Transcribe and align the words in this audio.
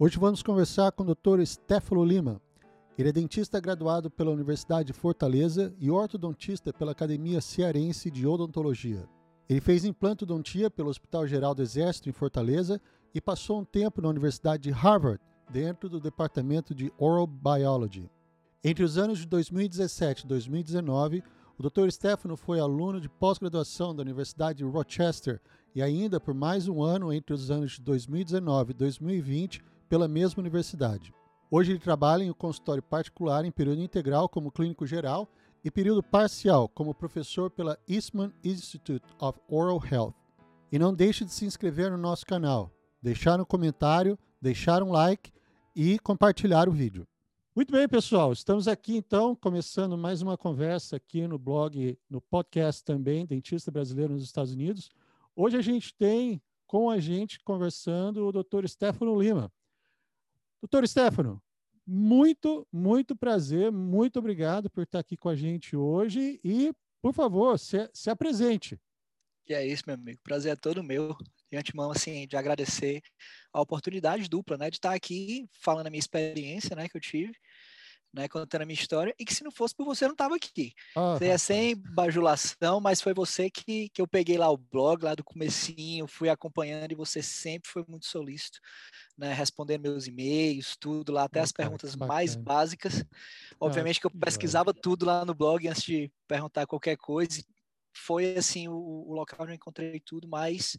Hoje 0.00 0.16
vamos 0.16 0.44
conversar 0.44 0.92
com 0.92 1.02
o 1.02 1.12
Dr. 1.12 1.44
Stefano 1.44 2.04
Lima. 2.04 2.40
Ele 2.96 3.08
é 3.08 3.12
dentista 3.12 3.58
graduado 3.58 4.08
pela 4.08 4.30
Universidade 4.30 4.86
de 4.86 4.92
Fortaleza 4.92 5.74
e 5.76 5.90
ortodontista 5.90 6.72
pela 6.72 6.92
Academia 6.92 7.40
Cearense 7.40 8.08
de 8.08 8.24
Odontologia. 8.24 9.08
Ele 9.48 9.60
fez 9.60 9.84
implantodontia 9.84 10.70
pelo 10.70 10.88
Hospital 10.88 11.26
Geral 11.26 11.52
do 11.52 11.62
Exército 11.62 12.08
em 12.08 12.12
Fortaleza 12.12 12.80
e 13.12 13.20
passou 13.20 13.58
um 13.58 13.64
tempo 13.64 14.00
na 14.00 14.08
Universidade 14.08 14.62
de 14.62 14.70
Harvard, 14.70 15.20
dentro 15.50 15.88
do 15.88 15.98
departamento 15.98 16.76
de 16.76 16.92
Oral 16.96 17.26
Biology. 17.26 18.08
Entre 18.62 18.84
os 18.84 18.96
anos 18.98 19.18
de 19.18 19.26
2017 19.26 20.24
e 20.24 20.28
2019, 20.28 21.24
o 21.58 21.62
Dr. 21.68 21.90
Stefano 21.90 22.36
foi 22.36 22.60
aluno 22.60 23.00
de 23.00 23.08
pós-graduação 23.08 23.96
da 23.96 24.02
Universidade 24.02 24.58
de 24.58 24.64
Rochester 24.64 25.40
e 25.74 25.82
ainda 25.82 26.20
por 26.20 26.34
mais 26.34 26.68
um 26.68 26.84
ano 26.84 27.12
entre 27.12 27.34
os 27.34 27.50
anos 27.50 27.72
de 27.72 27.80
2019 27.80 28.70
e 28.70 28.74
2020 28.74 29.60
pela 29.88 30.06
mesma 30.08 30.40
universidade. 30.40 31.12
Hoje 31.50 31.72
ele 31.72 31.78
trabalha 31.78 32.22
em 32.22 32.30
um 32.30 32.34
consultório 32.34 32.82
particular 32.82 33.44
em 33.44 33.50
período 33.50 33.80
integral 33.80 34.28
como 34.28 34.52
clínico 34.52 34.86
geral 34.86 35.28
e 35.64 35.70
período 35.70 36.02
parcial 36.02 36.68
como 36.68 36.94
professor 36.94 37.50
pela 37.50 37.78
Eastman 37.88 38.32
Institute 38.44 39.04
of 39.18 39.38
Oral 39.48 39.80
Health. 39.90 40.14
E 40.70 40.78
não 40.78 40.94
deixe 40.94 41.24
de 41.24 41.32
se 41.32 41.46
inscrever 41.46 41.90
no 41.90 41.96
nosso 41.96 42.26
canal, 42.26 42.70
deixar 43.02 43.40
um 43.40 43.44
comentário, 43.44 44.18
deixar 44.40 44.82
um 44.82 44.92
like 44.92 45.32
e 45.74 45.98
compartilhar 46.00 46.68
o 46.68 46.72
vídeo. 46.72 47.06
Muito 47.56 47.72
bem, 47.72 47.88
pessoal. 47.88 48.32
Estamos 48.32 48.68
aqui 48.68 48.96
então 48.96 49.34
começando 49.34 49.96
mais 49.96 50.22
uma 50.22 50.36
conversa 50.36 50.96
aqui 50.96 51.26
no 51.26 51.38
blog, 51.38 51.98
no 52.08 52.20
podcast 52.20 52.84
também, 52.84 53.26
Dentista 53.26 53.70
Brasileiro 53.70 54.12
nos 54.12 54.22
Estados 54.22 54.52
Unidos. 54.52 54.90
Hoje 55.34 55.56
a 55.56 55.62
gente 55.62 55.94
tem 55.94 56.40
com 56.66 56.90
a 56.90 57.00
gente 57.00 57.40
conversando 57.40 58.26
o 58.26 58.32
Dr. 58.32 58.68
Stefano 58.68 59.20
Lima. 59.20 59.50
Doutor 60.60 60.86
Stefano, 60.86 61.42
muito, 61.86 62.66
muito 62.72 63.16
prazer, 63.16 63.70
muito 63.70 64.18
obrigado 64.18 64.68
por 64.68 64.82
estar 64.82 64.98
aqui 64.98 65.16
com 65.16 65.28
a 65.28 65.36
gente 65.36 65.76
hoje 65.76 66.40
e, 66.44 66.72
por 67.00 67.14
favor, 67.14 67.58
se, 67.58 67.88
se 67.94 68.10
apresente. 68.10 68.78
E 69.48 69.54
é 69.54 69.66
isso, 69.66 69.84
meu 69.86 69.94
amigo. 69.94 70.20
Prazer 70.22 70.52
é 70.52 70.56
todo 70.56 70.82
meu. 70.82 71.16
De 71.50 71.56
antemão, 71.56 71.90
assim, 71.90 72.26
de 72.26 72.36
agradecer 72.36 73.00
a 73.50 73.60
oportunidade 73.62 74.28
dupla, 74.28 74.58
né, 74.58 74.68
de 74.68 74.76
estar 74.76 74.92
aqui 74.92 75.48
falando 75.62 75.86
a 75.86 75.90
minha 75.90 75.98
experiência, 75.98 76.76
né, 76.76 76.86
que 76.86 76.96
eu 76.96 77.00
tive 77.00 77.32
né, 78.18 78.26
contando 78.28 78.62
a 78.62 78.66
minha 78.66 78.74
história, 78.78 79.14
e 79.16 79.24
que 79.24 79.32
se 79.32 79.44
não 79.44 79.50
fosse 79.52 79.72
por 79.72 79.86
você, 79.86 80.04
eu 80.04 80.08
não 80.08 80.14
estava 80.14 80.34
aqui. 80.34 80.72
Ah, 80.96 81.14
você 81.14 81.26
é 81.26 81.38
sem 81.38 81.76
bajulação, 81.76 82.80
mas 82.80 83.00
foi 83.00 83.14
você 83.14 83.48
que, 83.48 83.88
que 83.90 84.02
eu 84.02 84.08
peguei 84.08 84.36
lá 84.36 84.50
o 84.50 84.56
blog, 84.56 85.04
lá 85.04 85.14
do 85.14 85.22
comecinho, 85.22 86.08
fui 86.08 86.28
acompanhando, 86.28 86.90
e 86.90 86.96
você 86.96 87.22
sempre 87.22 87.70
foi 87.70 87.84
muito 87.86 88.06
solícito, 88.06 88.58
né, 89.16 89.32
respondendo 89.32 89.82
meus 89.82 90.08
e-mails, 90.08 90.76
tudo 90.80 91.12
lá, 91.12 91.24
até 91.24 91.38
as 91.38 91.52
perguntas 91.52 91.94
mais 91.94 92.34
básicas. 92.34 93.04
Obviamente 93.60 93.98
ah, 93.98 94.00
que 94.00 94.06
eu 94.08 94.20
pesquisava 94.20 94.74
tudo 94.74 95.06
lá 95.06 95.24
no 95.24 95.34
blog 95.34 95.68
antes 95.68 95.84
de 95.84 96.10
perguntar 96.26 96.66
qualquer 96.66 96.96
coisa, 96.96 97.40
foi, 97.96 98.36
assim, 98.36 98.66
o, 98.66 98.74
o 98.74 99.12
local 99.12 99.38
onde 99.42 99.52
eu 99.52 99.56
encontrei 99.56 100.00
tudo, 100.04 100.28
mas 100.28 100.76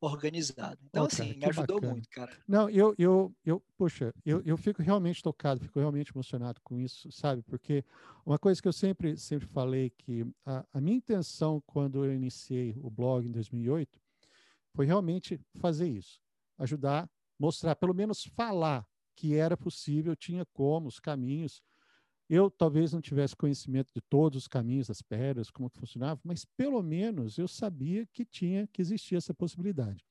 organizado. 0.00 0.78
Então, 0.84 1.04
oh, 1.04 1.06
assim, 1.06 1.34
me 1.34 1.44
ajudou 1.44 1.76
bacana. 1.76 1.92
muito, 1.92 2.08
cara. 2.10 2.32
Não, 2.46 2.68
eu, 2.68 2.94
eu, 2.98 3.34
eu 3.44 3.62
poxa, 3.76 4.14
eu, 4.24 4.42
eu 4.44 4.56
fico 4.56 4.82
realmente 4.82 5.22
tocado, 5.22 5.60
fico 5.60 5.78
realmente 5.78 6.12
emocionado 6.12 6.60
com 6.62 6.78
isso, 6.78 7.10
sabe? 7.10 7.42
Porque 7.42 7.84
uma 8.24 8.38
coisa 8.38 8.60
que 8.60 8.68
eu 8.68 8.72
sempre, 8.72 9.16
sempre 9.16 9.46
falei 9.46 9.90
que 9.90 10.26
a, 10.44 10.64
a 10.72 10.80
minha 10.80 10.96
intenção 10.96 11.62
quando 11.66 12.04
eu 12.04 12.12
iniciei 12.12 12.76
o 12.80 12.90
blog 12.90 13.26
em 13.26 13.32
2008 13.32 13.98
foi 14.74 14.84
realmente 14.84 15.40
fazer 15.54 15.88
isso, 15.88 16.20
ajudar, 16.58 17.08
mostrar, 17.38 17.74
pelo 17.74 17.94
menos 17.94 18.24
falar 18.24 18.86
que 19.14 19.34
era 19.34 19.56
possível, 19.56 20.14
tinha 20.14 20.44
como, 20.44 20.88
os 20.88 21.00
caminhos, 21.00 21.62
eu 22.28 22.50
talvez 22.50 22.92
não 22.92 23.00
tivesse 23.00 23.36
conhecimento 23.36 23.92
de 23.94 24.00
todos 24.00 24.42
os 24.42 24.48
caminhos 24.48 24.88
das 24.88 25.00
pedras, 25.00 25.50
como 25.50 25.70
que 25.70 25.78
funcionava, 25.78 26.20
mas 26.24 26.44
pelo 26.44 26.82
menos 26.82 27.38
eu 27.38 27.46
sabia 27.46 28.06
que 28.06 28.24
tinha, 28.24 28.66
que 28.66 28.82
existia 28.82 29.18
essa 29.18 29.32
possibilidade. 29.32 30.04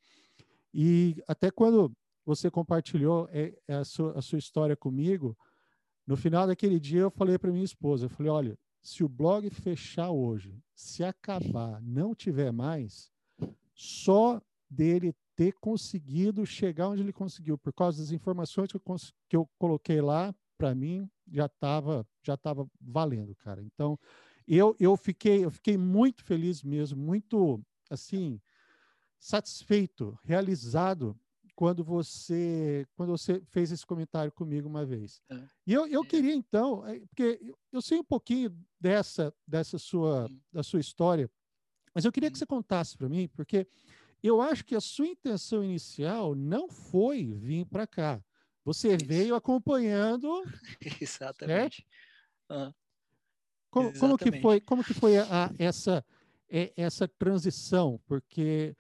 E 0.74 1.22
até 1.28 1.52
quando 1.52 1.92
você 2.26 2.50
compartilhou 2.50 3.28
é 3.32 3.54
a, 3.68 3.84
sua, 3.84 4.18
a 4.18 4.22
sua 4.22 4.40
história 4.40 4.76
comigo, 4.76 5.38
no 6.08 6.16
final 6.16 6.48
daquele 6.48 6.80
dia 6.80 7.02
eu 7.02 7.12
falei 7.12 7.38
para 7.38 7.52
minha 7.52 7.66
esposa, 7.66 8.06
eu 8.06 8.10
falei, 8.10 8.32
olha, 8.32 8.60
se 8.82 9.04
o 9.04 9.10
blog 9.10 9.50
fechar 9.50 10.12
hoje, 10.12 10.58
se 10.74 11.04
acabar, 11.04 11.82
não 11.82 12.14
tiver 12.14 12.52
mais, 12.52 13.12
só 13.74 14.42
dele 14.70 15.14
ter 15.36 15.54
conseguido 15.54 16.46
chegar 16.46 16.90
onde 16.90 17.02
ele 17.02 17.12
conseguiu, 17.12 17.58
por 17.58 17.74
causa 17.74 18.02
das 18.02 18.12
informações 18.12 18.70
que 18.72 18.78
eu, 18.78 18.82
que 19.30 19.36
eu 19.36 19.50
coloquei 19.58 20.00
lá, 20.02 20.34
para 20.58 20.74
mim 20.76 21.10
já 21.32 21.46
estava 21.46 22.08
já 22.24 22.38
tava 22.38 22.70
valendo, 22.80 23.36
cara. 23.36 23.62
Então, 23.62 24.00
eu, 24.48 24.76
eu 24.80 24.96
fiquei 24.96 25.46
eu 25.46 25.52
fiquei 25.52 25.78
muito 25.78 26.24
feliz 26.24 26.64
mesmo, 26.64 27.02
muito 27.02 27.62
assim 27.90 28.40
satisfeito, 29.20 30.18
realizado 30.24 31.18
quando 31.56 31.84
você 31.84 32.86
quando 32.96 33.10
você 33.10 33.42
fez 33.48 33.72
esse 33.72 33.86
comentário 33.86 34.32
comigo 34.32 34.68
uma 34.68 34.86
vez. 34.86 35.22
É. 35.30 35.44
E 35.66 35.74
eu, 35.74 35.88
eu 35.88 36.04
queria 36.04 36.34
então, 36.34 36.86
é, 36.86 37.00
porque 37.00 37.40
eu 37.72 37.82
sei 37.82 38.00
um 38.00 38.04
pouquinho 38.04 38.56
dessa 38.80 39.34
dessa 39.48 39.78
sua 39.78 40.30
da 40.52 40.62
sua 40.62 40.80
história, 40.80 41.30
mas 41.94 42.06
eu 42.06 42.12
queria 42.12 42.30
que 42.30 42.38
você 42.38 42.46
contasse 42.46 42.98
para 42.98 43.10
mim, 43.10 43.28
porque 43.30 43.68
eu 44.22 44.42
acho 44.42 44.66
que 44.66 44.76
a 44.76 44.82
sua 44.82 45.08
intenção 45.08 45.64
inicial 45.64 46.34
não 46.34 46.68
foi 46.68 47.32
vir 47.34 47.66
para 47.66 47.86
cá. 47.86 48.24
Você 48.66 48.98
Isso. 48.98 48.98
veio 48.98 49.36
acompanhando. 49.36 50.52
Exatamente. 51.02 51.86
Ah, 52.50 52.74
como, 53.70 53.94
Exatamente. 53.94 53.94
como, 53.94 54.18
que 54.18 54.32
foi, 54.32 54.62
como 54.62 54.84
que 54.84 54.94
foi 54.94 55.18
a, 55.18 55.46
a, 55.48 55.52
essa, 55.58 56.06
essa 56.78 57.08
transição? 57.08 58.00
Porque 58.06 58.76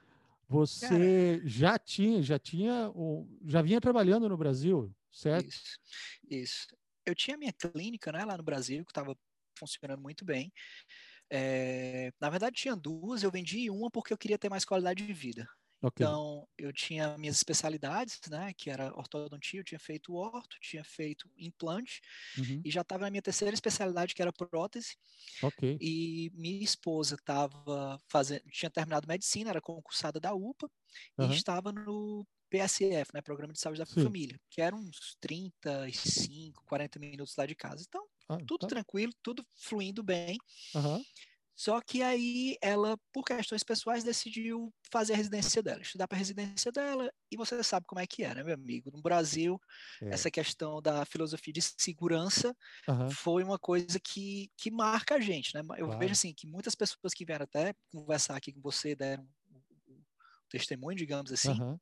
você 0.47 1.41
Cara, 1.41 1.46
já 1.46 1.78
tinha, 1.79 2.22
já 2.22 2.40
tinha, 2.40 2.91
já 3.46 3.62
vinha 3.62 3.81
trabalhando 3.81 4.29
no 4.29 4.38
Brasil, 4.38 4.94
certo? 5.12 5.56
Isso, 5.56 5.78
isso. 6.29 6.67
Eu 7.06 7.16
tinha 7.16 7.38
minha 7.38 7.53
clínica, 7.53 8.12
né, 8.12 8.23
lá 8.25 8.38
no 8.38 8.44
Brasil, 8.44 8.84
que 8.85 8.91
estava 8.91 9.16
funcionando 9.57 10.02
muito 10.02 10.25
bem. 10.25 10.52
É, 11.31 12.12
na 12.22 12.29
verdade, 12.29 12.56
tinha 12.57 12.75
duas, 12.75 13.23
eu 13.23 13.31
vendi 13.31 13.69
uma 13.69 13.91
porque 13.91 14.13
eu 14.13 14.17
queria 14.17 14.40
ter 14.40 14.50
mais 14.50 14.66
qualidade 14.66 15.06
de 15.06 15.13
vida. 15.13 15.47
Okay. 15.85 16.03
Então, 16.03 16.47
eu 16.57 16.73
tinha 16.73 17.16
minhas 17.16 17.35
especialidades, 17.35 18.19
né, 18.28 18.51
que 18.57 18.72
era 18.72 18.91
ortodontia, 18.97 19.59
eu 19.59 19.63
tinha 19.63 19.78
feito 19.78 20.16
orto, 20.16 20.57
tinha 20.59 20.84
feito 20.84 21.29
implante, 21.38 22.01
uhum. 22.40 22.62
e 22.66 22.72
já 22.72 22.81
estava 22.81 23.03
na 23.03 23.12
minha 23.12 23.22
terceira 23.22 23.53
especialidade, 23.53 24.16
que 24.16 24.22
era 24.22 24.34
prótese. 24.34 24.97
Okay. 25.44 25.78
E 25.79 26.31
minha 26.34 26.63
esposa 26.63 27.13
estava 27.13 28.01
fazendo, 28.07 28.41
tinha 28.50 28.72
terminado 28.72 29.07
medicina, 29.07 29.51
era 29.51 29.62
concursada 29.62 30.19
da 30.19 30.34
UPA, 30.34 30.68
uhum. 31.19 31.31
e 31.31 31.35
estava 31.35 31.72
no 31.72 32.25
PSF, 32.50 33.12
né, 33.13 33.22
Programa 33.22 33.53
de 33.53 33.59
Saúde 33.59 33.79
da 33.79 33.85
Sim. 33.85 34.03
Família, 34.03 34.41
que 34.50 34.62
era 34.62 34.75
uns 34.75 35.16
35, 35.22 36.63
40 36.66 37.00
minutos 37.00 37.35
lá 37.35 37.46
de 37.46 37.53
casa. 37.53 37.85
Então, 37.88 38.03
ah, 38.28 38.38
tudo 38.38 38.62
tá. 38.62 38.67
tranquilo, 38.67 39.13
tudo 39.22 39.46
fluindo 39.53 40.02
bem. 40.02 40.38
Uhum. 40.73 41.03
Só 41.56 41.80
que 41.80 42.02
aí 42.04 42.58
ela, 42.62 42.98
por 43.14 43.24
questões 43.24 43.64
pessoais, 43.64 44.04
decidiu 44.04 44.74
fazer 44.92 45.14
a 45.14 45.16
residência 45.16 45.64
dela, 45.64 45.82
estudar 45.82 46.06
para 46.06 46.18
a 46.18 46.20
residência 46.20 46.70
dela, 46.70 47.10
e 47.32 47.38
você 47.38 47.64
sabe 47.64 47.86
como 47.88 48.02
é 48.02 48.06
que 48.06 48.26
é, 48.26 48.36
né, 48.36 48.44
meu 48.44 48.54
amigo? 48.54 48.92
No 48.92 49.02
Brasil, 49.02 49.60
é. 50.02 50.10
essa 50.10 50.30
questão 50.30 50.82
da 50.82 51.06
filosofia 51.06 51.54
de 51.54 51.62
segurança 51.62 52.54
uhum. 52.90 53.10
foi 53.10 53.42
uma 53.42 53.58
coisa 53.58 53.98
que, 54.00 54.52
que 54.58 54.70
marca 54.70 55.16
a 55.16 55.20
gente, 55.22 55.56
né? 55.56 55.62
Eu 55.78 55.86
claro. 55.86 56.00
vejo 56.00 56.12
assim 56.12 56.34
que 56.34 56.46
muitas 56.46 56.76
pessoas 56.76 57.14
que 57.14 57.26
vieram 57.26 57.46
até 57.46 57.74
conversar 57.90 58.36
aqui 58.36 58.52
com 58.52 58.60
você, 58.60 58.94
deram 58.94 59.24
um 59.48 60.02
testemunho, 60.50 60.98
digamos 60.98 61.32
assim, 61.32 61.58
uhum. 61.62 61.80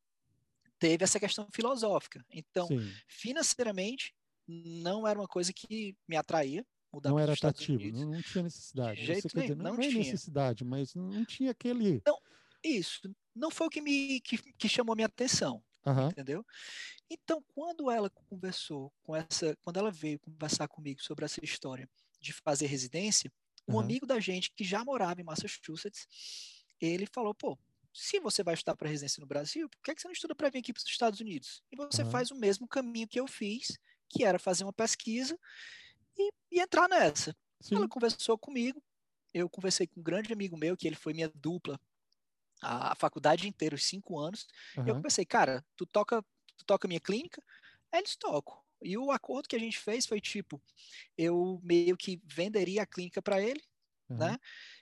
teve 0.78 1.04
essa 1.04 1.20
questão 1.20 1.48
filosófica. 1.52 2.24
Então, 2.30 2.68
Sim. 2.68 2.94
financeiramente, 3.08 4.14
não 4.48 5.08
era 5.08 5.20
uma 5.20 5.28
coisa 5.28 5.52
que 5.52 5.96
me 6.08 6.16
atraía, 6.16 6.64
mudar 6.94 7.10
não 7.10 7.20
era 7.20 7.34
atrativo, 7.34 7.84
não, 7.92 8.12
não, 8.12 8.22
tinha 8.22 8.44
necessidade. 8.44 9.00
De 9.00 9.06
jeito 9.06 9.28
nenhum, 9.36 9.56
não, 9.56 9.74
não 9.76 9.80
tinha 9.80 9.98
necessidade, 9.98 10.64
mas 10.64 10.94
não, 10.94 11.10
não, 11.10 11.26
tinha 11.26 11.52
aquele. 11.52 12.02
Não, 12.06 12.20
isso 12.64 13.14
não 13.36 13.50
foi 13.50 13.68
o 13.68 13.70
que 13.70 13.82
me 13.82 14.22
que, 14.22 14.38
que 14.38 14.70
chamou 14.70 14.96
minha 14.96 15.08
atenção, 15.08 15.64
uhum. 15.86 16.08
entendeu? 16.08 16.46
Então, 17.10 17.44
quando 17.54 17.92
ela 17.92 18.10
conversou 18.10 18.92
com 19.04 19.16
essa, 19.16 19.58
quando 19.62 19.78
ela 19.78 19.92
veio 19.92 20.20
conversar 20.20 20.68
comigo 20.68 21.02
sobre 21.02 21.26
essa 21.26 21.44
história 21.44 21.90
de 22.20 22.32
fazer 22.34 22.68
residência, 22.68 23.32
um 23.68 23.74
uhum. 23.74 23.80
amigo 23.80 24.06
da 24.06 24.20
gente 24.20 24.52
que 24.52 24.64
já 24.64 24.84
morava 24.84 25.22
em 25.22 25.24
Massachusetts, 25.24 26.08
ele 26.80 27.06
falou, 27.06 27.34
pô, 27.34 27.58
se 27.94 28.20
você 28.20 28.44
vai 28.44 28.54
estudar 28.56 28.76
para 28.76 28.90
residência 28.90 29.22
no 29.22 29.28
Brasil, 29.28 29.70
por 29.70 29.82
que, 29.82 29.92
é 29.92 29.96
que 29.96 30.02
você 30.02 30.08
não 30.08 30.14
estuda 30.14 30.36
para 30.36 30.50
vir 30.50 30.60
aqui 30.60 30.74
para 30.74 30.80
os 30.80 30.88
Estados 30.88 31.20
Unidos? 31.20 31.62
E 31.72 31.76
você 31.76 32.04
uhum. 32.04 32.10
faz 32.10 32.32
o 32.32 32.36
mesmo 32.36 32.68
caminho 32.68 33.08
que 33.08 33.20
eu 33.20 33.28
fiz, 33.28 33.78
que 34.10 34.24
era 34.24 34.40
fazer 34.40 34.64
uma 34.64 34.74
pesquisa 34.74 35.38
e, 36.18 36.32
e 36.52 36.60
entrar 36.60 36.88
nessa. 36.88 37.36
Sim. 37.60 37.76
Ela 37.76 37.88
conversou 37.88 38.38
comigo, 38.38 38.82
eu 39.34 39.50
conversei 39.50 39.88
com 39.88 40.00
um 40.00 40.04
grande 40.04 40.32
amigo 40.32 40.58
meu, 40.58 40.76
que 40.78 40.88
ele 40.88 40.96
foi 40.96 41.14
minha 41.14 41.32
dupla 41.34 41.80
a, 42.62 42.94
a 42.94 42.96
faculdade 42.96 43.48
inteira, 43.48 43.76
os 43.76 43.84
cinco 43.84 44.20
anos, 44.20 44.48
uhum. 44.78 44.86
e 44.86 44.90
eu 44.90 45.02
pensei, 45.02 45.26
cara, 45.26 45.64
tu 45.76 45.86
toca, 45.86 46.22
tu 46.58 46.66
toca 46.66 46.88
minha 46.88 47.00
clínica, 47.00 47.42
eles 47.92 48.16
tocam. 48.16 48.58
E 48.82 48.98
o 48.98 49.12
acordo 49.12 49.48
que 49.48 49.56
a 49.56 49.60
gente 49.60 49.78
fez 49.78 50.06
foi 50.06 50.20
tipo, 50.20 50.62
eu 51.18 51.60
meio 51.64 51.96
que 51.96 52.22
venderia 52.26 52.84
a 52.84 52.86
clínica 52.86 53.22
para 53.22 53.42
ele, 53.42 53.62
uhum. 54.10 54.18
né? 54.18 54.38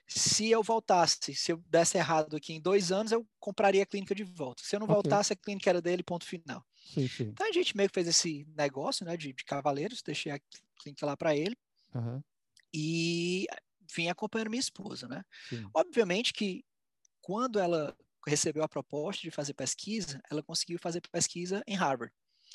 Se 0.08 0.50
eu 0.50 0.62
voltasse, 0.62 1.34
se 1.34 1.52
eu 1.52 1.56
desse 1.68 1.96
errado 1.96 2.36
aqui 2.36 2.52
em 2.52 2.60
dois 2.60 2.92
anos, 2.92 3.12
eu 3.12 3.26
compraria 3.38 3.82
a 3.82 3.86
clínica 3.86 4.14
de 4.14 4.24
volta. 4.24 4.62
Se 4.62 4.76
eu 4.76 4.80
não 4.80 4.86
okay. 4.86 4.94
voltasse, 4.94 5.32
a 5.32 5.36
clínica 5.36 5.70
era 5.70 5.80
dele, 5.80 6.02
ponto 6.02 6.26
final. 6.26 6.62
Sim, 6.76 7.08
sim. 7.08 7.22
Então 7.24 7.48
a 7.48 7.52
gente 7.52 7.76
meio 7.76 7.88
que 7.88 7.94
fez 7.94 8.08
esse 8.08 8.46
negócio, 8.56 9.06
né, 9.06 9.16
de, 9.16 9.32
de 9.32 9.44
cavaleiros, 9.44 10.02
deixei 10.02 10.32
a 10.32 10.40
clínica 10.82 11.06
lá 11.06 11.16
para 11.16 11.36
ele. 11.36 11.56
Uhum. 11.94 12.22
E 12.74 13.46
vim 13.94 14.08
acompanhando 14.08 14.50
minha 14.50 14.60
esposa, 14.60 15.06
né? 15.06 15.22
Sim. 15.48 15.68
Obviamente 15.74 16.32
que 16.32 16.64
quando 17.20 17.58
ela 17.58 17.96
recebeu 18.26 18.62
a 18.62 18.68
proposta 18.68 19.22
de 19.22 19.30
fazer 19.30 19.54
pesquisa, 19.54 20.20
ela 20.30 20.42
conseguiu 20.42 20.78
fazer 20.78 21.00
pesquisa 21.10 21.62
em 21.66 21.74
Harvard. 21.74 22.12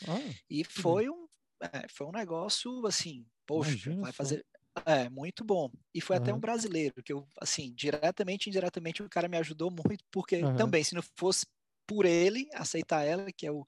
Ah, 0.07 0.19
e 0.50 0.63
foi 0.63 1.09
um, 1.09 1.27
é, 1.62 1.88
foi 1.89 2.07
um 2.07 2.12
negócio 2.12 2.85
assim, 2.85 3.25
poxa, 3.45 3.71
Imagina 3.71 4.01
vai 4.01 4.12
fazer. 4.12 4.45
É, 4.85 5.09
muito 5.09 5.44
bom. 5.44 5.71
E 5.94 6.00
foi 6.00 6.18
uhum. 6.18 6.21
até 6.21 6.33
um 6.33 6.39
brasileiro, 6.39 7.01
que 7.01 7.12
eu, 7.12 7.27
assim, 7.41 7.73
diretamente 7.73 8.47
e 8.47 8.50
indiretamente, 8.50 9.01
o 9.01 9.09
cara 9.09 9.27
me 9.27 9.38
ajudou 9.38 9.71
muito, 9.71 10.03
porque 10.12 10.38
uhum. 10.38 10.56
também, 10.56 10.83
se 10.83 10.94
não 10.94 11.01
fosse 11.15 11.47
por 11.88 12.06
ele 12.06 12.47
aceitar 12.53 13.03
ela, 13.03 13.31
que 13.31 13.47
é 13.47 13.51
o 13.51 13.65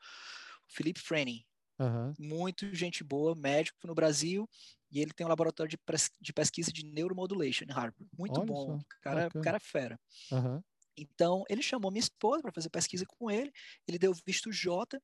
Felipe 0.67 0.99
Frenning, 0.99 1.43
uhum. 1.79 2.13
muito 2.19 2.73
gente 2.73 3.03
boa, 3.03 3.35
médico 3.35 3.87
no 3.87 3.95
Brasil, 3.95 4.47
e 4.91 4.99
ele 4.99 5.13
tem 5.13 5.25
um 5.25 5.29
laboratório 5.29 5.69
de, 5.69 5.77
de 6.19 6.33
pesquisa 6.33 6.71
de 6.71 6.85
neuromodulation 6.85 7.65
em 7.65 7.71
Harvard. 7.71 8.07
Muito 8.17 8.39
Olha 8.39 8.45
bom, 8.45 8.75
o 8.77 8.85
cara, 9.01 9.29
o 9.33 9.41
cara 9.41 9.57
é 9.57 9.59
fera. 9.59 9.99
Então, 10.97 11.45
ele 11.49 11.61
chamou 11.61 11.91
minha 11.91 12.01
esposa 12.01 12.41
para 12.41 12.51
fazer 12.51 12.69
pesquisa 12.69 13.05
com 13.07 13.31
ele, 13.31 13.51
ele 13.87 13.97
deu 13.97 14.13
visto 14.25 14.51
J, 14.51 15.01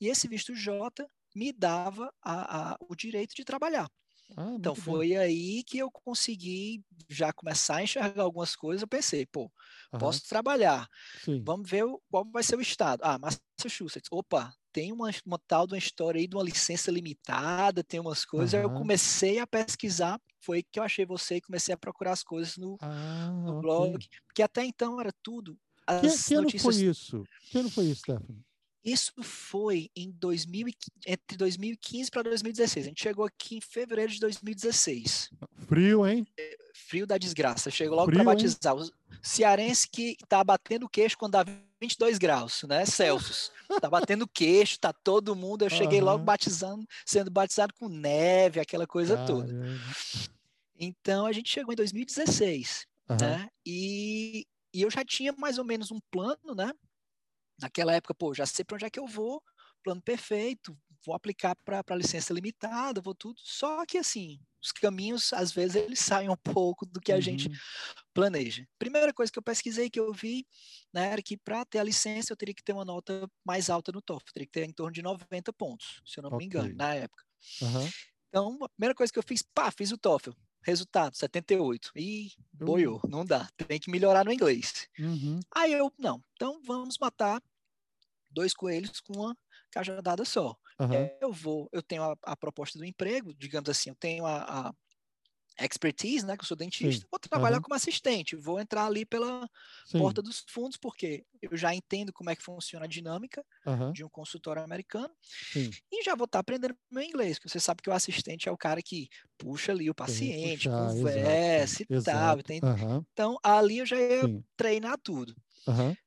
e 0.00 0.08
esse 0.08 0.26
visto 0.26 0.54
J 0.54 1.06
me 1.34 1.52
dava 1.52 2.12
a, 2.22 2.72
a, 2.72 2.76
o 2.88 2.94
direito 2.94 3.34
de 3.34 3.44
trabalhar. 3.44 3.90
Ah, 4.36 4.54
então 4.56 4.74
foi 4.74 5.08
bem. 5.08 5.18
aí 5.18 5.64
que 5.64 5.78
eu 5.78 5.90
consegui 5.90 6.82
já 7.10 7.32
começar 7.32 7.76
a 7.76 7.82
enxergar 7.82 8.22
algumas 8.22 8.56
coisas. 8.56 8.82
Eu 8.82 8.88
pensei, 8.88 9.26
pô, 9.26 9.52
uhum. 9.92 9.98
posso 9.98 10.26
trabalhar. 10.26 10.88
Sim. 11.22 11.42
Vamos 11.44 11.68
ver 11.68 11.84
qual 12.10 12.24
vai 12.30 12.42
ser 12.42 12.56
o 12.56 12.60
estado. 12.60 13.00
Ah, 13.02 13.18
Massachusetts. 13.18 14.08
Opa, 14.10 14.52
tem 14.74 14.90
uma, 14.90 15.08
uma 15.24 15.38
tal 15.46 15.68
de 15.68 15.72
uma 15.72 15.78
história 15.78 16.18
aí 16.18 16.26
de 16.26 16.34
uma 16.34 16.42
licença 16.42 16.90
limitada, 16.90 17.84
tem 17.84 18.00
umas 18.00 18.24
coisas. 18.24 18.52
Uhum. 18.52 18.58
Aí 18.58 18.64
eu 18.64 18.70
comecei 18.70 19.38
a 19.38 19.46
pesquisar, 19.46 20.20
foi 20.40 20.64
que 20.64 20.80
eu 20.80 20.82
achei 20.82 21.06
você 21.06 21.36
e 21.36 21.40
comecei 21.40 21.72
a 21.72 21.78
procurar 21.78 22.10
as 22.10 22.24
coisas 22.24 22.56
no, 22.56 22.76
ah, 22.80 23.30
no 23.30 23.60
blog, 23.60 23.94
okay. 23.94 24.08
porque 24.26 24.42
até 24.42 24.64
então 24.64 25.00
era 25.00 25.12
tudo. 25.22 25.56
As 25.86 26.00
que, 26.00 26.34
que 26.34 26.34
notícias... 26.34 26.62
foi 26.62 26.84
isso? 26.84 27.24
Que 27.50 27.58
ano 27.58 27.70
foi 27.70 27.84
isso, 27.84 28.00
Stephanie? 28.00 28.44
Isso 28.84 29.12
foi 29.22 29.88
em 29.96 30.10
2000, 30.10 30.66
entre 31.06 31.38
2015 31.38 32.10
para 32.10 32.22
2016. 32.24 32.84
A 32.84 32.88
gente 32.90 33.02
chegou 33.02 33.24
aqui 33.24 33.56
em 33.56 33.60
fevereiro 33.60 34.12
de 34.12 34.20
2016. 34.20 35.30
Frio, 35.66 36.06
hein? 36.06 36.26
Frio 36.74 37.06
da 37.06 37.16
desgraça. 37.16 37.70
Chegou 37.70 37.96
logo 37.96 38.12
para 38.12 38.24
batizar. 38.24 38.76
O 38.76 38.86
cearense 39.22 39.88
que 39.88 40.16
tá 40.28 40.44
batendo 40.44 40.86
queixo 40.86 41.16
quando 41.16 41.32
dá 41.32 41.46
22 41.84 42.18
graus, 42.18 42.62
né? 42.64 42.84
Celsius. 42.86 43.52
Tá 43.80 43.88
batendo 43.88 44.28
queixo, 44.28 44.78
tá 44.78 44.92
todo 44.92 45.36
mundo. 45.36 45.62
Eu 45.62 45.70
cheguei 45.70 46.00
uhum. 46.00 46.06
logo 46.06 46.24
batizando, 46.24 46.86
sendo 47.04 47.30
batizado 47.30 47.72
com 47.74 47.88
neve, 47.88 48.60
aquela 48.60 48.86
coisa 48.86 49.16
Caramba. 49.16 49.46
toda. 49.46 49.80
Então 50.78 51.26
a 51.26 51.32
gente 51.32 51.50
chegou 51.50 51.72
em 51.72 51.76
2016, 51.76 52.86
uhum. 53.08 53.16
né? 53.20 53.48
E, 53.64 54.46
e 54.72 54.82
eu 54.82 54.90
já 54.90 55.04
tinha 55.04 55.32
mais 55.32 55.58
ou 55.58 55.64
menos 55.64 55.90
um 55.90 56.00
plano, 56.10 56.54
né? 56.56 56.72
Naquela 57.60 57.94
época, 57.94 58.14
pô, 58.14 58.34
já 58.34 58.44
sei 58.44 58.64
para 58.64 58.74
onde 58.74 58.84
é 58.84 58.90
que 58.90 58.98
eu 58.98 59.06
vou, 59.06 59.42
plano 59.82 60.02
perfeito, 60.02 60.76
vou 61.04 61.14
aplicar 61.14 61.54
para 61.56 61.96
licença 61.96 62.32
limitada, 62.32 63.00
vou 63.00 63.14
tudo. 63.14 63.40
Só 63.42 63.84
que 63.86 63.98
assim, 63.98 64.40
os 64.62 64.72
caminhos 64.72 65.32
às 65.32 65.52
vezes 65.52 65.76
eles 65.76 66.00
saem 66.24 66.28
um 66.28 66.36
pouco 66.36 66.86
do 66.86 67.00
que 67.00 67.12
a 67.12 67.16
uhum. 67.16 67.20
gente 67.20 67.50
planeja. 68.12 68.66
Primeira 68.78 69.12
coisa 69.12 69.30
que 69.30 69.38
eu 69.38 69.42
pesquisei 69.42 69.90
que 69.90 70.00
eu 70.00 70.12
vi, 70.12 70.46
né, 70.92 71.12
era 71.12 71.22
que 71.22 71.36
para 71.36 71.64
ter 71.64 71.78
a 71.78 71.84
licença 71.84 72.32
eu 72.32 72.36
teria 72.36 72.54
que 72.54 72.62
ter 72.62 72.72
uma 72.72 72.84
nota 72.84 73.28
mais 73.44 73.68
alta 73.68 73.92
no 73.92 74.00
TOEFL, 74.02 74.32
teria 74.32 74.46
que 74.46 74.52
ter 74.52 74.64
em 74.64 74.72
torno 74.72 74.92
de 74.92 75.02
90 75.02 75.52
pontos, 75.52 76.00
se 76.04 76.18
eu 76.18 76.22
não 76.22 76.28
okay. 76.28 76.38
me 76.38 76.44
engano, 76.46 76.74
na 76.74 76.94
época. 76.94 77.24
Uhum. 77.60 77.90
Então, 78.28 78.58
a 78.64 78.68
primeira 78.70 78.94
coisa 78.94 79.12
que 79.12 79.18
eu 79.18 79.22
fiz, 79.22 79.42
pá, 79.42 79.70
fiz 79.70 79.92
o 79.92 79.98
TOEFL. 79.98 80.32
Resultado, 80.62 81.14
78. 81.14 81.92
E 81.94 82.32
boiou, 82.52 82.98
uhum. 83.04 83.10
não 83.10 83.24
dá. 83.24 83.48
Tem 83.68 83.78
que 83.78 83.90
melhorar 83.90 84.24
no 84.24 84.32
inglês. 84.32 84.88
Uhum. 84.98 85.38
Aí 85.54 85.72
eu, 85.72 85.92
não, 85.98 86.24
então 86.32 86.60
vamos 86.64 86.96
matar 86.98 87.40
dois 88.30 88.54
coelhos 88.54 88.98
com 89.00 89.12
uma 89.12 89.36
cajadada 89.70 90.24
só. 90.24 90.56
Uhum. 90.78 91.10
Eu 91.20 91.32
vou, 91.32 91.68
eu 91.72 91.82
tenho 91.82 92.02
a, 92.02 92.16
a, 92.22 92.36
proposta 92.36 92.78
do 92.78 92.84
emprego, 92.84 93.32
digamos 93.34 93.70
assim, 93.70 93.90
eu 93.90 93.96
tenho 93.96 94.26
a, 94.26 94.72
a 95.58 95.64
expertise, 95.64 96.26
né, 96.26 96.36
que 96.36 96.42
eu 96.42 96.48
sou 96.48 96.56
dentista, 96.56 97.02
Sim. 97.02 97.08
vou 97.10 97.20
trabalhar 97.20 97.58
uhum. 97.58 97.62
como 97.62 97.74
assistente, 97.74 98.34
vou 98.34 98.58
entrar 98.58 98.86
ali 98.86 99.06
pela 99.06 99.48
Sim. 99.86 99.98
porta 99.98 100.20
dos 100.20 100.44
fundos, 100.48 100.76
porque 100.76 101.24
eu 101.40 101.56
já 101.56 101.72
entendo 101.72 102.12
como 102.12 102.28
é 102.30 102.34
que 102.34 102.42
funciona 102.42 102.86
a 102.86 102.88
dinâmica 102.88 103.44
uhum. 103.64 103.92
de 103.92 104.04
um 104.04 104.08
consultório 104.08 104.62
americano, 104.62 105.10
Sim. 105.52 105.70
e 105.92 106.02
já 106.02 106.16
vou 106.16 106.24
estar 106.24 106.40
aprendendo 106.40 106.76
meu 106.90 107.02
inglês, 107.04 107.38
porque 107.38 107.48
você 107.48 107.60
sabe 107.60 107.82
que 107.82 107.90
o 107.90 107.92
assistente 107.92 108.48
é 108.48 108.52
o 108.52 108.58
cara 108.58 108.82
que 108.82 109.08
puxa 109.38 109.70
ali 109.70 109.88
o 109.88 109.94
paciente, 109.94 110.68
puxar, 110.68 110.88
conversa 110.88 111.86
exato, 111.88 112.52
e 112.52 112.60
tal, 112.60 112.70
uhum. 112.70 113.04
então 113.12 113.38
ali 113.42 113.78
eu 113.78 113.86
já 113.86 113.96
ia 113.96 114.22
treinar 114.56 114.98
tudo. 115.02 115.34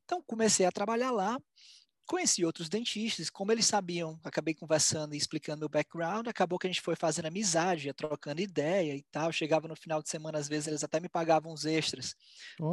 Então 0.03 0.21
comecei 0.27 0.65
a 0.65 0.71
trabalhar 0.71 1.11
lá, 1.11 1.39
Conheci 2.07 2.45
outros 2.45 2.69
dentistas, 2.69 3.29
como 3.29 3.51
eles 3.51 3.65
sabiam, 3.65 4.17
acabei 4.23 4.53
conversando 4.53 5.13
e 5.13 5.17
explicando 5.17 5.59
meu 5.59 5.69
background, 5.69 6.27
acabou 6.27 6.57
que 6.57 6.65
a 6.65 6.69
gente 6.69 6.81
foi 6.81 6.95
fazendo 6.95 7.25
amizade, 7.25 7.87
ia 7.87 7.93
trocando 7.93 8.39
ideia 8.39 8.95
e 8.95 9.03
tal. 9.11 9.29
Chegava 9.31 9.67
no 9.67 9.75
final 9.75 10.01
de 10.01 10.09
semana, 10.09 10.39
às 10.39 10.47
vezes 10.47 10.67
eles 10.67 10.83
até 10.85 11.01
me 11.01 11.09
pagavam 11.09 11.51
uns 11.51 11.65
extras 11.65 12.15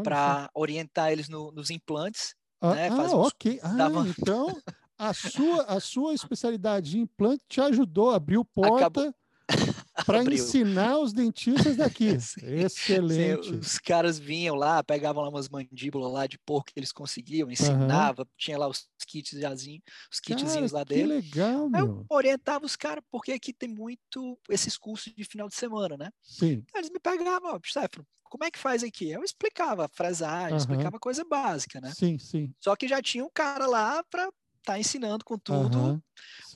para 0.04 0.48
orientar 0.54 1.10
eles 1.10 1.28
no, 1.28 1.50
nos 1.50 1.68
implantes. 1.68 2.36
Ah, 2.60 2.74
né? 2.74 2.88
ah 2.88 3.16
ok. 3.16 3.60
Ah. 3.60 3.76
Então, 4.16 4.56
a 4.96 5.12
sua, 5.12 5.64
a 5.64 5.80
sua 5.80 6.14
especialidade 6.14 6.92
de 6.92 7.00
implante 7.00 7.44
te 7.48 7.60
ajudou, 7.60 8.10
abriu 8.10 8.44
porta. 8.54 8.76
Acabou 8.76 9.14
para 10.06 10.22
ensinar 10.22 10.98
os 10.98 11.12
dentistas 11.12 11.76
daqui. 11.76 12.06
Excelente. 12.42 13.48
Sim, 13.48 13.58
os 13.58 13.78
caras 13.78 14.18
vinham 14.18 14.54
lá, 14.54 14.82
pegavam 14.82 15.22
lá 15.22 15.28
umas 15.28 15.48
mandíbulas 15.48 16.12
lá 16.12 16.26
de 16.26 16.38
porco 16.38 16.72
que 16.72 16.78
eles 16.78 16.92
conseguiam, 16.92 17.50
ensinava, 17.50 18.22
uhum. 18.22 18.28
tinha 18.36 18.58
lá 18.58 18.68
os 18.68 18.88
kits 19.06 19.38
jazinho, 19.38 19.82
os 20.10 20.20
kitzinhos 20.20 20.72
lá 20.72 20.84
dele. 20.84 21.22
Que 21.22 21.38
legal, 21.38 21.68
meu. 21.68 21.86
eu 21.86 22.06
orientava 22.08 22.64
os 22.64 22.76
caras, 22.76 23.04
porque 23.10 23.32
aqui 23.32 23.52
tem 23.52 23.68
muito 23.68 24.38
esses 24.48 24.76
cursos 24.76 25.12
de 25.14 25.24
final 25.24 25.48
de 25.48 25.54
semana, 25.54 25.96
né? 25.96 26.10
Sim. 26.22 26.64
eles 26.74 26.90
me 26.90 26.98
pegavam, 26.98 27.54
ó, 27.54 27.60
Stefano, 27.64 28.06
como 28.24 28.44
é 28.44 28.50
que 28.50 28.58
faz 28.58 28.82
aqui? 28.82 29.10
Eu 29.10 29.22
explicava 29.22 29.88
fresagem, 29.88 30.52
uhum. 30.52 30.56
explicava 30.56 30.98
coisa 30.98 31.24
básica, 31.24 31.80
né? 31.80 31.92
Sim, 31.94 32.18
sim. 32.18 32.52
Só 32.58 32.74
que 32.74 32.88
já 32.88 33.00
tinha 33.00 33.24
um 33.24 33.30
cara 33.32 33.66
lá 33.66 34.02
para 34.10 34.24
estar 34.24 34.72
tá 34.72 34.78
ensinando 34.78 35.24
com 35.24 35.38
tudo 35.38 35.78
uhum. 35.78 36.00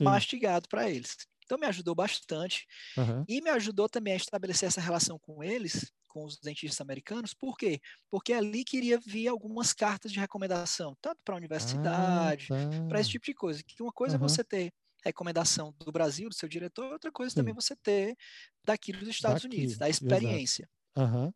mastigado 0.01 0.67
para 0.67 0.89
eles. 0.89 1.15
Então 1.49 1.57
me 1.57 1.65
ajudou 1.65 1.95
bastante. 1.95 2.67
Uhum. 2.95 3.25
E 3.27 3.41
me 3.41 3.49
ajudou 3.49 3.89
também 3.89 4.13
a 4.13 4.17
estabelecer 4.17 4.67
essa 4.67 4.79
relação 4.79 5.17
com 5.17 5.43
eles, 5.43 5.91
com 6.07 6.23
os 6.23 6.37
dentistas 6.37 6.79
americanos. 6.79 7.33
Por 7.33 7.57
quê? 7.57 7.81
Porque 8.07 8.33
ali 8.33 8.63
queria 8.63 8.99
vir 8.99 9.27
algumas 9.27 9.73
cartas 9.73 10.11
de 10.11 10.19
recomendação, 10.19 10.95
tanto 11.01 11.19
para 11.25 11.33
a 11.33 11.37
universidade, 11.37 12.49
ah, 12.51 12.69
tá. 12.69 12.87
para 12.87 12.99
esse 12.99 13.09
tipo 13.09 13.25
de 13.25 13.33
coisa. 13.33 13.63
Que 13.63 13.81
uma 13.81 13.91
coisa 13.91 14.15
uhum. 14.15 14.25
é 14.25 14.29
você 14.29 14.43
ter 14.43 14.71
recomendação 15.03 15.73
do 15.79 15.91
Brasil, 15.91 16.29
do 16.29 16.35
seu 16.35 16.47
diretor, 16.47 16.91
outra 16.91 17.11
coisa 17.11 17.31
Sim. 17.31 17.37
também 17.37 17.53
você 17.53 17.75
ter 17.75 18.15
daqui 18.63 18.91
dos 18.91 19.07
Estados 19.07 19.41
daqui, 19.41 19.55
Unidos, 19.55 19.75
da 19.75 19.89
experiência. 19.89 20.69
Uhum. 20.95 21.33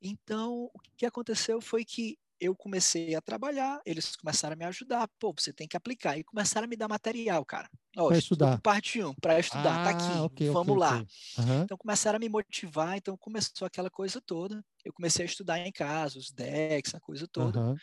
Então, 0.00 0.70
o 0.72 0.80
que 0.96 1.04
aconteceu 1.04 1.60
foi 1.60 1.84
que 1.84 2.16
eu 2.40 2.54
comecei 2.54 3.14
a 3.14 3.20
trabalhar, 3.20 3.80
eles 3.84 4.14
começaram 4.16 4.54
a 4.54 4.56
me 4.56 4.64
ajudar. 4.64 5.08
Pô, 5.18 5.32
você 5.36 5.52
tem 5.52 5.66
que 5.66 5.76
aplicar. 5.76 6.18
E 6.18 6.24
começaram 6.24 6.66
a 6.66 6.68
me 6.68 6.76
dar 6.76 6.88
material, 6.88 7.44
cara. 7.44 7.70
Para 7.94 8.18
estudar. 8.18 8.60
Parte 8.60 9.02
1, 9.02 9.14
para 9.14 9.40
estudar. 9.40 9.80
Ah, 9.80 9.84
tá 9.84 9.90
aqui, 9.90 10.18
okay, 10.20 10.50
vamos 10.50 10.76
okay, 10.76 10.80
lá. 10.80 10.96
Okay. 10.98 11.44
Uhum. 11.44 11.62
Então 11.62 11.78
começaram 11.78 12.16
a 12.16 12.20
me 12.20 12.28
motivar, 12.28 12.96
então 12.96 13.16
começou 13.16 13.66
aquela 13.66 13.88
coisa 13.88 14.20
toda. 14.20 14.62
Eu 14.84 14.92
comecei 14.92 15.24
a 15.24 15.26
estudar 15.26 15.58
em 15.58 15.72
casa, 15.72 16.18
os 16.18 16.30
decks, 16.30 16.94
a 16.94 17.00
coisa 17.00 17.26
toda. 17.26 17.58
Uhum. 17.58 17.76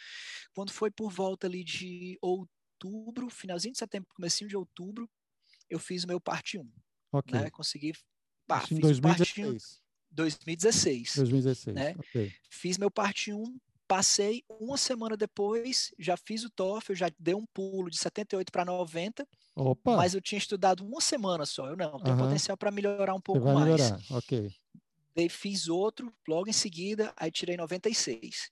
Quando 0.54 0.72
foi 0.72 0.92
por 0.92 1.12
volta 1.12 1.48
ali 1.48 1.64
de 1.64 2.18
outubro, 2.22 3.30
finalzinho 3.30 3.74
de 3.74 3.80
setembro, 3.80 4.08
comecinho 4.16 4.50
de 4.50 4.56
outubro, 4.56 5.10
eu 5.70 5.80
fiz 5.80 6.04
o 6.04 6.08
meu 6.08 6.22
parte 6.22 6.60
1. 6.60 6.72
Ok. 7.12 7.40
Né? 7.40 7.50
Consegui. 7.50 7.94
Pá, 8.46 8.62
fiz 8.62 8.80
2016. 8.80 9.18
parte 9.18 9.46
1. 9.46 9.84
2016. 10.12 11.16
2016. 11.16 11.76
Né? 11.76 11.96
Fiz 12.52 12.78
meu 12.78 12.92
parte 12.92 13.34
1, 13.34 13.60
Passei 13.94 14.44
uma 14.50 14.76
semana 14.76 15.16
depois, 15.16 15.94
já 16.00 16.18
fiz 16.18 16.44
o 16.44 16.50
TOEFL, 16.50 16.96
já 16.96 17.12
dei 17.20 17.36
um 17.36 17.46
pulo 17.46 17.92
de 17.92 17.98
78 18.00 18.52
para 18.52 18.66
90. 18.66 19.24
Opa. 19.56 19.98
Mas 19.98 20.16
eu 20.16 20.20
tinha 20.20 20.40
estudado 20.40 20.84
uma 20.84 21.00
semana 21.00 21.46
só. 21.46 21.68
Eu 21.68 21.78
não, 21.78 22.00
tem 22.00 22.12
uhum. 22.12 22.18
potencial 22.18 22.58
para 22.58 22.72
melhorar 22.72 23.14
um 23.14 23.22
pouco 23.22 23.46
mais. 23.54 23.66
Melhorar. 23.66 24.02
Ok. 24.10 24.52
Daí 25.16 25.30
fiz 25.30 25.68
outro, 25.68 26.12
logo 26.28 26.50
em 26.50 26.54
seguida, 26.54 27.14
aí 27.16 27.30
tirei 27.30 27.56
96. 27.56 28.50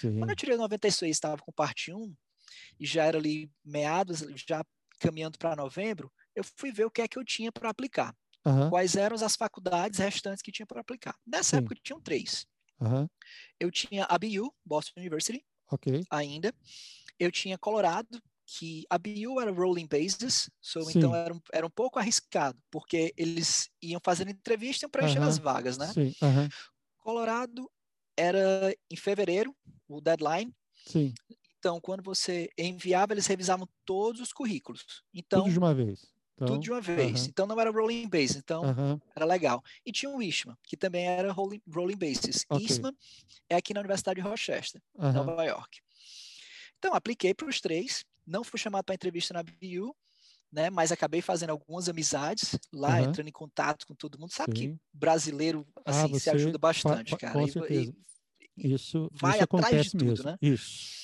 Sim. 0.00 0.16
Quando 0.16 0.30
eu 0.30 0.36
tirei 0.36 0.56
96, 0.56 1.10
estava 1.10 1.42
com 1.42 1.50
parte 1.50 1.92
1, 1.92 2.14
e 2.78 2.86
já 2.86 3.04
era 3.04 3.18
ali 3.18 3.50
meados, 3.64 4.20
já 4.46 4.64
caminhando 5.00 5.36
para 5.38 5.56
novembro, 5.56 6.08
eu 6.36 6.44
fui 6.56 6.70
ver 6.70 6.84
o 6.84 6.90
que 6.90 7.02
é 7.02 7.08
que 7.08 7.18
eu 7.18 7.24
tinha 7.24 7.50
para 7.50 7.68
aplicar. 7.68 8.14
Aham. 8.46 8.70
Quais 8.70 8.94
eram 8.94 9.16
as 9.16 9.34
faculdades 9.34 9.98
restantes 9.98 10.40
que 10.40 10.52
tinha 10.52 10.66
para 10.66 10.80
aplicar. 10.80 11.16
Nessa 11.26 11.56
Sim. 11.56 11.64
época 11.64 11.80
tinham 11.82 12.00
três. 12.00 12.46
Aham. 12.80 13.08
Eu 13.60 13.70
tinha 13.70 14.04
a 14.04 14.18
BU, 14.18 14.52
Boston 14.64 15.00
University, 15.00 15.44
Ok. 15.66 15.86
ainda. 16.10 16.54
Eu 17.18 17.32
tinha 17.32 17.58
Colorado, 17.58 18.20
que 18.46 18.84
a 18.90 18.98
BU 18.98 19.40
era 19.40 19.52
rolling 19.52 19.88
basis, 19.88 20.50
so, 20.60 20.90
então 20.90 21.14
era 21.14 21.34
um, 21.34 21.40
era 21.52 21.66
um 21.66 21.70
pouco 21.70 21.98
arriscado, 21.98 22.58
porque 22.70 23.14
eles 23.16 23.70
iam 23.82 24.00
fazendo 24.04 24.30
entrevista 24.32 24.84
e 24.84 24.86
iam 24.86 24.90
preenchendo 24.90 25.26
as 25.26 25.38
Aham. 25.38 25.38
vagas, 25.38 25.78
né? 25.78 25.94
Sim. 25.94 26.14
Aham. 26.22 26.52
Colorado 26.98 27.70
era 28.16 28.74
em 28.90 28.96
fevereiro, 28.96 29.54
o 29.88 30.00
deadline. 30.00 30.54
Sim. 30.84 31.18
Então, 31.58 31.80
quando 31.80 32.02
você 32.02 32.48
enviava, 32.58 33.12
eles 33.14 33.26
revisavam 33.26 33.68
todos 33.84 34.20
os 34.20 34.32
currículos. 34.32 35.02
Então, 35.14 35.44
Tudo 35.44 35.50
de 35.50 35.58
uma 35.58 35.74
vez. 35.74 36.13
Então, 36.36 36.48
tudo 36.48 36.62
de 36.62 36.70
uma 36.70 36.80
vez. 36.80 37.26
Então, 37.28 37.46
não 37.46 37.60
era 37.60 37.70
rolling 37.70 38.08
base. 38.08 38.38
Então, 38.38 38.62
era 39.14 39.24
legal. 39.24 39.62
E 39.86 39.92
tinha 39.92 40.10
o 40.10 40.20
ISMA, 40.22 40.58
que 40.64 40.76
também 40.76 41.06
era 41.06 41.32
rolling, 41.32 41.60
rolling 41.72 41.96
basis. 41.96 42.44
Ok. 42.50 42.64
ISMA 42.66 42.92
é 43.48 43.56
aqui 43.56 43.72
na 43.72 43.80
Universidade 43.80 44.20
de 44.20 44.26
Rochester, 44.26 44.82
Aham. 44.98 45.12
Nova 45.24 45.44
York. 45.44 45.78
Então, 46.78 46.94
apliquei 46.94 47.32
para 47.34 47.48
os 47.48 47.60
três. 47.60 48.04
Não 48.26 48.42
fui 48.42 48.58
chamado 48.58 48.84
para 48.84 48.94
entrevista 48.94 49.32
na 49.34 49.42
BU, 49.42 49.94
né? 50.50 50.70
Mas 50.70 50.90
acabei 50.90 51.20
fazendo 51.20 51.50
algumas 51.50 51.88
amizades 51.88 52.58
lá, 52.72 53.00
entrando 53.02 53.28
em 53.28 53.32
contato 53.32 53.86
com 53.86 53.94
todo 53.94 54.18
mundo. 54.18 54.32
Sabe 54.32 54.54
que 54.54 54.64
Sim. 54.68 54.78
brasileiro, 54.92 55.66
Ah, 55.84 55.90
assim, 55.90 56.14
se 56.14 56.20
você 56.20 56.30
ajuda 56.30 56.58
bastante, 56.58 57.16
cara. 57.16 57.38
E- 57.42 57.92
e-. 58.56 58.72
Isso, 58.74 59.08
vai 59.12 59.32
isso 59.38 59.42
atrás 59.44 59.84
de 59.84 59.90
tudo, 59.92 60.04
mesmo. 60.04 60.24
né? 60.24 60.36
Isso. 60.40 61.03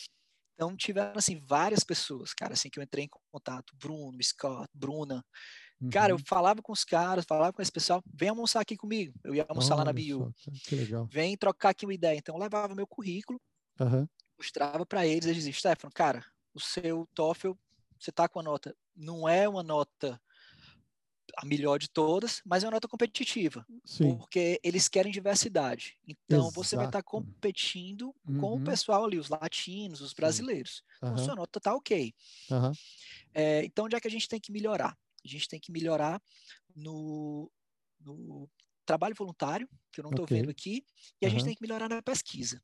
Então 0.60 0.76
tiveram 0.76 1.14
assim 1.16 1.40
várias 1.40 1.82
pessoas, 1.82 2.34
cara, 2.34 2.52
assim 2.52 2.68
que 2.68 2.78
eu 2.78 2.82
entrei 2.82 3.06
em 3.06 3.08
contato, 3.32 3.74
Bruno, 3.76 4.22
Scott, 4.22 4.68
Bruna. 4.74 5.24
Cara, 5.90 6.12
eu 6.12 6.18
Uhum. 6.18 6.24
falava 6.26 6.62
com 6.62 6.72
os 6.72 6.84
caras, 6.84 7.24
falava 7.28 7.52
com 7.52 7.62
esse 7.62 7.72
pessoal, 7.72 8.02
vem 8.12 8.28
almoçar 8.30 8.60
aqui 8.60 8.76
comigo. 8.76 9.14
Eu 9.24 9.34
ia 9.34 9.46
almoçar 9.48 9.76
lá 9.76 9.84
na 9.84 9.92
Olha 9.92 10.34
cara, 10.42 10.60
Que 10.66 10.76
legal. 10.76 11.12
Vem 11.12 11.36
trocar 11.36 11.70
aqui 11.70 11.86
uma 11.86 11.94
ideia. 11.94 12.18
Então 12.18 12.34
eu 12.36 12.40
levava 12.40 12.74
meu 12.74 12.86
currículo, 12.86 13.40
Aham. 13.78 14.08
mostrava 14.38 14.86
para 14.86 15.06
eles, 15.06 15.26
eles 15.26 15.38
diziam, 15.38 15.54
Stefano, 15.54 15.92
cara, 15.94 16.24
o 16.54 16.60
seu 16.60 17.06
TOEFL, 17.14 17.52
você 17.98 18.12
tá 18.12 18.28
com 18.28 18.40
a 18.40 18.42
nota, 18.42 18.76
não 18.96 19.28
é 19.28 19.48
uma 19.48 19.62
nota 19.62 20.20
a 21.36 21.46
melhor 21.46 21.78
de 21.78 21.88
todas, 21.88 22.40
mas 22.44 22.62
é 22.64 22.66
uma 22.66 22.72
nota 22.72 22.88
competitiva, 22.88 23.66
Sim. 23.84 24.24
porque 24.24 24.60
eles 24.64 24.88
querem 24.88 25.12
diversidade. 25.12 25.96
Então 26.06 26.50
você 26.50 26.76
vai 26.76 26.86
estar 26.86 27.02
Exato. 27.02 27.02
competindo 27.02 28.14
com 28.36 28.54
Uhum. 28.54 28.56
o 28.56 28.60
pessoal 28.60 29.04
ali, 29.04 29.18
os 29.18 29.28
latinos, 29.28 30.00
os 30.00 30.14
brasileiros. 30.14 30.82
Então 31.02 31.16
Aham. 31.16 31.18
sua 31.18 31.36
nota 31.36 31.60
tá 31.60 31.74
ok. 31.74 32.14
Aham. 32.50 32.78
É, 33.34 33.64
então, 33.64 33.84
onde 33.86 33.96
é 33.96 34.00
que 34.00 34.08
a 34.08 34.10
gente 34.10 34.28
tem 34.28 34.40
que 34.40 34.52
melhorar? 34.52 34.96
A 35.24 35.28
gente 35.28 35.48
tem 35.48 35.60
que 35.60 35.70
melhorar 35.72 36.20
no, 36.74 37.50
no 38.00 38.50
trabalho 38.86 39.14
voluntário, 39.16 39.68
que 39.92 40.00
eu 40.00 40.04
não 40.04 40.10
estou 40.10 40.26
Ok. 40.26 40.32
vendo 40.32 40.50
aqui, 40.50 40.84
e 41.20 41.26
a 41.26 41.28
gente 41.28 41.44
tem 41.44 41.54
que 41.54 41.62
melhorar 41.62 41.88
na 41.88 42.02
pesquisa. 42.02 42.62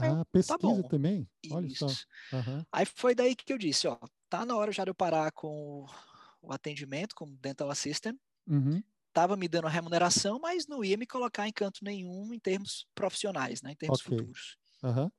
Aí 0.00 0.10
Ah, 0.10 0.24
pesquisa 0.30 0.84
bom. 0.84 0.84
também? 0.84 1.28
Olha 1.48 1.68
só. 1.68 1.96
Isso. 1.96 2.06
Aham. 2.32 2.64
Aí 2.72 2.86
foi 2.86 3.14
daí 3.14 3.36
que 3.36 3.52
eu 3.52 3.58
disse, 3.58 3.88
ó, 3.88 3.98
tá 4.28 4.46
na 4.46 4.56
hora 4.56 4.72
já 4.72 4.84
de 4.84 4.90
eu 4.90 4.94
parar 4.94 5.32
com 5.32 5.86
o, 6.46 6.52
atendimento 6.52 7.14
como 7.14 7.36
dental 7.36 7.70
assistant. 7.70 8.18
Uhum. 8.46 8.82
Tava 9.12 9.36
me 9.36 9.46
dando 9.48 9.66
a 9.66 9.70
remuneração, 9.70 10.38
mas 10.40 10.66
não 10.66 10.84
ia 10.84 10.96
me 10.96 11.06
colocar 11.06 11.46
em 11.46 11.52
canto 11.52 11.84
nenhum 11.84 12.32
em 12.34 12.38
termos 12.38 12.86
profissionais, 12.94 13.62
né, 13.62 13.72
em 13.72 13.76
termos 13.76 14.00
Ok. 14.00 14.18
futuros. 14.18 14.58
Aham. 14.82 15.10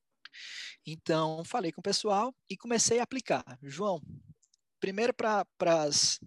Então, 0.86 1.44
falei 1.46 1.72
com 1.72 1.80
o 1.80 1.84
pessoal 1.84 2.36
e 2.50 2.58
comecei 2.58 3.00
a 3.00 3.04
aplicar. 3.04 3.58
João, 3.64 4.02
primeiro 4.80 5.14
para 5.14 5.46
as 5.66 6.20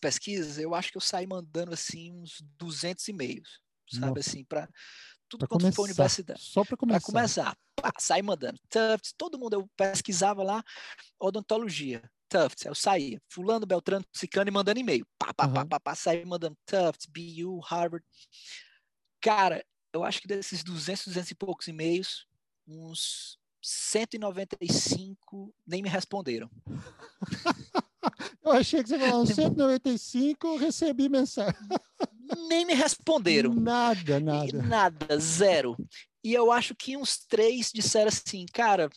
pesquisas, 0.00 0.56
eu 0.58 0.74
acho 0.74 0.92
que 0.92 0.96
eu 0.96 1.02
saí 1.02 1.26
mandando 1.26 1.74
assim 1.74 2.12
uns 2.12 2.40
200 2.56 3.06
e-mails, 3.08 3.60
sabe 3.90 4.06
Nossa. 4.06 4.20
assim, 4.20 4.44
para 4.44 4.68
tudo 5.28 5.40
Para 5.40 5.48
quanto 5.48 5.72
for 5.72 5.82
começar. 5.82 5.84
universidade. 5.84 6.40
Só 6.40 6.64
para 6.64 6.76
Para 6.76 6.86
começar. 7.00 7.06
começar, 7.06 7.58
pá, 7.74 7.92
saí 7.98 8.22
mandando. 8.22 8.58
Todo 9.16 9.38
mundo, 9.38 9.54
eu 9.54 9.68
pesquisava 9.76 10.42
lá 10.42 10.62
odontologia. 11.18 12.08
Tufts, 12.28 12.64
eu 12.64 12.74
saía. 12.74 13.20
Fulano, 13.28 13.66
Beltrano, 13.66 14.04
Cicano 14.12 14.48
e 14.48 14.52
mandando 14.52 14.80
e-mail. 14.80 15.06
Pá, 15.18 15.32
pá, 15.32 15.48
pá, 15.48 15.60
Aham. 15.60 15.68
pá, 15.68 15.80
pá, 15.80 15.94
saí 15.94 16.24
mandando 16.24 16.56
Tufts, 16.66 17.06
BU, 17.06 17.60
Harvard. 17.60 18.04
Cara, 19.20 19.64
eu 19.92 20.04
acho 20.04 20.20
que 20.20 20.28
desses 20.28 20.62
200, 20.62 21.06
200 21.06 21.30
e 21.30 21.34
poucos 21.34 21.66
e-mails, 21.68 22.26
uns 22.66 23.38
195 23.62 25.54
nem 25.66 25.82
me 25.82 25.88
responderam. 25.88 26.50
Eu 28.42 28.52
achei 28.52 28.82
que 28.82 28.88
você 28.88 28.98
falou 28.98 29.26
195, 29.26 30.56
recebi 30.56 31.08
mensagem. 31.08 31.54
Nem 32.48 32.64
me 32.64 32.74
responderam. 32.74 33.54
Nada, 33.54 34.20
nada. 34.20 34.62
Nada, 34.62 35.18
zero. 35.18 35.76
E 36.22 36.34
eu 36.34 36.52
acho 36.52 36.74
que 36.74 36.96
uns 36.96 37.18
três 37.18 37.70
disseram 37.72 38.08
assim, 38.08 38.44
cara, 38.52 38.90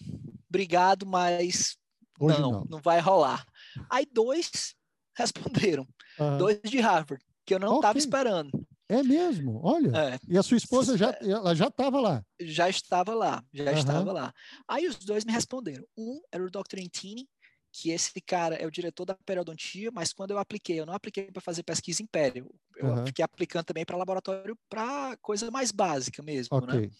obrigado, 0.49 1.05
mas 1.05 1.77
Hoje 2.21 2.45
não, 2.45 2.47
não. 2.47 2.69
não, 2.69 2.81
vai 2.81 2.99
rolar. 2.99 3.45
Aí 3.89 4.05
dois 4.11 4.75
responderam, 5.17 5.87
Aham. 6.17 6.37
dois 6.37 6.59
de 6.61 6.79
Harvard, 6.79 7.23
que 7.45 7.53
eu 7.53 7.59
não 7.59 7.73
estava 7.73 7.97
Ok. 7.97 7.99
esperando. 7.99 8.51
É 8.89 9.03
mesmo, 9.03 9.61
olha. 9.63 10.03
É, 10.03 10.17
E 10.27 10.37
a 10.37 10.43
sua 10.43 10.57
esposa 10.57 10.97
já, 10.97 11.15
ela 11.21 11.55
já 11.55 11.67
estava 11.67 11.99
lá. 12.01 12.23
já 12.39 12.67
estava 12.69 13.13
lá, 13.13 13.43
já 13.53 13.71
Aham. 13.71 13.73
estava 13.73 14.11
lá. 14.11 14.33
Aí 14.67 14.87
os 14.87 14.97
dois 14.97 15.23
me 15.25 15.31
responderam. 15.31 15.85
Um 15.97 16.21
era 16.31 16.43
o 16.43 16.49
Dr. 16.49 16.79
Intini, 16.79 17.29
que 17.71 17.91
esse 17.91 18.19
cara 18.21 18.55
é 18.55 18.65
o 18.65 18.71
diretor 18.71 19.05
da 19.05 19.15
periodontia, 19.25 19.91
mas 19.91 20.11
quando 20.11 20.31
eu 20.31 20.37
apliquei, 20.39 20.79
eu 20.79 20.85
não 20.85 20.93
apliquei 20.93 21.31
para 21.31 21.41
fazer 21.41 21.63
pesquisa 21.63 22.01
em 22.03 22.07
pério. 22.07 22.53
Eu 22.75 22.95
Aham. 22.95 23.05
fiquei 23.05 23.23
aplicando 23.23 23.65
também 23.65 23.85
para 23.85 23.97
laboratório 23.97 24.57
para 24.69 25.15
coisa 25.21 25.49
mais 25.51 25.71
básica 25.71 26.21
mesmo, 26.23 26.65
né? 26.65 26.79
Ok. 26.79 26.91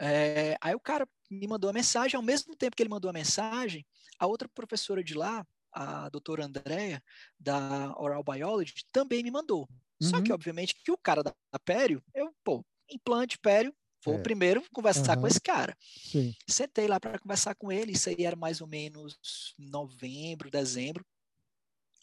É, 0.00 0.56
aí 0.60 0.74
o 0.74 0.80
cara 0.80 1.08
me 1.30 1.46
mandou 1.46 1.70
a 1.70 1.72
mensagem, 1.72 2.16
ao 2.16 2.22
mesmo 2.22 2.56
tempo 2.56 2.76
que 2.76 2.82
ele 2.82 2.90
mandou 2.90 3.08
a 3.10 3.12
mensagem, 3.12 3.86
a 4.18 4.26
outra 4.26 4.48
professora 4.48 5.02
de 5.04 5.14
lá, 5.14 5.46
a 5.72 6.08
doutora 6.08 6.44
Andrea, 6.44 7.02
da 7.38 7.94
Oral 7.98 8.22
Biology, 8.24 8.74
também 8.92 9.22
me 9.22 9.30
mandou. 9.30 9.68
Só 10.00 10.20
que, 10.20 10.32
Uhum. 10.32 10.34
obviamente, 10.34 10.74
que 10.84 10.92
o 10.92 10.98
cara 10.98 11.22
da, 11.22 11.32
da 11.52 11.58
pério, 11.58 12.02
eu, 12.14 12.34
pô, 12.44 12.64
implante 12.90 13.38
pério, 13.38 13.74
vou 14.04 14.18
É. 14.18 14.20
primeiro 14.20 14.62
conversar 14.72 15.16
com 15.16 15.26
Aham. 15.26 15.28
esse 15.28 15.40
cara. 15.40 15.76
Sim. 16.04 16.36
Sentei 16.48 16.86
lá 16.88 17.00
para 17.00 17.18
conversar 17.18 17.54
com 17.54 17.72
ele, 17.72 17.92
isso 17.92 18.08
aí 18.08 18.24
era 18.24 18.36
mais 18.36 18.60
ou 18.60 18.66
menos 18.68 19.54
novembro, 19.58 20.50
dezembro. 20.50 21.04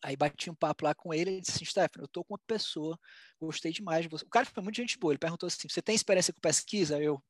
Aí 0.04 0.16
bati 0.16 0.50
um 0.50 0.56
papo 0.56 0.84
lá 0.86 0.96
com 0.96 1.14
ele, 1.14 1.30
ele 1.32 1.42
disse 1.42 1.58
assim, 1.58 1.66
Stefano, 1.66 2.06
eu 2.06 2.08
tô 2.08 2.24
com 2.24 2.34
uma 2.34 2.40
pessoa, 2.48 2.98
gostei 3.40 3.72
demais 3.72 4.04
de 4.04 4.10
você. 4.10 4.26
O 4.26 4.30
cara 4.30 4.46
foi 4.48 4.64
muito 4.64 4.76
gente 4.78 4.98
boa, 4.98 5.14
ele 5.14 5.20
perguntou 5.20 5.46
assim, 5.48 5.68
você 5.70 5.82
tem 5.82 5.94
experiência 5.96 6.34
com 6.34 6.40
pesquisa? 6.42 7.00
Eu, 7.02 7.22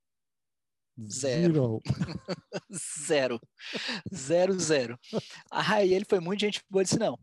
Zero. 1.10 1.82
Zero. 1.82 1.82
zero, 2.74 3.40
zero, 4.14 4.60
zero. 4.60 5.00
Aí 5.52 5.94
ele 5.94 6.06
foi 6.10 6.20
muito 6.20 6.42
gente 6.42 6.62
boa, 6.70 6.84
disse, 6.84 7.00
não, 7.00 7.20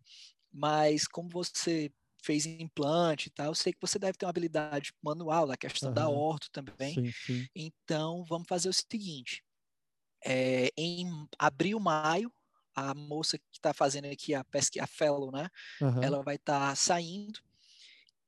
mas 0.53 1.07
como 1.09 1.31
você 1.31 1.91
fez 2.25 2.47
implante 2.47 3.29
e 3.29 3.33
tal, 3.33 3.49
eu 3.49 3.55
sei 3.57 3.73
que 3.73 3.81
você 3.81 3.99
deve 3.99 4.19
ter 4.19 4.27
uma 4.27 4.31
habilidade 4.31 4.93
manual, 5.03 5.47
da 5.49 5.57
questão 5.57 5.93
da 5.93 6.09
Aham. 6.09 6.11
orto 6.11 6.51
também, 6.53 7.01
Sim, 7.01 7.13
sim. 7.13 7.49
então 7.55 8.25
vamos 8.25 8.49
fazer 8.49 8.69
o 8.71 8.73
seguinte, 8.75 9.43
é, 10.27 10.71
em 10.79 11.07
abril, 11.39 11.81
maio, 11.81 12.33
a 12.75 12.95
moça 12.95 13.39
que 13.39 13.45
está 13.55 13.75
fazendo 13.75 14.07
aqui 14.07 14.35
a 14.35 14.45
pesquisa, 14.45 14.85
a 14.85 14.89
fellow, 14.89 15.33
né, 15.33 15.49
Aham. 15.81 16.17
ela 16.17 16.23
vai 16.23 16.37
estar 16.37 16.77
saindo. 16.77 17.41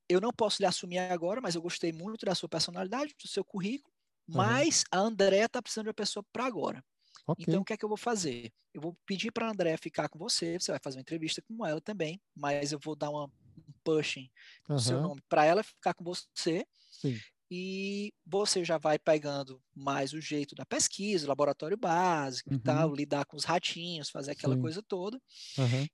Eu 0.08 0.20
não 0.20 0.32
posso 0.32 0.60
lhe 0.62 0.66
assumir 0.66 0.98
agora, 0.98 1.40
mas 1.40 1.54
eu 1.54 1.62
gostei 1.62 1.92
muito 1.92 2.26
da 2.26 2.34
sua 2.34 2.48
personalidade, 2.48 3.14
do 3.20 3.28
seu 3.28 3.44
currículo. 3.44 3.89
Mas 4.36 4.84
a 4.92 4.98
Andréa 4.98 5.46
está 5.46 5.62
precisando 5.62 5.84
de 5.84 5.88
uma 5.90 5.94
pessoa 5.94 6.24
para 6.32 6.44
agora. 6.46 6.84
Ok. 7.26 7.44
Então, 7.48 7.62
o 7.62 7.64
que 7.64 7.72
é 7.72 7.76
que 7.76 7.84
eu 7.84 7.88
vou 7.88 7.98
fazer? 7.98 8.52
Eu 8.74 8.80
vou 8.82 8.96
pedir 9.06 9.32
para 9.32 9.46
a 9.48 9.50
Andréa 9.50 9.78
ficar 9.78 10.08
com 10.08 10.18
você. 10.18 10.58
Você 10.58 10.72
vai 10.72 10.80
fazer 10.82 10.98
uma 10.98 11.02
entrevista 11.02 11.42
com 11.42 11.66
ela 11.66 11.80
também, 11.80 12.20
mas 12.34 12.72
eu 12.72 12.78
vou 12.82 12.96
dar 12.96 13.10
uma, 13.10 13.26
um 13.26 13.72
pushing 13.84 14.30
no 14.68 14.78
seu 14.78 14.98
Aham. 14.98 15.08
nome 15.08 15.22
para 15.28 15.44
ela 15.44 15.62
ficar 15.62 15.94
com 15.94 16.04
você. 16.04 16.64
Sim. 16.90 17.22
E 17.52 18.12
você 18.24 18.64
já 18.64 18.78
vai 18.78 18.96
pegando 18.96 19.60
mais 19.74 20.12
o 20.12 20.20
jeito 20.20 20.54
da 20.54 20.64
pesquisa, 20.64 21.26
laboratório 21.26 21.76
básico 21.76 22.52
e 22.54 22.56
Uhum. 22.56 22.62
tal, 22.62 22.94
lidar 22.94 23.24
com 23.26 23.36
os 23.36 23.44
ratinhos, 23.44 24.08
fazer 24.08 24.32
aquela 24.32 24.54
Sim. 24.54 24.60
coisa 24.60 24.80
toda. 24.86 25.20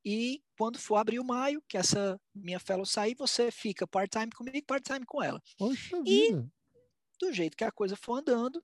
E 0.05 0.43
quando 0.59 0.79
for 0.79 0.97
abril, 0.97 1.25
maio, 1.25 1.63
que 1.69 1.79
essa 1.79 2.21
minha 2.35 2.61
fellow 2.61 2.85
sair, 2.87 3.15
você 3.19 3.51
fica 3.51 3.87
part-time 3.87 4.31
comigo, 4.33 4.67
part-time 4.67 5.07
com 5.07 5.23
ela. 5.23 5.43
Poxa 5.59 6.03
E- 6.07 6.29
vida. 6.29 6.51
Do 7.21 7.33
jeito 7.33 7.57
que 7.57 7.65
a 7.65 7.73
coisa 7.73 7.97
for 7.97 8.19
andando, 8.19 8.63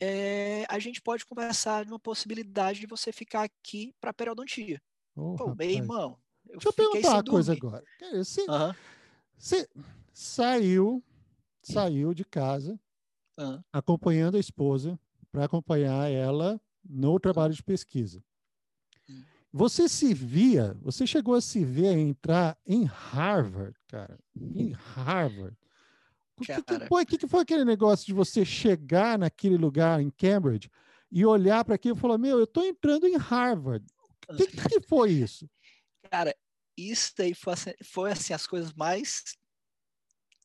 eh, 0.00 0.64
a 0.68 0.78
gente 0.78 1.00
pode 1.00 1.24
conversar 1.24 1.84
de 1.84 1.92
uma 1.92 2.00
possibilidade 2.00 2.80
de 2.80 2.86
você 2.86 3.12
ficar 3.12 3.44
aqui 3.44 3.94
para 4.00 4.12
periodontia. 4.12 4.80
Ô, 5.14 5.36
Pô, 5.36 5.54
meu 5.54 5.70
irmão, 5.70 6.18
eu 6.48 6.58
Deixa 6.58 6.68
eu 6.68 6.72
perguntar 6.72 7.14
uma 7.14 7.24
coisa 7.24 7.52
agora. 7.52 7.84
Você, 8.12 8.44
Aham, 8.48 8.74
você 9.38 9.68
saiu, 10.12 11.02
saiu 11.62 12.14
de 12.14 12.24
casa 12.24 12.78
acompanhando 13.72 14.36
a 14.36 14.40
esposa 14.40 14.98
para 15.30 15.44
acompanhar 15.44 16.10
ela 16.10 16.60
no 16.84 17.20
trabalho 17.20 17.54
de 17.54 17.62
pesquisa. 17.62 18.22
Hum. 19.08 19.22
Você 19.52 19.88
se 19.88 20.12
via, 20.14 20.74
você 20.82 21.06
chegou 21.06 21.34
a 21.34 21.40
se 21.40 21.64
ver 21.64 21.96
entrar 21.96 22.58
em 22.66 22.84
Harvard, 22.84 23.78
cara, 23.88 24.18
em 24.34 24.72
Harvard. 24.72 25.56
O 26.38 26.44
que, 26.44 26.62
que, 26.62 26.86
foi, 26.86 27.06
que, 27.06 27.18
que 27.18 27.26
foi 27.26 27.40
aquele 27.40 27.64
negócio 27.64 28.06
de 28.06 28.12
você 28.12 28.44
chegar 28.44 29.18
naquele 29.18 29.56
lugar 29.56 30.00
em 30.00 30.10
Cambridge 30.10 30.70
e 31.10 31.24
olhar 31.24 31.64
para 31.64 31.74
aquilo 31.74 31.96
e 31.96 32.00
falar: 32.00 32.18
Meu, 32.18 32.38
eu 32.38 32.44
estou 32.44 32.64
entrando 32.64 33.06
em 33.06 33.16
Harvard. 33.16 33.84
O 34.28 34.36
que, 34.36 34.46
que, 34.46 34.80
foi 34.80 35.12
isso? 35.12 35.48
Cara, 36.10 36.36
isso 36.76 37.12
daí 37.16 37.34
foi, 37.34 37.52
assim, 37.52 37.72
foi 37.82 38.12
assim, 38.12 38.34
as 38.34 38.46
coisas 38.46 38.72
mais 38.72 39.22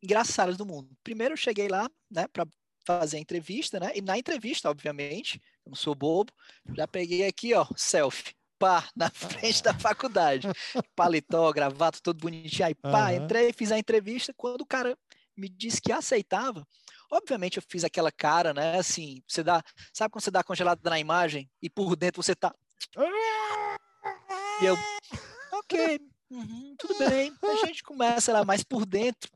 engraçadas 0.01 0.55
do 0.55 0.65
mundo. 0.65 0.89
Primeiro 1.03 1.33
eu 1.33 1.38
cheguei 1.38 1.67
lá, 1.67 1.89
né, 2.10 2.27
para 2.27 2.48
fazer 2.86 3.17
a 3.17 3.19
entrevista, 3.19 3.79
né? 3.79 3.91
E 3.93 4.01
na 4.01 4.17
entrevista, 4.17 4.69
obviamente, 4.69 5.41
eu 5.65 5.71
não 5.71 5.75
sou 5.75 5.93
bobo, 5.93 6.31
já 6.74 6.88
peguei 6.88 7.27
aqui, 7.27 7.53
ó, 7.53 7.65
selfie 7.75 8.33
pá, 8.62 8.88
na 8.95 9.10
frente 9.10 9.63
da 9.63 9.74
faculdade. 9.74 10.48
Paletó, 10.95 11.51
gravata, 11.51 12.00
todo 12.01 12.19
bonitinho. 12.19 12.67
Aí, 12.67 12.75
pá, 12.75 13.10
uhum. 13.10 13.24
entrei, 13.24 13.51
fiz 13.51 13.71
a 13.71 13.79
entrevista. 13.79 14.31
Quando 14.38 14.62
o 14.62 14.65
cara 14.65 14.95
me 15.38 15.50
disse 15.50 15.81
que 15.81 15.91
aceitava, 15.91 16.65
obviamente 17.11 17.57
eu 17.57 17.63
fiz 17.67 17.83
aquela 17.83 18.11
cara, 18.11 18.53
né? 18.53 18.77
Assim, 18.77 19.21
você 19.27 19.43
dá. 19.43 19.63
Sabe 19.93 20.11
quando 20.11 20.23
você 20.23 20.31
dá 20.31 20.43
congelada 20.43 20.89
na 20.89 21.00
imagem 21.00 21.50
e 21.61 21.69
por 21.69 21.95
dentro 21.95 22.21
você 22.21 22.35
tá. 22.35 22.53
E 24.61 24.65
eu. 24.65 24.75
Ok, 25.53 26.00
uhum, 26.29 26.75
tudo 26.77 26.97
bem. 26.97 27.33
A 27.43 27.65
gente 27.65 27.83
começa 27.83 28.31
lá, 28.31 28.45
mas 28.45 28.63
por 28.63 28.85
dentro, 28.85 29.29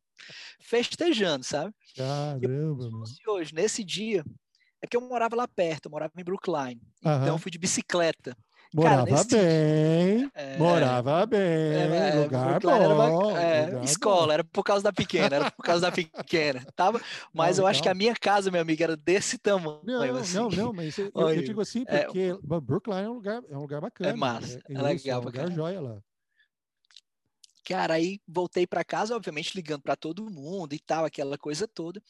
festejando, 0.61 1.43
sabe? 1.43 1.73
Caramba, 1.95 2.89
mano. 2.89 3.03
Hoje, 3.27 3.53
nesse 3.53 3.83
dia, 3.83 4.23
é 4.81 4.85
porque 4.85 4.97
eu 4.97 5.01
morava 5.01 5.35
lá 5.35 5.47
perto, 5.47 5.85
eu 5.85 5.91
morava 5.91 6.13
em 6.17 6.23
Brookline. 6.23 6.81
Então 6.99 7.35
eu 7.35 7.37
fui 7.37 7.51
de 7.51 7.57
bicicleta. 7.57 8.37
Morava 8.75 9.05
Cara, 9.05 9.25
bem, 9.25 10.31
é, 10.33 10.57
morava 10.57 11.25
bem, 11.25 11.39
é, 11.39 12.09
é 12.09 12.23
lugar 12.23 12.59
bom. 12.59 13.37
Era, 13.37 13.67
lugar 13.67 13.83
escola, 13.85 14.27
bom. 14.27 14.33
era 14.33 14.43
por 14.43 14.63
causa 14.65 14.83
da 14.83 14.91
pequena, 14.91 15.33
era 15.33 15.49
por 15.49 15.63
causa 15.63 15.79
da 15.79 15.91
pequena, 15.93 16.61
tava? 16.75 17.01
Mas 17.33 17.57
não, 17.57 17.63
eu 17.63 17.67
acho 17.69 17.81
que 17.81 17.87
a 17.87 17.93
minha 17.93 18.13
casa, 18.13 18.51
meu 18.51 18.59
amigo, 18.59 18.83
era 18.83 18.97
desse 18.97 19.37
tamanho. 19.37 19.79
Não, 19.81 20.17
assim. 20.17 20.35
não, 20.35 20.49
não, 20.49 20.73
mas 20.73 20.97
eu, 20.97 21.09
eu, 21.15 21.41
digo 21.41 21.61
assim 21.61 21.85
é, 21.87 22.03
porque 22.03 22.19
é, 22.19 22.59
Brookline 22.59 23.03
é 23.03 23.09
um 23.09 23.13
lugar, 23.13 23.41
é 23.49 23.55
um 23.55 23.61
lugar 23.61 23.79
bacana. 23.79 24.09
É 24.09 24.13
massa, 24.13 24.59
é, 24.67 24.73
é, 24.73 24.75
legal, 24.75 24.93
isso, 24.93 25.09
é 25.09 25.17
um 25.17 25.21
lugar 25.21 25.51
joia 25.53 25.79
lá. 25.79 25.97
Cara, 27.63 27.93
aí 27.93 28.19
voltei 28.27 28.67
para 28.67 28.83
casa, 28.83 29.15
obviamente 29.15 29.55
ligando 29.55 29.83
para 29.83 29.95
todo 29.95 30.29
mundo 30.29 30.73
e 30.73 30.79
tal, 30.79 31.05
aquela 31.05 31.37
coisa 31.37 31.65
toda. 31.65 32.03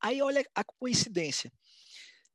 Aí 0.00 0.22
olha 0.22 0.46
a 0.54 0.62
coincidência. 0.62 1.52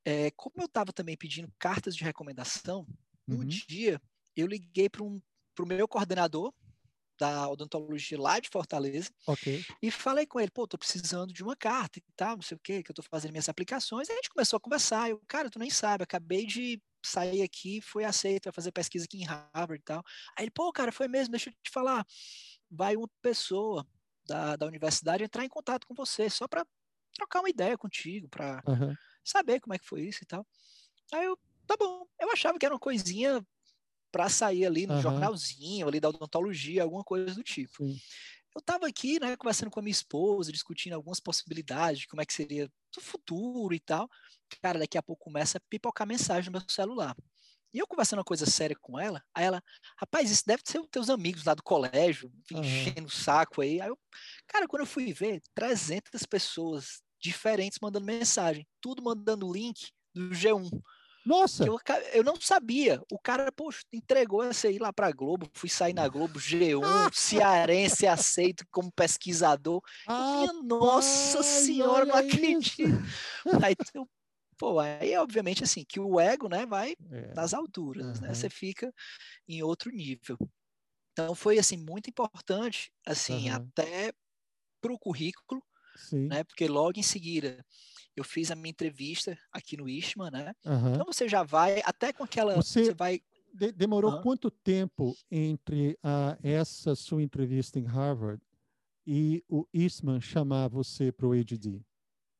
É, 0.04 0.32
como 0.32 0.56
eu 0.58 0.66
estava 0.66 0.92
também 0.92 1.16
pedindo 1.16 1.50
cartas 1.58 1.96
de 1.96 2.04
recomendação, 2.04 2.86
no 3.30 3.40
uhum. 3.40 3.46
dia, 3.46 4.02
eu 4.36 4.48
liguei 4.48 4.90
para 4.90 5.04
um, 5.04 5.22
o 5.60 5.66
meu 5.66 5.88
coordenador 5.88 6.54
da 7.20 7.50
odontologia 7.50 8.20
lá 8.20 8.40
de 8.40 8.48
Fortaleza 8.48 9.12
okay. 9.28 9.64
e 9.82 9.92
falei 9.92 10.26
com 10.26 10.40
ele, 10.40 10.50
pô, 10.50 10.66
tô 10.66 10.78
precisando 10.78 11.34
de 11.34 11.44
uma 11.44 11.56
carta 11.56 12.00
e 12.00 12.04
tal, 12.16 12.38
não 12.38 12.42
sei 12.42 12.56
o 12.56 12.60
que, 12.60 12.82
que 12.82 12.92
eu 12.92 12.96
tô 12.96 13.04
fazendo 13.04 13.32
minhas 13.32 13.50
aplicações. 13.50 14.08
E 14.08 14.14
a 14.14 14.16
gente 14.16 14.30
começou 14.30 14.56
a 14.56 14.60
conversar. 14.60 15.10
Eu, 15.10 15.22
cara, 15.28 15.50
tu 15.50 15.60
nem 15.60 15.70
sabe, 15.70 16.04
acabei 16.04 16.46
de 16.46 16.82
sair 17.04 17.42
aqui, 17.42 17.82
fui 17.82 18.06
aceito, 18.06 18.46
vai 18.46 18.54
fazer 18.54 18.72
pesquisa 18.72 19.06
aqui 19.06 19.18
em 19.18 19.26
Harvard 19.26 19.82
e 19.82 19.84
tal. 19.84 20.02
Aí 20.38 20.46
ele, 20.46 20.52
pô, 20.52 20.72
cara, 20.72 20.94
foi 20.94 21.10
mesmo, 21.10 21.32
deixa 21.32 21.50
eu 21.50 21.54
te 21.62 21.70
falar. 21.70 22.06
Vai 22.72 22.96
uma 22.96 23.10
pessoa 23.22 23.86
da, 24.26 24.56
da 24.56 24.66
universidade 24.66 25.24
entrar 25.24 25.44
em 25.44 25.50
contato 25.50 25.86
com 25.86 25.94
você, 25.94 26.30
só 26.30 26.48
para 26.48 26.66
trocar 27.14 27.42
uma 27.42 27.50
ideia 27.50 27.78
contigo, 27.78 28.30
para 28.30 28.64
uhum. 28.66 28.96
saber 29.26 29.60
como 29.60 29.74
é 29.74 29.80
que 29.80 29.86
foi 29.86 30.04
isso 30.04 30.24
e 30.24 30.26
tal. 30.26 30.48
Aí 31.14 31.26
eu, 31.26 31.38
tá 31.70 31.78
bom. 31.78 32.06
Eu 32.20 32.32
achava 32.32 32.58
que 32.58 32.66
era 32.66 32.74
uma 32.74 32.80
coisinha 32.80 33.46
para 34.12 34.28
sair 34.28 34.66
ali 34.66 34.88
no 34.88 34.96
uhum. 34.96 35.02
jornalzinho, 35.02 35.88
ali 35.88 36.00
da 36.00 36.10
odontologia, 36.10 36.84
alguma 36.84 37.04
coisa 37.04 37.36
do 37.36 37.44
tipo. 37.44 37.86
Sim. 37.86 37.98
Eu 38.56 38.60
estava 38.60 38.88
aqui, 38.88 39.20
né, 39.20 39.38
conversando 39.38 39.70
com 39.70 39.80
a 39.80 39.84
minha 39.84 39.92
esposa, 39.92 40.52
discutindo 40.52 40.94
algumas 40.94 41.20
possibilidades 41.20 42.02
de 42.02 42.08
como 42.08 42.22
é 42.22 42.26
que 42.26 42.34
seria 42.34 42.68
o 42.98 43.02
futuro 43.02 43.74
e 43.76 43.80
tal. 43.80 44.10
Cara, 44.62 44.80
daqui 44.80 44.98
a 44.98 45.04
pouco 45.04 45.26
começa 45.26 45.60
a 45.60 45.62
pipocar 45.70 46.08
mensagem 46.08 46.52
no 46.52 46.58
meu 46.60 46.68
celular. 46.68 47.16
E 47.72 47.78
eu 47.78 47.86
conversando 47.86 48.18
uma 48.18 48.26
coisa 48.26 48.48
séria 48.48 48.76
com 48.82 49.00
ela, 49.00 49.24
aí 49.32 49.46
ela, 49.46 49.64
rapaz, 49.96 50.32
isso 50.32 50.44
deve 50.44 50.64
ser 50.66 50.80
os 50.80 50.88
teus 50.90 51.08
amigos 51.08 51.44
lá 51.44 51.54
do 51.54 51.62
colégio, 51.62 52.34
enchendo 52.52 53.06
o 53.06 53.12
saco 53.12 53.62
aí. 53.62 53.80
Aí 53.80 53.90
eu, 53.90 54.00
cara, 54.48 54.68
quando 54.68 54.82
eu 54.82 54.88
fui 54.88 55.14
ver, 55.14 55.40
300 55.54 56.26
pessoas 56.26 57.04
diferentes 57.22 57.78
mandando 57.80 58.08
mensagem, 58.08 58.68
tudo 58.82 59.04
mandando 59.04 59.54
link 59.54 59.92
do 60.16 60.32
G1. 60.32 60.82
Nossa! 61.30 61.64
Eu, 61.64 61.78
eu, 62.12 62.24
não 62.24 62.42
sabia. 62.42 63.00
O 63.12 63.20
cara, 63.20 63.52
poxa, 63.52 63.82
entregou 63.94 64.44
essa 64.44 64.68
aí 64.68 64.80
lá 64.80 64.92
pra 64.92 65.12
Globo. 65.12 65.48
Fui 65.54 65.70
sair 65.70 65.94
na 65.94 66.08
Globo, 66.08 66.40
G1, 66.40 67.14
cearense 67.14 68.08
aceito 68.08 68.66
como 68.72 68.92
pesquisador. 68.92 69.80
Ah, 70.08 70.40
minha, 70.40 70.54
nossa 70.64 71.44
senhora, 71.44 72.04
não 72.06 72.16
acredito. 72.16 72.98
Aí, 73.64 73.76
pô, 74.58 74.80
aí 74.80 75.16
obviamente 75.18 75.64
assim, 75.64 75.86
que 75.88 76.00
o 76.00 76.20
ego, 76.20 76.50
né, 76.50 76.66
vai 76.66 76.96
é. 77.12 77.34
nas 77.36 77.54
alturas, 77.54 78.18
uhum. 78.20 78.26
né? 78.26 78.34
Você 78.34 78.50
fica 78.50 78.92
em 79.48 79.62
outro 79.62 79.92
nível. 79.92 80.36
Então 81.12 81.36
foi 81.36 81.60
assim 81.60 81.78
muito 81.78 82.10
importante, 82.10 82.92
assim, 83.06 83.52
uhum. 83.52 83.56
até 83.56 84.12
pro 84.82 84.98
currículo, 84.98 85.62
Sim. 85.96 86.28
né? 86.28 86.44
Porque 86.44 86.68
logo 86.68 87.00
em 87.00 87.04
seguida 87.04 87.64
eu 88.20 88.24
fiz 88.24 88.52
a 88.52 88.56
minha 88.56 88.70
entrevista 88.70 89.38
aqui 89.52 89.78
no 89.78 89.88
Ishma, 89.88 90.30
né? 90.30 90.54
Uhum. 90.66 90.94
Então 90.94 91.06
você 91.06 91.28
já 91.28 91.42
vai 91.42 91.82
até 91.86 92.12
com 92.12 92.24
aquela. 92.24 92.56
Você, 92.56 92.86
você 92.86 92.94
vai. 92.94 93.22
De, 93.54 93.72
demorou 93.72 94.16
uhum. 94.16 94.22
quanto 94.22 94.52
tempo 94.52 95.16
entre 95.32 95.98
a, 96.04 96.38
essa 96.44 96.94
sua 96.96 97.24
entrevista 97.24 97.80
em 97.80 97.86
Harvard 97.86 98.42
e 99.08 99.44
o 99.48 99.66
Eastman 99.74 100.22
chamar 100.22 100.68
você 100.68 101.12
para 101.12 101.26
o 101.26 101.32
ADD? 101.32 101.82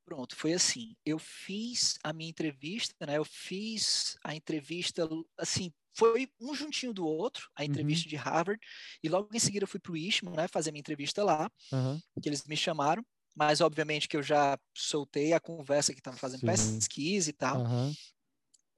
Pronto, 0.06 0.36
foi 0.36 0.54
assim. 0.54 0.96
Eu 1.06 1.18
fiz 1.18 1.98
a 2.04 2.12
minha 2.12 2.30
entrevista, 2.30 3.06
né? 3.06 3.18
Eu 3.18 3.26
fiz 3.26 4.18
a 4.24 4.36
entrevista, 4.36 5.08
assim, 5.38 5.72
foi 5.94 6.30
um 6.40 6.54
juntinho 6.54 6.94
do 6.94 7.06
outro, 7.06 7.50
a 7.56 7.64
entrevista 7.64 8.06
uhum. 8.06 8.10
de 8.10 8.16
Harvard, 8.16 8.60
e 9.04 9.10
logo 9.10 9.30
em 9.34 9.40
seguida 9.40 9.64
eu 9.64 9.68
fui 9.68 9.80
para 9.80 9.92
o 9.92 9.98
Eastman, 9.98 10.36
né? 10.36 10.48
Fazer 10.48 10.70
a 10.70 10.74
minha 10.74 10.82
entrevista 10.82 11.24
lá, 11.24 11.50
uhum. 11.72 12.00
que 12.22 12.30
eles 12.30 12.44
me 12.46 12.58
chamaram 12.58 13.04
mas 13.36 13.62
obviamente 13.62 14.08
que 14.08 14.18
eu 14.18 14.24
já 14.24 14.58
soltei 14.76 15.34
a 15.34 15.40
conversa 15.40 15.94
que 15.94 16.00
estava 16.00 16.18
fazendo 16.18 16.42
Sim. 16.42 16.48
pesquisa 16.48 17.30
e 17.30 17.34
tal. 17.34 17.62
Uhum. 17.62 17.94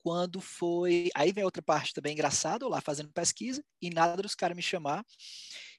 Quando 0.03 0.41
foi. 0.41 1.09
Aí 1.15 1.31
vem 1.31 1.43
outra 1.43 1.61
parte 1.61 1.93
também 1.93 2.13
engraçada, 2.13 2.67
lá 2.67 2.81
fazendo 2.81 3.11
pesquisa, 3.11 3.63
e 3.81 3.89
nada 3.89 4.21
dos 4.21 4.35
caras 4.35 4.55
me 4.55 4.63
chamar. 4.63 5.05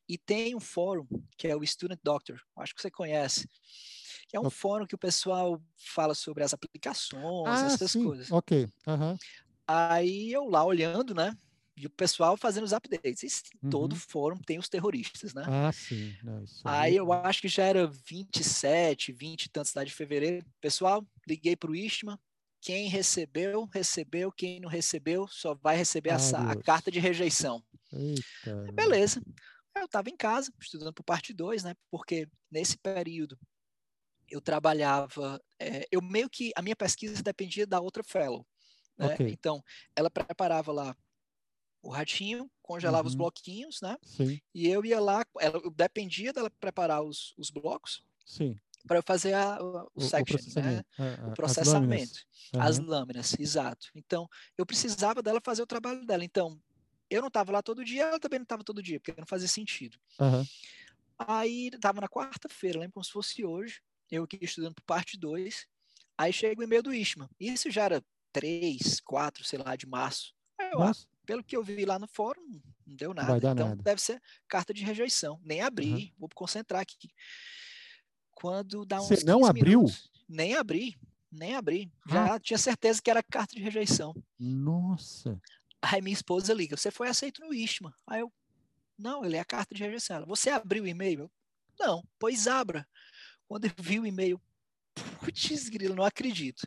E 0.08 0.18
tem 0.18 0.54
um 0.54 0.60
fórum, 0.60 1.06
que 1.36 1.48
é 1.48 1.56
o 1.56 1.66
Student 1.66 2.00
Doctor, 2.02 2.40
acho 2.58 2.74
que 2.74 2.82
você 2.82 2.90
conhece. 2.90 3.48
Que 4.28 4.36
é 4.36 4.40
um 4.40 4.46
okay. 4.46 4.58
fórum 4.58 4.86
que 4.86 4.94
o 4.94 4.98
pessoal 4.98 5.62
fala 5.76 6.14
sobre 6.14 6.42
as 6.42 6.54
aplicações, 6.54 7.62
ah, 7.62 7.66
essas 7.66 7.90
sim. 7.92 8.04
coisas. 8.04 8.30
Ok. 8.30 8.68
Uhum. 8.86 9.16
Aí 9.66 10.32
eu 10.32 10.44
lá 10.48 10.64
olhando, 10.64 11.14
né? 11.14 11.36
E 11.82 11.86
o 11.86 11.90
pessoal 11.90 12.36
fazendo 12.36 12.62
os 12.62 12.72
updates. 12.72 13.24
E 13.24 13.64
uhum. 13.64 13.70
todo 13.70 13.96
fórum 13.96 14.38
tem 14.38 14.56
os 14.56 14.68
terroristas, 14.68 15.34
né? 15.34 15.42
Ah, 15.48 15.72
sim. 15.72 16.14
Não, 16.22 16.44
aí 16.64 16.94
eu 16.94 17.12
acho 17.12 17.42
que 17.42 17.48
já 17.48 17.64
era 17.64 17.88
27, 17.88 19.10
20 19.10 19.46
e 19.46 19.48
tantos 19.50 19.74
lá 19.74 19.82
de 19.82 19.92
fevereiro. 19.92 20.46
Pessoal, 20.60 21.04
liguei 21.26 21.56
para 21.56 21.72
o 21.72 21.74
Istma. 21.74 22.20
Quem 22.60 22.86
recebeu, 22.86 23.64
recebeu. 23.64 24.30
Quem 24.30 24.60
não 24.60 24.68
recebeu, 24.68 25.26
só 25.26 25.56
vai 25.56 25.74
receber 25.74 26.10
a, 26.10 26.18
a, 26.52 26.62
carta 26.62 26.88
de 26.88 27.00
rejeição. 27.00 27.60
Eita. 27.92 28.72
Beleza. 28.72 29.20
Eu 29.74 29.86
estava 29.86 30.08
em 30.08 30.16
casa, 30.16 30.52
estudando 30.60 30.92
para 30.92 31.02
parte 31.02 31.32
2, 31.34 31.64
né? 31.64 31.74
Porque 31.90 32.28
nesse 32.48 32.78
período 32.78 33.36
eu 34.30 34.40
trabalhava, 34.40 35.42
é, 35.58 35.84
eu 35.90 36.00
meio 36.00 36.30
que, 36.30 36.52
a 36.54 36.62
minha 36.62 36.76
pesquisa 36.76 37.24
dependia 37.24 37.66
da 37.66 37.80
outra 37.80 38.04
fellow. 38.04 38.46
Né? 38.96 39.14
Okay. 39.14 39.30
Então, 39.30 39.60
ela 39.96 40.08
preparava 40.08 40.70
lá 40.70 40.96
o 41.82 41.90
ratinho, 41.90 42.48
congelava 42.62 43.02
uhum. 43.02 43.08
os 43.08 43.14
bloquinhos, 43.14 43.80
né? 43.82 43.96
Sim. 44.02 44.40
E 44.54 44.68
eu 44.68 44.84
ia 44.84 45.00
lá, 45.00 45.26
ela, 45.40 45.60
dependia 45.74 46.32
dela 46.32 46.48
preparar 46.48 47.02
os, 47.02 47.34
os 47.36 47.50
blocos. 47.50 48.02
Sim. 48.24 48.56
Para 48.86 48.98
eu 48.98 49.02
fazer 49.02 49.34
a, 49.34 49.60
o, 49.60 49.90
o 49.94 50.00
section, 50.00 50.38
o 50.38 50.60
né? 50.60 50.84
É, 50.98 51.26
o 51.26 51.34
processamento. 51.34 52.20
As 52.52 52.52
lâminas. 52.52 52.68
As 52.70 52.78
lâminas, 52.78 53.36
exato. 53.38 53.88
Então, 53.94 54.28
eu 54.56 54.64
precisava 54.64 55.22
dela 55.22 55.40
fazer 55.44 55.62
o 55.62 55.66
trabalho 55.66 56.06
dela. 56.06 56.24
Então, 56.24 56.58
eu 57.10 57.20
não 57.20 57.28
estava 57.28 57.52
lá 57.52 57.62
todo 57.62 57.84
dia, 57.84 58.04
ela 58.04 58.20
também 58.20 58.38
não 58.38 58.44
estava 58.44 58.64
todo 58.64 58.82
dia, 58.82 59.00
porque 59.00 59.20
não 59.20 59.26
fazia 59.26 59.48
sentido. 59.48 59.98
Uhum. 60.20 60.44
Aí, 61.18 61.68
estava 61.68 62.00
na 62.00 62.08
quarta-feira, 62.08 62.78
lembro 62.78 62.94
como 62.94 63.04
se 63.04 63.12
fosse 63.12 63.44
hoje, 63.44 63.80
eu 64.10 64.24
aqui 64.24 64.38
estudando 64.40 64.74
por 64.74 64.82
parte 64.82 65.18
2, 65.18 65.66
aí 66.16 66.32
chega 66.32 66.60
o 66.60 66.64
e-mail 66.64 66.82
do 66.82 66.94
Ishma. 66.94 67.30
Isso 67.38 67.70
já 67.70 67.84
era 67.84 68.04
3, 68.32 69.00
4, 69.00 69.44
sei 69.44 69.58
lá, 69.58 69.76
de 69.76 69.86
março. 69.86 70.34
Aí 70.58 70.70
eu, 70.72 70.78
Nossa 70.78 71.11
pelo 71.26 71.42
que 71.42 71.56
eu 71.56 71.62
vi 71.62 71.84
lá 71.84 71.98
no 71.98 72.08
fórum, 72.08 72.60
não 72.86 72.96
deu 72.96 73.14
nada. 73.14 73.36
então 73.36 73.54
nada. 73.54 73.82
deve 73.82 74.00
ser 74.00 74.20
carta 74.48 74.72
de 74.74 74.84
rejeição. 74.84 75.40
Nem 75.44 75.60
abri, 75.60 75.92
uhum. 75.92 76.10
vou 76.18 76.28
concentrar 76.34 76.80
aqui. 76.80 77.10
Quando 78.32 78.84
dá 78.84 79.00
uns 79.00 79.08
Você 79.08 79.24
não 79.24 79.44
abriu? 79.44 79.80
Minutos, 79.80 80.10
nem 80.28 80.54
abri, 80.54 80.98
nem 81.30 81.54
abri. 81.54 81.92
Já 82.08 82.34
ah. 82.34 82.40
tinha 82.40 82.58
certeza 82.58 83.00
que 83.00 83.10
era 83.10 83.22
carta 83.22 83.54
de 83.54 83.62
rejeição. 83.62 84.14
Nossa. 84.38 85.40
Aí 85.80 86.00
minha 86.00 86.14
esposa 86.14 86.52
liga, 86.52 86.76
você 86.76 86.90
foi 86.90 87.08
aceito 87.08 87.40
no 87.40 87.52
Istma. 87.52 87.94
Aí 88.06 88.20
eu, 88.20 88.32
não, 88.98 89.24
ele 89.24 89.36
é 89.36 89.40
a 89.40 89.44
carta 89.44 89.74
de 89.74 89.82
rejeição. 89.82 90.16
Ela, 90.16 90.26
você 90.26 90.50
abriu 90.50 90.84
o 90.84 90.86
e-mail? 90.86 91.30
Não, 91.78 92.06
pois 92.18 92.46
abra. 92.46 92.86
Quando 93.48 93.64
eu 93.64 93.72
vi 93.78 93.98
o 93.98 94.06
e-mail, 94.06 94.40
putz, 95.20 95.68
grilo, 95.68 95.94
não 95.94 96.04
acredito. 96.04 96.66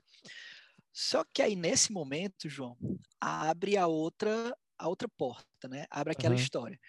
Só 0.97 1.25
que 1.25 1.41
aí, 1.41 1.57
nesse 1.57 1.91
momento, 1.91 2.47
João, 2.47 2.77
abre 3.19 3.75
a 3.75 3.85
outra, 3.85 4.57
a 4.77 4.87
outra 4.87 5.09
porta, 5.09 5.67
né? 5.67 5.85
Abre 5.89 6.13
aquela 6.13 6.33
uhum. 6.33 6.39
história. 6.39 6.79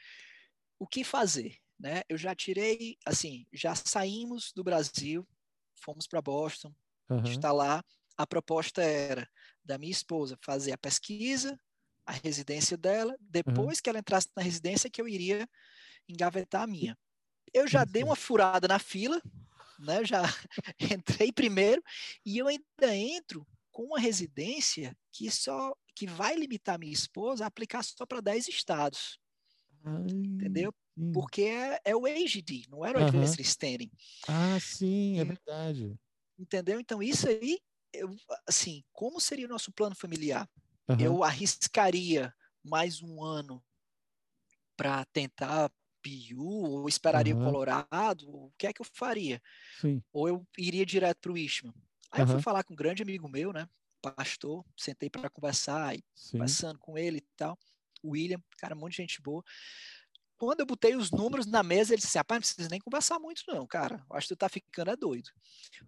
O 0.78 0.86
que 0.86 1.02
fazer? 1.02 1.56
Né? 1.76 2.02
Eu 2.08 2.16
já 2.16 2.32
tirei, 2.32 2.96
assim, 3.04 3.48
já 3.52 3.74
saímos 3.74 4.52
do 4.54 4.62
Brasil, 4.62 5.26
fomos 5.74 6.06
para 6.06 6.22
Boston, 6.22 6.72
uhum. 7.10 7.24
está 7.24 7.50
lá. 7.50 7.82
A 8.16 8.24
proposta 8.24 8.80
era 8.80 9.28
da 9.64 9.76
minha 9.76 9.90
esposa 9.90 10.38
fazer 10.40 10.70
a 10.70 10.78
pesquisa, 10.78 11.58
a 12.06 12.12
residência 12.12 12.76
dela, 12.76 13.16
depois 13.20 13.78
uhum. 13.78 13.82
que 13.82 13.90
ela 13.90 13.98
entrasse 13.98 14.28
na 14.36 14.42
residência 14.42 14.88
que 14.88 15.00
eu 15.00 15.08
iria 15.08 15.48
engavetar 16.08 16.62
a 16.62 16.66
minha. 16.68 16.96
Eu 17.52 17.66
já 17.66 17.84
dei 17.84 18.04
uma 18.04 18.14
furada 18.14 18.68
na 18.68 18.78
fila, 18.78 19.20
né? 19.80 20.04
Já 20.04 20.22
entrei 20.78 21.32
primeiro 21.32 21.82
e 22.24 22.38
eu 22.38 22.46
ainda 22.46 22.94
entro 22.94 23.44
com 23.76 23.82
uma 23.82 24.00
residência 24.00 24.96
que 25.12 25.30
só 25.30 25.76
que 25.94 26.06
vai 26.06 26.34
limitar 26.34 26.78
minha 26.78 26.94
esposa 26.94 27.44
a 27.44 27.46
aplicar 27.46 27.84
só 27.84 28.06
para 28.06 28.22
10 28.22 28.48
estados. 28.48 29.20
Ai, 29.84 30.06
entendeu? 30.08 30.74
Sim. 30.98 31.12
Porque 31.12 31.42
é, 31.42 31.78
é, 31.84 31.94
o 31.94 32.06
AGD, 32.06 32.68
não 32.70 32.86
era 32.86 32.96
o 32.96 33.02
uhum. 33.02 33.08
Advanced 33.08 33.38
Standing. 33.40 33.90
Ah, 34.26 34.58
sim, 34.58 35.20
é 35.20 35.24
verdade. 35.26 35.94
Entendeu? 36.38 36.80
Então, 36.80 37.02
isso 37.02 37.28
aí, 37.28 37.58
eu, 37.92 38.16
assim, 38.48 38.82
como 38.94 39.20
seria 39.20 39.44
o 39.44 39.50
nosso 39.50 39.70
plano 39.70 39.94
familiar? 39.94 40.48
Uhum. 40.88 40.96
Eu 40.98 41.22
arriscaria 41.22 42.34
mais 42.64 43.02
um 43.02 43.22
ano 43.22 43.62
para 44.74 45.04
tentar 45.12 45.70
PU, 46.02 46.80
ou 46.80 46.88
esperaria 46.88 47.36
uhum. 47.36 47.42
o 47.42 47.44
Colorado, 47.44 48.26
o 48.26 48.52
que 48.56 48.66
é 48.66 48.72
que 48.72 48.80
eu 48.80 48.86
faria? 48.90 49.38
Sim. 49.82 50.02
Ou 50.14 50.28
eu 50.28 50.46
iria 50.56 50.86
direto 50.86 51.18
para 51.20 51.32
o 51.32 51.36
Ishmael. 51.36 51.74
Aí 52.16 52.22
uhum. 52.22 52.28
eu 52.28 52.34
fui 52.34 52.42
falar 52.42 52.64
com 52.64 52.72
um 52.72 52.76
grande 52.76 53.02
amigo 53.02 53.28
meu, 53.28 53.52
né? 53.52 53.68
Pastor, 54.00 54.64
sentei 54.76 55.10
para 55.10 55.28
conversar, 55.28 55.96
e 55.96 56.04
conversando 56.30 56.78
com 56.78 56.96
ele 56.96 57.18
e 57.18 57.26
tal. 57.36 57.58
William, 58.04 58.42
cara, 58.58 58.74
um 58.74 58.78
monte 58.78 58.92
de 58.92 58.96
gente 58.98 59.20
boa. 59.20 59.42
Quando 60.38 60.60
eu 60.60 60.66
botei 60.66 60.94
os 60.94 61.10
números 61.10 61.46
na 61.46 61.62
mesa, 61.62 61.92
ele 61.92 62.02
disse: 62.02 62.16
rapaz, 62.16 62.36
não 62.36 62.40
precisa 62.40 62.68
nem 62.68 62.80
conversar 62.80 63.18
muito, 63.18 63.42
não, 63.48 63.66
cara. 63.66 64.04
Eu 64.08 64.16
acho 64.16 64.28
que 64.28 64.34
tu 64.34 64.38
tá 64.38 64.48
ficando 64.48 64.90
é 64.90 64.96
doido. 64.96 65.30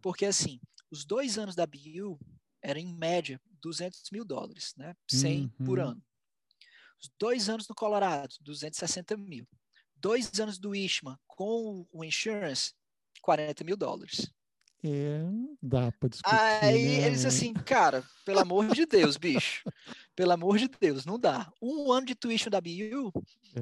Porque, 0.03 0.27
assim, 0.27 0.61
os 0.91 1.05
dois 1.05 1.39
anos 1.39 1.55
da 1.55 1.67
BU 1.67 2.19
eram, 2.63 2.81
em 2.81 2.95
média, 2.95 3.41
200 3.61 4.11
mil 4.11 4.25
dólares, 4.25 4.75
né? 4.77 4.95
100 5.09 5.43
uhum. 5.43 5.67
por 5.67 5.79
ano. 5.79 6.03
Os 7.01 7.11
dois 7.19 7.49
anos 7.49 7.69
no 7.69 7.75
Colorado, 7.75 8.35
260 8.41 9.17
mil 9.17 9.47
dois 10.01 10.39
anos 10.41 10.59
do 10.59 10.75
Ishma 10.75 11.21
com 11.27 11.87
o 11.93 12.05
insurance, 12.05 12.73
40 13.23 13.65
mil 13.65 13.77
dólares. 13.77 14.31
É, 14.85 15.21
dá 15.61 15.91
para 15.93 16.09
discutir. 16.09 16.35
Aí 16.35 16.99
né? 17.01 17.07
eles 17.07 17.25
assim, 17.25 17.53
cara, 17.53 18.05
pelo 18.25 18.39
amor 18.39 18.73
de 18.73 18.87
Deus, 18.87 19.17
bicho. 19.17 19.65
Pelo 20.15 20.33
amor 20.33 20.59
de 20.59 20.69
Deus, 20.69 21.05
não 21.05 21.19
dá. 21.19 21.53
Um 21.61 21.91
ano 21.93 22.07
de 22.07 22.15
tuition 22.15 22.51
da 22.51 22.61
BU 22.61 23.13
é. 23.57 23.61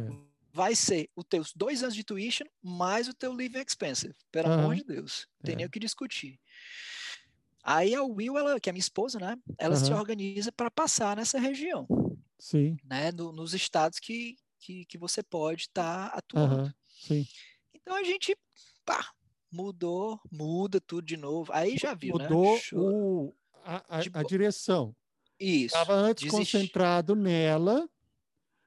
vai 0.53 0.75
ser 0.75 1.09
os 1.17 1.25
teus 1.25 1.53
dois 1.55 1.83
anos 1.83 1.95
de 1.95 2.05
tuition 2.05 2.47
mais 2.63 3.09
o 3.09 3.15
teu 3.15 3.35
living 3.35 3.63
expensive. 3.67 4.15
Pelo 4.31 4.53
amor 4.53 4.75
de 4.75 4.85
Deus. 4.85 5.27
Não 5.39 5.45
tem 5.45 5.55
é. 5.55 5.57
nem 5.57 5.67
o 5.67 5.71
que 5.71 5.79
discutir. 5.79 6.39
Aí 7.63 7.95
a 7.95 8.03
Will, 8.03 8.39
ela, 8.39 8.61
que 8.61 8.69
é 8.69 8.73
minha 8.73 8.81
esposa, 8.81 9.19
né? 9.19 9.37
Ela 9.59 9.77
uhum. 9.77 9.85
se 9.85 9.93
organiza 9.93 10.53
para 10.53 10.71
passar 10.71 11.17
nessa 11.17 11.39
região. 11.39 11.87
Sim. 12.39 12.77
Né? 12.85 13.11
No, 13.11 13.33
nos 13.33 13.55
estados 13.55 13.99
que, 13.99 14.37
que, 14.61 14.85
que 14.85 14.97
você 14.97 15.23
pode 15.23 15.63
estar 15.63 16.11
tá 16.11 16.17
atuando. 16.17 16.63
Uhum, 16.63 16.73
sim. 16.89 17.27
Então 17.75 17.97
a 17.97 18.05
gente, 18.05 18.37
pá, 18.85 19.13
mudou, 19.57 20.21
muda 20.31 20.81
tudo 20.81 21.07
de 21.07 21.17
novo. 21.17 21.51
Aí 21.53 21.77
já 21.79 21.95
viu? 21.95 22.13
Mudou 22.13 22.55
né? 22.55 22.61
o, 22.75 23.35
a, 23.65 23.77
a, 23.89 24.01
a, 24.13 24.23
direção. 24.23 24.95
Isso. 25.41 25.75
Estava 25.75 25.95
antes 25.95 26.25
desiste. 26.25 26.53
concentrado 26.53 27.17
nela, 27.17 27.89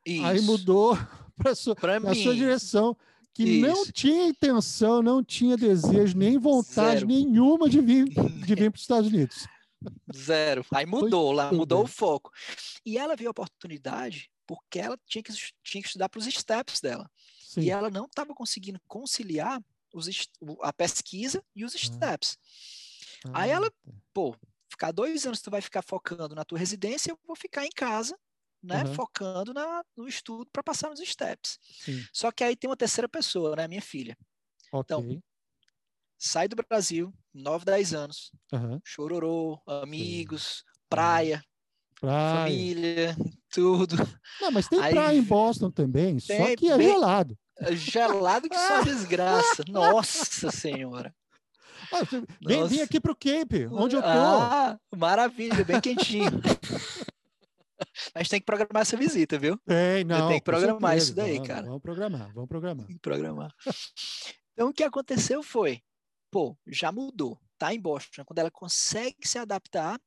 Isso. 0.06 0.25
aí 0.25 0.41
mudou 0.41 0.97
para 1.38 1.52
a 1.52 1.56
sua 1.56 2.36
direção, 2.36 2.97
que 3.34 3.43
Isso. 3.43 3.67
não 3.67 3.86
tinha 3.86 4.28
intenção, 4.28 5.02
não 5.02 5.23
tinha 5.23 5.56
desejo, 5.56 6.17
nem 6.17 6.38
vontade 6.38 7.02
Zero. 7.02 7.08
nenhuma 7.08 7.69
de 7.69 7.80
vir, 7.80 8.06
de 8.45 8.56
vir 8.56 8.71
para 8.71 8.78
os 8.78 8.82
Estados 8.82 9.10
Unidos. 9.10 9.47
Zero. 10.13 10.65
Aí 10.73 10.86
mudou 10.86 11.28
Foi 11.28 11.36
lá, 11.36 11.54
mudou 11.54 11.84
o 11.84 11.88
foco. 11.88 12.32
E 12.86 12.97
ela 12.97 13.15
viu 13.15 13.30
a 13.30 13.32
oportunidade 13.32 14.30
porque 14.45 14.80
ela 14.80 14.97
tinha 15.06 15.23
que, 15.23 15.32
tinha 15.63 15.82
que 15.82 15.88
estudar 15.88 16.10
para 16.10 16.19
os 16.19 16.25
steps 16.25 16.82
dela. 16.82 17.10
Sim. 17.39 17.62
E 17.62 17.69
ela 17.69 17.89
não 17.89 18.06
estava 18.06 18.34
conseguindo 18.34 18.80
conciliar 18.88 19.60
os, 19.93 20.08
a 20.62 20.73
pesquisa 20.73 21.43
e 21.56 21.65
os 21.65 21.75
ah. 21.75 21.78
steps. 21.78 22.38
Ah. 23.25 23.41
Aí 23.41 23.49
ela, 23.52 23.69
tá. 23.69 23.78
pô, 24.13 24.36
ficar 24.69 24.91
dois 24.91 25.25
anos 25.25 25.41
tu 25.41 25.52
vai 25.52 25.62
ficar 25.62 25.82
focando 25.82 26.36
na 26.36 26.45
tua 26.45 26.58
residência, 26.58 27.12
eu 27.12 27.19
vou 27.25 27.36
ficar 27.36 27.65
em 27.65 27.71
casa, 27.75 28.17
né, 28.62 28.84
uhum. 28.84 28.93
focando 28.93 29.54
na, 29.54 29.84
no 29.95 30.08
estudo 30.08 30.49
para 30.52 30.63
passar 30.63 30.89
nos 30.89 30.99
steps. 30.99 31.60
Sim. 31.84 32.04
Só 32.13 32.32
que 32.32 32.43
aí 32.43 32.56
tem 32.56 32.69
uma 32.69 32.78
terceira 32.78 33.08
pessoa, 33.08 33.56
né, 33.56 33.67
minha 33.67 33.82
filha. 33.82 34.17
Okay. 34.71 34.97
Então, 34.97 35.23
sai 36.17 36.47
do 36.47 36.56
Brasil, 36.56 37.13
9, 37.34 37.65
10 37.65 37.93
anos, 37.93 38.32
uhum. 38.52 38.80
chororô, 38.84 39.60
amigos, 39.65 40.63
praia, 40.89 41.43
praia. 41.99 42.43
família, 42.43 43.15
tudo. 43.49 43.95
Não, 44.41 44.52
mas 44.52 44.67
tem 44.67 44.80
Aí, 44.80 44.93
praia 44.93 45.17
em 45.17 45.23
Boston 45.23 45.71
também, 45.71 46.19
só 46.19 46.56
que 46.56 46.69
é 46.69 46.78
bem, 46.78 46.89
gelado. 46.89 47.38
Gelado 47.72 48.50
que 48.50 48.58
só 48.58 48.82
desgraça. 48.82 49.63
Nossa 49.67 50.52
Senhora. 50.52 51.13
Ah, 51.91 52.02
vem, 52.41 52.67
vem 52.67 52.82
aqui 52.82 53.00
para 53.00 53.12
o 53.12 53.15
Cape, 53.15 53.67
onde 53.72 53.95
eu 53.95 54.02
tô. 54.02 54.08
Ah, 54.08 54.80
maravilha, 54.95 55.63
bem 55.63 55.82
quentinho. 55.82 56.32
Mas 58.13 58.28
tem 58.28 58.39
que 58.39 58.45
programar 58.45 58.82
essa 58.82 58.98
visita, 58.98 59.39
viu? 59.39 59.58
Tem, 59.65 60.04
não. 60.04 60.28
Tem 60.28 60.39
que 60.39 60.45
programar 60.45 60.98
isso 60.98 61.15
daí, 61.15 61.36
vamos, 61.36 61.48
cara. 61.48 61.65
Vamos 61.65 61.82
programar, 61.82 62.34
vamos 62.34 62.50
programar. 62.50 62.88
programar. 63.02 63.56
Então, 64.54 64.69
o 64.69 64.74
que 64.74 64.84
aconteceu 64.84 65.41
foi, 65.41 65.82
pô, 66.30 66.58
já 66.67 66.91
mudou, 66.91 67.39
tá 67.58 67.74
em 67.74 67.80
Boston. 67.80 68.24
Quando 68.26 68.39
ela 68.39 68.52
consegue 68.52 69.15
se 69.26 69.39
adaptar, 69.39 70.00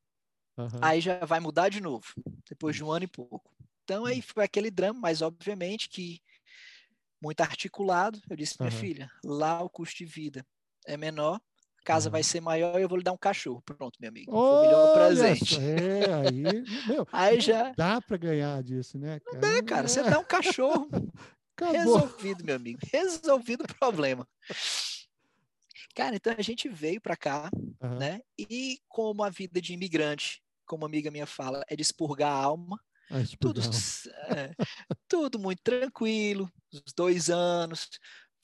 Uhum. 0.56 0.68
Aí 0.80 1.00
já 1.00 1.24
vai 1.24 1.40
mudar 1.40 1.68
de 1.68 1.80
novo, 1.80 2.06
depois 2.48 2.76
de 2.76 2.84
um 2.84 2.90
ano 2.90 3.04
e 3.04 3.08
pouco. 3.08 3.50
Então 3.84 4.04
aí 4.04 4.20
foi 4.20 4.44
aquele 4.44 4.70
drama, 4.70 5.00
mas 5.00 5.22
obviamente 5.22 5.88
que 5.88 6.20
muito 7.22 7.40
articulado. 7.40 8.20
Eu 8.28 8.36
disse, 8.36 8.56
minha 8.60 8.72
uhum. 8.72 8.78
filha, 8.78 9.10
lá 9.24 9.62
o 9.62 9.70
custo 9.70 9.98
de 9.98 10.04
vida 10.04 10.44
é 10.86 10.96
menor, 10.96 11.36
a 11.36 11.84
casa 11.84 12.08
uhum. 12.08 12.12
vai 12.12 12.22
ser 12.22 12.40
maior 12.40 12.78
e 12.78 12.82
eu 12.82 12.88
vou 12.88 12.98
lhe 12.98 13.04
dar 13.04 13.12
um 13.12 13.18
cachorro. 13.18 13.62
Pronto, 13.62 13.96
meu 14.00 14.10
amigo. 14.10 14.32
Foi 14.32 14.40
o 14.40 14.62
melhor 14.62 14.94
presente. 14.94 15.58
É, 15.58 16.12
aí, 16.12 16.42
meu, 16.88 17.06
aí 17.12 17.40
já 17.40 17.72
dá 17.76 18.00
para 18.00 18.16
ganhar 18.16 18.62
disso, 18.62 18.98
né? 18.98 19.20
Cara? 19.20 19.34
Não 19.34 19.40
dá, 19.40 19.62
cara. 19.62 19.88
Você 19.88 20.02
dá 20.02 20.18
um 20.18 20.24
cachorro. 20.24 20.88
Resolvido, 21.60 22.44
meu 22.44 22.56
amigo. 22.56 22.80
Resolvido 22.92 23.62
o 23.62 23.74
problema. 23.78 24.26
Cara, 25.94 26.16
então 26.16 26.34
a 26.36 26.42
gente 26.42 26.68
veio 26.68 27.00
para 27.00 27.16
cá, 27.16 27.50
uhum. 27.80 27.98
né? 27.98 28.20
E 28.36 28.80
como 28.88 29.22
a 29.22 29.30
vida 29.30 29.60
de 29.60 29.74
imigrante, 29.74 30.42
como 30.66 30.82
uma 30.82 30.88
amiga 30.88 31.10
minha 31.10 31.26
fala, 31.26 31.62
é 31.68 31.76
de 31.76 31.82
expurgar 31.82 32.32
a 32.32 32.42
alma. 32.42 32.80
Ah, 33.10 33.18
tudo, 33.38 33.60
é, 33.60 34.54
tudo 35.08 35.38
muito 35.38 35.62
tranquilo, 35.62 36.50
os 36.72 36.92
dois 36.94 37.28
anos. 37.30 37.88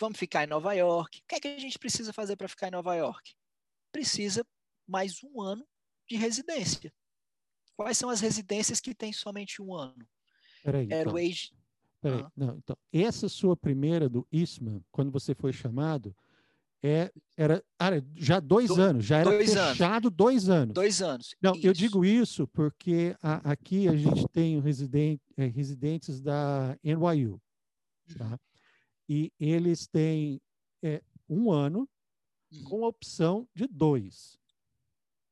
Vamos 0.00 0.18
ficar 0.18 0.44
em 0.44 0.46
Nova 0.46 0.72
York. 0.74 1.18
O 1.18 1.22
que 1.26 1.34
é 1.34 1.40
que 1.40 1.48
a 1.48 1.58
gente 1.58 1.78
precisa 1.78 2.12
fazer 2.12 2.36
para 2.36 2.48
ficar 2.48 2.68
em 2.68 2.72
Nova 2.72 2.94
York? 2.94 3.34
Precisa 3.90 4.44
mais 4.86 5.22
um 5.24 5.40
ano 5.40 5.66
de 6.08 6.16
residência. 6.16 6.92
Quais 7.76 7.96
são 7.96 8.10
as 8.10 8.20
residências 8.20 8.80
que 8.80 8.94
têm 8.94 9.12
somente 9.12 9.62
um 9.62 9.74
ano? 9.74 10.06
Peraí, 10.62 10.86
Era 10.90 11.02
então. 11.02 11.12
Peraí, 12.00 12.20
ah. 12.20 12.32
não, 12.36 12.56
então, 12.56 12.76
essa 12.92 13.28
sua 13.28 13.56
primeira 13.56 14.08
do 14.08 14.26
Eastman, 14.32 14.84
quando 14.90 15.10
você 15.10 15.34
foi 15.34 15.52
chamado, 15.52 16.14
é, 16.82 17.12
era 17.36 17.62
já 18.16 18.38
dois 18.40 18.68
Do, 18.68 18.80
anos, 18.80 19.04
já 19.04 19.18
era 19.18 19.30
dois 19.30 19.52
fechado 19.52 20.06
anos. 20.06 20.16
dois 20.16 20.48
anos. 20.48 20.74
Dois 20.74 21.02
anos. 21.02 21.34
Não, 21.40 21.54
isso. 21.54 21.66
eu 21.66 21.72
digo 21.72 22.04
isso 22.04 22.46
porque 22.48 23.16
a, 23.22 23.52
aqui 23.52 23.88
a 23.88 23.96
gente 23.96 24.26
tem 24.28 24.60
residente, 24.60 25.22
é, 25.36 25.46
residentes 25.46 26.20
da 26.20 26.78
NYU, 26.82 27.40
tá? 28.16 28.38
E 29.08 29.32
eles 29.40 29.86
têm 29.86 30.40
é, 30.82 31.02
um 31.28 31.50
ano 31.50 31.88
uhum. 32.52 32.64
com 32.64 32.82
opção 32.82 33.48
de 33.54 33.66
dois. 33.66 34.38
Tá? 34.46 34.54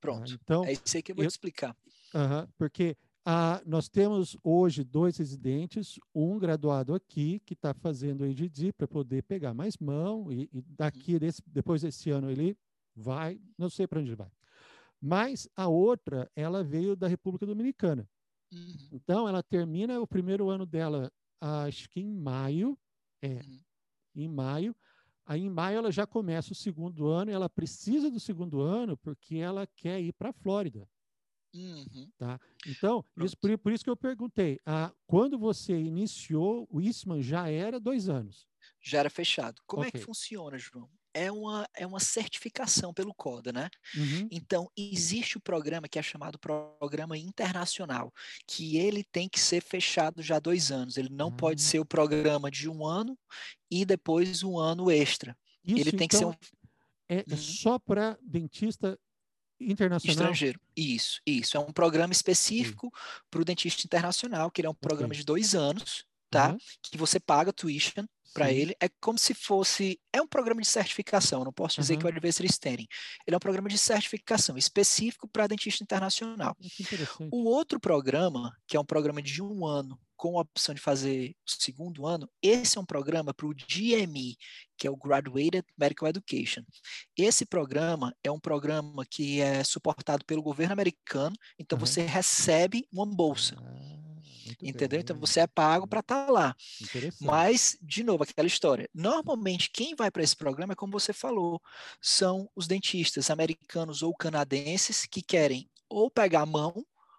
Pronto. 0.01 0.29
Tá? 0.31 0.39
Então, 0.43 0.65
é 0.65 0.73
isso 0.73 0.97
aí 0.97 1.03
que 1.03 1.13
eu 1.13 1.17
vou 1.17 1.25
eu, 1.25 1.29
te 1.29 1.33
explicar. 1.33 1.77
Uh 2.15 2.19
-huh, 2.19 2.49
porque 2.57 2.97
ah, 3.29 3.61
nós 3.67 3.89
temos 3.89 4.37
hoje 4.45 4.85
dois 4.85 5.17
residentes, 5.17 5.99
um 6.15 6.39
graduado 6.39 6.95
aqui, 6.95 7.41
que 7.41 7.55
está 7.55 7.75
fazendo 7.75 8.21
o 8.21 8.25
EGD 8.25 8.73
para 8.73 8.87
poder 8.87 9.25
pegar 9.25 9.53
mais 9.53 9.77
mão, 9.79 10.31
e, 10.31 10.49
e 10.53 10.63
daqui, 10.63 11.15
uhum. 11.15 11.19
desse, 11.19 11.43
depois 11.45 11.83
desse 11.83 12.09
ano, 12.09 12.31
ele 12.31 12.57
vai, 12.95 13.41
não 13.59 13.69
sei 13.69 13.85
para 13.85 13.99
onde 13.99 14.15
vai. 14.15 14.31
Mas 15.01 15.49
a 15.57 15.67
outra, 15.67 16.31
ela 16.37 16.63
veio 16.63 16.95
da 16.95 17.09
República 17.09 17.45
Dominicana. 17.45 18.09
Uhum. 18.53 18.89
Então, 18.93 19.29
ela 19.29 19.43
termina 19.43 20.01
o 20.01 20.07
primeiro 20.07 20.49
ano 20.49 20.65
dela, 20.65 21.11
acho 21.41 21.91
que 21.91 22.01
em 22.01 22.15
maio. 22.15 22.79
É, 23.21 23.41
uhum. 23.41 23.61
em 24.15 24.29
maio. 24.29 24.77
Aí, 25.27 25.43
em 25.43 25.51
maio, 25.51 25.79
ela 25.79 25.91
já 25.91 26.07
começa 26.07 26.53
o 26.53 26.57
segundo 26.57 27.09
ano. 27.09 27.33
E 27.33 27.35
ela 27.35 27.51
precisa 27.51 28.09
do 28.09 28.21
segundo 28.21 28.61
ano 28.61 28.97
porque 28.97 29.35
ela 29.35 29.67
quer 29.67 30.01
ir 30.01 30.13
para 30.13 30.31
a 30.31 30.33
Flórida. 30.33 30.89
Uhum. 31.57 32.11
Tá? 32.19 32.41
Então, 32.67 33.05
isso, 33.19 33.37
por, 33.37 33.57
por, 33.59 33.73
isso 33.73 33.85
que 33.85 33.91
eu 33.91 33.97
perguntei. 33.97 34.61
Ah, 34.67 34.93
quando 35.07 35.39
você 35.39 35.79
iniciou, 35.79 36.69
o 36.71 36.81
Eastman 36.81 37.23
já 37.23 37.49
era 37.49 37.81
dois 37.81 38.09
anos? 38.09 38.47
Já 38.81 38.99
era 38.99 39.11
fechado. 39.11 39.63
Como 39.67 39.83
okay. 39.83 39.89
é 39.89 39.99
que 39.99 40.05
funciona, 40.05 40.59
João? 40.59 40.89
é 41.17 41.33
uma, 41.33 41.67
é 41.75 41.87
uma 41.87 41.99
certificação 41.99 42.93
pelo 42.93 43.15
CODA, 43.15 43.51
né? 43.51 43.71
Uhum. 43.97 44.29
Então, 44.31 44.71
existe 44.77 45.39
o 45.39 45.41
programa 45.41 45.89
que 45.89 45.99
é 45.99 46.03
chamado 46.03 46.39
Programa 46.39 47.17
Internacional, 47.17 48.13
que 48.47 48.77
ele 48.77 49.03
tem 49.03 49.27
que 49.27 49.41
ser 49.41 49.63
fechado 49.63 50.21
já 50.21 50.39
dois 50.39 50.71
anos. 50.71 50.99
Ele 50.99 51.09
não 51.09 51.29
uhum. 51.29 51.37
pode 51.37 51.63
ser 51.63 51.81
o 51.81 51.87
programa 51.87 52.51
de 52.51 52.69
um 52.69 52.85
ano 52.85 53.19
e 53.71 53.87
depois 53.87 54.43
um 54.43 54.59
ano 54.59 54.91
extra. 54.91 55.35
Isso, 55.65 55.81
ele 55.81 55.93
tem 55.93 56.05
então, 56.05 56.09
que 56.09 56.17
ser 56.17 56.25
então, 56.25 56.31
um... 56.31 56.57
É, 57.09 57.25
é 57.35 57.37
só 57.37 57.79
para 57.79 58.19
dentista 58.21 58.99
internacional? 59.61 60.13
Estrangeiro. 60.15 60.61
Isso, 60.77 61.21
isso. 61.27 61.57
É 61.57 61.61
um 61.61 61.73
programa 61.73 62.13
específico 62.13 62.93
para 63.31 63.41
o 63.41 63.45
dentista 63.45 63.83
internacional, 63.85 64.51
que 64.51 64.61
ele 64.61 64.69
é 64.69 64.71
um 64.71 64.75
programa 64.75 65.13
okay. 65.13 65.21
de 65.21 65.25
dois 65.25 65.55
anos, 65.55 66.05
tá? 66.31 66.51
Uhum. 66.51 66.59
Que 66.83 66.99
você 66.99 67.19
paga 67.19 67.53
tuition 67.53 68.05
para 68.33 68.53
ele. 68.53 68.77
É 68.81 68.89
como 69.01 69.19
se 69.19 69.33
fosse. 69.33 69.99
É 70.13 70.21
um 70.21 70.27
programa 70.27 70.61
de 70.61 70.69
certificação, 70.69 71.45
não 71.45 71.53
posso 71.53 71.81
dizer 71.81 71.95
uhum. 71.95 72.01
que 72.01 72.07
o 72.07 72.09
Advanced 72.09 72.45
Standing. 72.45 72.87
Ele 73.27 73.35
é 73.35 73.37
um 73.37 73.41
programa 73.41 73.69
de 73.69 73.79
certificação 73.79 74.57
específico 74.59 75.27
para 75.29 75.47
dentista 75.47 75.83
internacional. 75.83 76.57
O 77.31 77.45
outro 77.45 77.81
programa, 77.81 78.55
que 78.67 78.77
é 78.77 78.81
um 78.81 78.85
programa 78.85 79.23
de 79.23 79.43
um 79.43 79.67
ano, 79.67 79.99
com 80.17 80.39
a 80.39 80.43
opção 80.43 80.75
de 80.75 80.81
fazer 80.81 81.35
o 81.47 81.51
segundo 81.51 82.07
ano, 82.07 82.29
esse 82.43 82.79
é 82.79 82.81
um 82.81 82.87
programa 82.87 83.35
para 83.35 83.47
o 83.47 83.55
DME, 83.55 84.37
que 84.77 84.87
é 84.87 84.91
o 84.91 84.97
Graduated 84.97 85.65
Medical 85.77 86.09
Education. 86.09 86.63
Esse 87.17 87.45
programa 87.45 88.15
é 88.23 88.31
um 88.31 88.41
programa 88.41 89.05
que 89.05 89.41
é 89.41 89.63
suportado 89.63 90.25
pelo 90.25 90.43
governo 90.43 90.73
americano, 90.73 91.37
então 91.59 91.79
uhum. 91.79 91.87
você 91.87 92.03
recebe 92.03 92.87
uma 92.93 93.07
bolsa. 93.07 93.57
Ah 93.59 94.07
entendeu? 94.63 94.99
Bem. 94.99 95.01
Então 95.01 95.19
você 95.19 95.41
é 95.41 95.47
pago 95.47 95.87
para 95.87 96.01
estar 96.01 96.27
tá 96.27 96.33
lá. 96.33 96.57
Mas, 97.21 97.77
de 97.83 98.03
novo, 98.03 98.23
aquela 98.23 98.47
história. 98.47 98.89
Normalmente, 98.95 99.71
quem 99.71 99.95
vai 99.95 100.11
para 100.11 100.23
esse 100.23 100.37
programa 100.37 100.73
é 100.73 100.77
como 100.77 100.93
você 100.93 101.13
falou, 101.13 101.61
são 102.01 102.49
os 102.55 102.67
dentistas 102.67 103.31
americanos 103.31 104.03
ou 104.03 104.15
canadenses 104.15 105.07
que 105.07 105.23
querem 105.23 105.69
ou 105.89 106.11
pegar 106.11 106.43
a 106.43 106.47
mão 106.47 106.75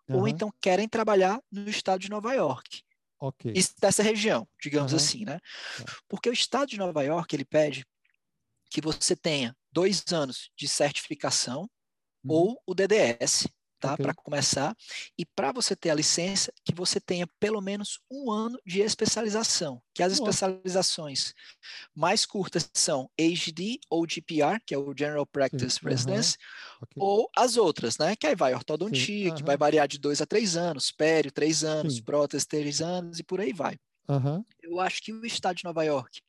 uhum. 0.10 0.20
ou 0.20 0.28
então 0.28 0.52
querem 0.62 0.88
trabalhar 0.88 1.42
no 1.52 1.70
estado 1.70 2.00
de 2.00 2.10
Nova 2.10 2.34
York. 2.34 2.82
Ok. 3.20 3.52
Isso, 3.56 3.74
dessa 3.80 4.04
região, 4.04 4.48
digamos 4.62 4.92
uhum. 4.92 4.98
assim, 4.98 5.26
né? 5.26 5.40
Tá. 5.78 5.96
Porque 6.08 6.30
o 6.30 6.34
estado 6.34 6.70
de 6.70 6.78
Nova 6.78 7.04
York, 7.04 7.36
ele 7.36 7.46
pede 7.46 7.86
que 8.70 8.82
você 8.82 9.16
tenha 9.16 9.56
dois 9.72 10.04
anos 10.12 10.52
de 10.56 10.68
certificação 10.68 11.62
uhum. 12.24 12.36
ou 12.36 12.64
o 12.66 12.74
DDS, 12.74 13.48
tá? 13.80 13.94
Okay. 13.94 14.04
Para 14.04 14.14
começar. 14.14 14.76
E 15.18 15.26
para 15.26 15.52
você 15.52 15.76
ter 15.76 15.90
a 15.90 15.96
licença, 15.96 16.52
que 16.64 16.74
você 16.74 17.00
tenha 17.00 17.28
pelo 17.40 17.62
menos 17.62 18.00
um 18.12 18.32
ano 18.32 18.60
de 18.66 18.82
especialização. 18.82 19.82
Que 19.94 20.04
as 20.04 20.14
especializações 20.14 21.34
mais 21.96 22.26
curtas 22.26 22.70
são 22.74 23.10
HD 23.20 23.80
ou 23.90 24.08
GPR, 24.08 24.60
que 24.66 24.74
é 24.74 24.78
o 24.78 24.94
General 24.98 25.26
Practice 25.26 25.80
Sim. 25.80 25.90
Residence, 25.90 26.38
uhum. 26.38 26.78
okay. 26.84 27.04
ou 27.04 27.30
as 27.36 27.58
outras, 27.58 27.98
né? 27.98 28.16
Que 28.16 28.28
aí 28.28 28.36
vai 28.36 28.54
ortodontia, 28.54 29.30
uhum. 29.30 29.36
que 29.36 29.44
vai 29.44 29.58
variar 29.58 29.88
de 29.88 29.98
dois 29.98 30.22
a 30.22 30.26
três 30.26 30.56
anos, 30.56 30.92
pério, 30.92 31.32
três 31.32 31.64
anos, 31.64 31.96
Sim. 31.96 32.04
prótese, 32.04 32.48
três 32.48 32.82
anos, 32.82 33.20
e 33.20 33.24
por 33.24 33.40
aí 33.40 33.54
vai. 33.54 33.78
Uhum. 34.08 34.44
Eu 34.62 34.80
acho 34.80 35.02
que 35.02 35.12
o 35.12 35.26
estado 35.26 35.58
de 35.58 35.64
Nova 35.64 35.84
York, 35.84 36.22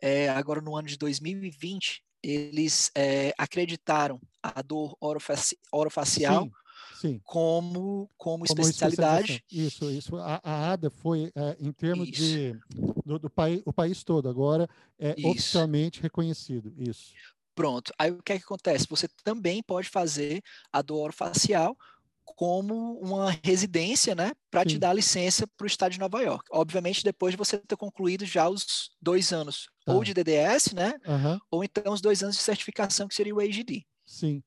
é, 0.00 0.28
agora 0.30 0.60
no 0.60 0.76
ano 0.76 0.88
de 0.88 0.96
2020, 0.96 2.02
eles 2.22 2.90
é, 2.94 3.34
acreditaram 3.36 4.20
a 4.42 4.62
dor 4.62 4.96
orofaci 5.00 5.58
orofacial 5.72 6.44
Sim 6.44 6.61
Sim. 7.02 7.20
como, 7.24 8.08
como, 8.16 8.44
como 8.46 8.60
especialidade. 8.60 9.44
Isso, 9.50 9.90
isso. 9.90 10.16
A, 10.16 10.40
a 10.42 10.72
ADA 10.72 10.88
foi, 10.88 11.32
é, 11.34 11.56
em 11.58 11.72
termos 11.72 12.08
isso. 12.08 12.20
de 12.20 12.60
do, 13.04 13.18
do 13.18 13.28
país, 13.28 13.60
o 13.66 13.72
país 13.72 14.04
todo 14.04 14.28
agora 14.28 14.68
é 14.98 15.14
isso. 15.18 15.28
oficialmente 15.28 16.00
reconhecido. 16.00 16.72
Isso. 16.78 17.12
Pronto. 17.56 17.92
Aí 17.98 18.12
o 18.12 18.22
que, 18.22 18.32
é 18.32 18.38
que 18.38 18.44
acontece? 18.44 18.86
Você 18.88 19.08
também 19.24 19.62
pode 19.62 19.88
fazer 19.88 20.40
a 20.72 20.80
dor 20.80 21.12
facial 21.12 21.76
como 22.24 22.98
uma 23.00 23.36
residência, 23.44 24.14
né, 24.14 24.32
para 24.48 24.64
te 24.64 24.78
dar 24.78 24.92
licença 24.94 25.46
para 25.46 25.64
o 25.64 25.66
estado 25.66 25.92
de 25.92 25.98
Nova 25.98 26.22
York. 26.22 26.44
Obviamente, 26.52 27.04
depois 27.04 27.32
de 27.32 27.36
você 27.36 27.58
ter 27.58 27.76
concluído 27.76 28.24
já 28.24 28.48
os 28.48 28.90
dois 29.02 29.32
anos, 29.32 29.68
ou 29.86 29.98
tá. 29.98 30.04
de 30.04 30.14
DDS, 30.14 30.72
né, 30.72 30.94
uhum. 31.06 31.38
ou 31.50 31.64
então 31.64 31.92
os 31.92 32.00
dois 32.00 32.22
anos 32.22 32.36
de 32.36 32.42
certificação, 32.42 33.08
que 33.08 33.14
seria 33.14 33.34
o 33.34 33.40
AGD. 33.40 33.84
Sim. 34.06 34.42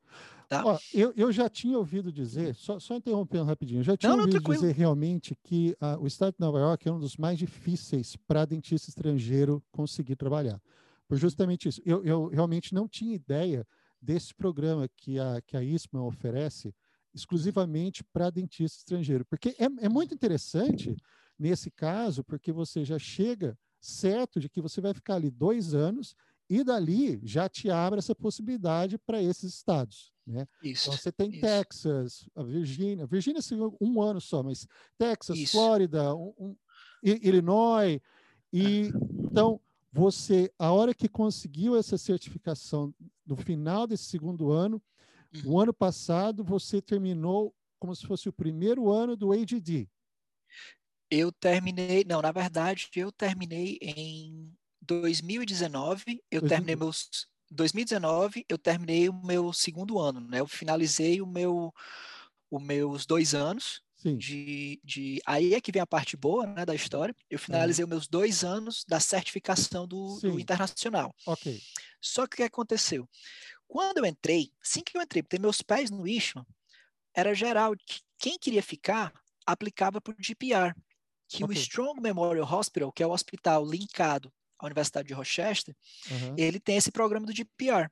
Tá? 0.47 0.63
Ó, 0.65 0.77
eu, 0.93 1.13
eu 1.15 1.31
já 1.31 1.49
tinha 1.49 1.77
ouvido 1.77 2.11
dizer, 2.11 2.55
só, 2.55 2.79
só 2.79 2.95
interrompendo 2.95 3.45
rapidinho, 3.45 3.83
já 3.83 3.97
tinha 3.97 4.11
não, 4.11 4.19
ouvido 4.19 4.41
não, 4.41 4.53
dizer 4.53 4.73
realmente 4.73 5.35
que 5.43 5.75
uh, 5.81 6.01
o 6.01 6.07
estado 6.07 6.33
de 6.33 6.39
Nova 6.39 6.59
York 6.59 6.87
é 6.87 6.91
um 6.91 6.99
dos 6.99 7.17
mais 7.17 7.37
difíceis 7.37 8.15
para 8.15 8.45
dentista 8.45 8.89
estrangeiro 8.89 9.63
conseguir 9.71 10.15
trabalhar. 10.15 10.61
Por 11.07 11.17
justamente 11.17 11.69
isso. 11.69 11.81
Eu, 11.85 12.03
eu 12.03 12.27
realmente 12.27 12.73
não 12.73 12.87
tinha 12.87 13.15
ideia 13.15 13.67
desse 14.01 14.33
programa 14.33 14.87
que 14.95 15.19
a, 15.19 15.41
que 15.41 15.57
a 15.57 15.63
ISMA 15.63 16.01
oferece 16.03 16.73
exclusivamente 17.13 18.03
para 18.03 18.29
dentista 18.29 18.79
estrangeiro. 18.79 19.25
Porque 19.25 19.55
é, 19.57 19.85
é 19.85 19.89
muito 19.89 20.13
interessante 20.13 20.95
nesse 21.37 21.71
caso, 21.71 22.23
porque 22.23 22.51
você 22.51 22.83
já 22.83 22.99
chega 22.99 23.57
certo 23.79 24.39
de 24.39 24.49
que 24.49 24.61
você 24.61 24.81
vai 24.81 24.93
ficar 24.93 25.15
ali 25.15 25.29
dois 25.29 25.73
anos 25.73 26.15
e 26.49 26.63
dali 26.63 27.19
já 27.23 27.47
te 27.49 27.69
abre 27.69 27.99
essa 27.99 28.15
possibilidade 28.15 28.97
para 28.97 29.21
esses 29.21 29.53
estados. 29.53 30.14
Né? 30.25 30.47
Isso. 30.63 30.87
Então 30.87 30.97
você 30.97 31.11
tem 31.11 31.29
isso. 31.29 31.41
Texas, 31.41 32.29
a 32.35 32.41
Virgínia, 32.41 33.05
Virgínia 33.05 33.41
um 33.79 34.01
ano 34.01 34.19
só, 34.19 34.41
mas 34.41 34.67
Texas, 34.97 35.37
isso. 35.37 35.51
Flórida, 35.51 36.15
um, 36.15 36.33
um, 36.39 36.55
Illinois, 37.03 37.99
e 38.51 38.91
então 39.23 39.61
você, 39.93 40.51
a 40.57 40.71
hora 40.71 40.93
que 40.93 41.07
conseguiu 41.07 41.77
essa 41.77 41.97
certificação 41.97 42.93
no 43.25 43.37
final 43.37 43.85
desse 43.85 44.05
segundo 44.05 44.51
ano, 44.51 44.81
uhum. 45.33 45.53
o 45.53 45.59
ano 45.59 45.73
passado 45.73 46.43
você 46.43 46.81
terminou 46.81 47.53
como 47.79 47.95
se 47.95 48.05
fosse 48.05 48.27
o 48.27 48.33
primeiro 48.33 48.91
ano 48.91 49.15
do 49.15 49.31
AGD. 49.31 49.87
Eu 51.09 51.31
terminei, 51.31 52.03
não, 52.03 52.21
na 52.21 52.31
verdade, 52.31 52.89
eu 52.95 53.11
terminei 53.11 53.77
em 53.81 54.51
2019, 54.81 56.23
eu 56.31 56.47
terminei 56.47 56.75
meus 56.75 57.27
2019 57.51 58.45
eu 58.49 58.57
terminei 58.57 59.09
o 59.09 59.13
meu 59.13 59.53
segundo 59.53 59.99
ano, 59.99 60.19
né? 60.21 60.39
Eu 60.39 60.47
finalizei 60.47 61.21
o 61.21 61.27
meu 61.27 61.73
os 62.51 62.61
meus 62.61 63.05
dois 63.05 63.33
anos 63.33 63.81
de, 64.13 64.79
de 64.83 65.21
aí 65.25 65.53
é 65.53 65.61
que 65.61 65.71
vem 65.71 65.81
a 65.81 65.87
parte 65.87 66.15
boa 66.15 66.45
né, 66.45 66.65
da 66.65 66.75
história. 66.75 67.15
Eu 67.29 67.39
finalizei 67.39 67.83
os 67.83 67.89
meus 67.89 68.07
dois 68.07 68.43
anos 68.43 68.85
da 68.87 68.99
certificação 68.99 69.87
do, 69.87 70.19
do 70.19 70.39
internacional. 70.39 71.15
Ok. 71.25 71.59
Só 71.99 72.27
que 72.27 72.35
o 72.35 72.37
que 72.37 72.43
aconteceu? 72.43 73.09
Quando 73.67 73.97
eu 73.97 74.05
entrei, 74.05 74.51
assim 74.61 74.81
que 74.83 74.95
eu 74.95 75.01
entrei, 75.01 75.23
ter 75.23 75.39
meus 75.39 75.61
pés 75.61 75.89
no 75.89 76.07
Ishman, 76.07 76.45
era 77.15 77.33
geral. 77.33 77.73
Quem 78.19 78.37
queria 78.37 78.61
ficar 78.61 79.11
aplicava 79.45 79.99
para 79.99 80.13
o 80.13 80.23
GPR, 80.23 80.75
que 81.27 81.43
okay. 81.43 81.57
o 81.57 81.59
Strong 81.59 81.99
Memorial 81.99 82.51
Hospital, 82.51 82.91
que 82.91 83.01
é 83.01 83.07
o 83.07 83.11
hospital 83.11 83.65
linkado 83.65 84.31
a 84.59 84.65
Universidade 84.65 85.07
de 85.07 85.13
Rochester, 85.13 85.75
uhum. 86.09 86.35
ele 86.37 86.59
tem 86.59 86.77
esse 86.77 86.91
programa 86.91 87.25
do 87.25 87.35
GPR. 87.35 87.89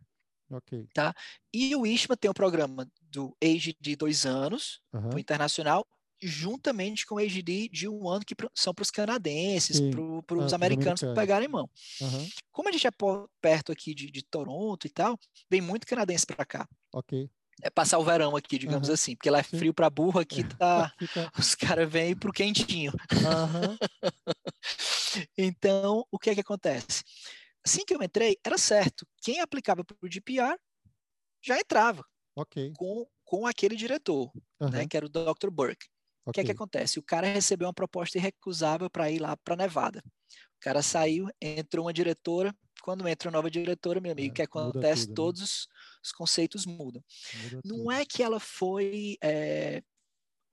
Okay. 0.50 0.88
Tá? 0.94 1.14
E 1.54 1.76
o 1.76 1.86
ISMA 1.86 2.16
tem 2.16 2.30
o 2.30 2.34
programa 2.34 2.88
do 3.02 3.36
AGD 3.42 3.76
de 3.80 3.96
dois 3.96 4.26
anos, 4.26 4.82
uhum. 4.94 5.18
internacional, 5.18 5.86
juntamente 6.22 7.06
com 7.06 7.16
o 7.16 7.20
AGD 7.20 7.70
de 7.70 7.88
um 7.88 8.08
ano, 8.08 8.24
que 8.26 8.36
são 8.54 8.74
para 8.74 8.84
os 8.84 8.92
canadenses, 8.92 9.80
para 10.26 10.38
os 10.38 10.54
ah, 10.54 10.56
americanos 10.56 11.02
que 11.02 11.14
pegarem 11.14 11.48
mão. 11.48 11.70
Uhum. 12.00 12.30
Como 12.52 12.70
a 12.70 12.72
gente 12.72 12.88
é 12.88 12.92
perto 13.42 13.72
aqui 13.72 13.94
de, 13.94 14.10
de 14.10 14.24
Toronto 14.24 14.86
e 14.86 14.90
tal, 14.90 15.20
vem 15.50 15.60
muito 15.60 15.88
canadense 15.88 16.26
para 16.26 16.46
cá. 16.46 16.68
Ok 16.94 17.30
é 17.62 17.70
passar 17.70 18.00
o 18.00 18.04
verão 18.04 18.36
aqui, 18.36 18.58
digamos 18.58 18.88
uhum. 18.88 18.94
assim, 18.94 19.16
porque 19.16 19.30
lá 19.30 19.40
é 19.40 19.44
Sim. 19.44 19.58
frio 19.58 19.74
para 19.74 19.90
burro, 19.90 20.20
aqui 20.20 20.42
é, 20.42 20.44
tá, 20.44 20.94
os 21.38 21.54
caras 21.56 21.90
vêm 21.90 22.16
pro 22.16 22.34
quentinho. 22.34 22.94
Uhum. 23.12 23.78
então, 25.38 26.06
o 26.12 26.20
que 26.20 26.30
é 26.30 26.36
que 26.36 26.42
acontece? 26.42 27.04
Assim 27.66 27.86
que 27.86 27.96
eu 27.96 28.04
entrei, 28.04 28.38
era 28.46 28.58
certo, 28.58 29.08
quem 29.22 29.40
aplicava 29.40 29.84
para 29.84 29.96
o 30.02 30.12
GPR 30.12 30.58
já 31.42 31.58
entrava 31.58 32.06
okay. 32.36 32.72
com, 32.76 33.06
com 33.24 33.48
aquele 33.48 33.76
diretor, 33.76 34.32
uhum. 34.60 34.70
né, 34.70 34.88
que 34.88 34.98
era 34.98 35.06
o 35.06 35.10
Dr. 35.10 35.50
Burke. 35.50 35.88
O 36.26 36.30
okay. 36.30 36.34
que 36.34 36.40
é 36.42 36.44
que 36.46 36.52
acontece? 36.52 37.00
O 37.00 37.04
cara 37.04 37.28
recebeu 37.28 37.68
uma 37.68 37.74
proposta 37.74 38.18
irrecusável 38.18 38.90
para 38.90 39.12
ir 39.12 39.20
lá 39.20 39.36
para 39.38 39.56
Nevada. 39.56 40.02
O 40.06 40.60
cara 40.62 40.82
saiu, 40.82 41.28
entrou 41.42 41.86
uma 41.86 41.94
diretora. 41.94 42.56
Quando 42.82 43.08
entra 43.08 43.30
uma 43.30 43.38
nova 43.38 43.50
diretora, 43.50 44.02
meu 44.02 44.12
amigo, 44.12 44.30
o 44.30 44.32
é, 44.32 44.36
que 44.36 44.42
acontece? 44.42 45.08
Tudo, 45.08 45.10
né? 45.10 45.16
Todos 45.16 45.68
os 46.04 46.12
conceitos 46.12 46.66
mudam. 46.66 47.04
Muda 47.44 47.62
não 47.64 47.78
tudo. 47.78 47.92
é 47.92 48.06
que 48.06 48.24
ela 48.24 48.40
foi 48.40 49.18
é, 49.22 49.82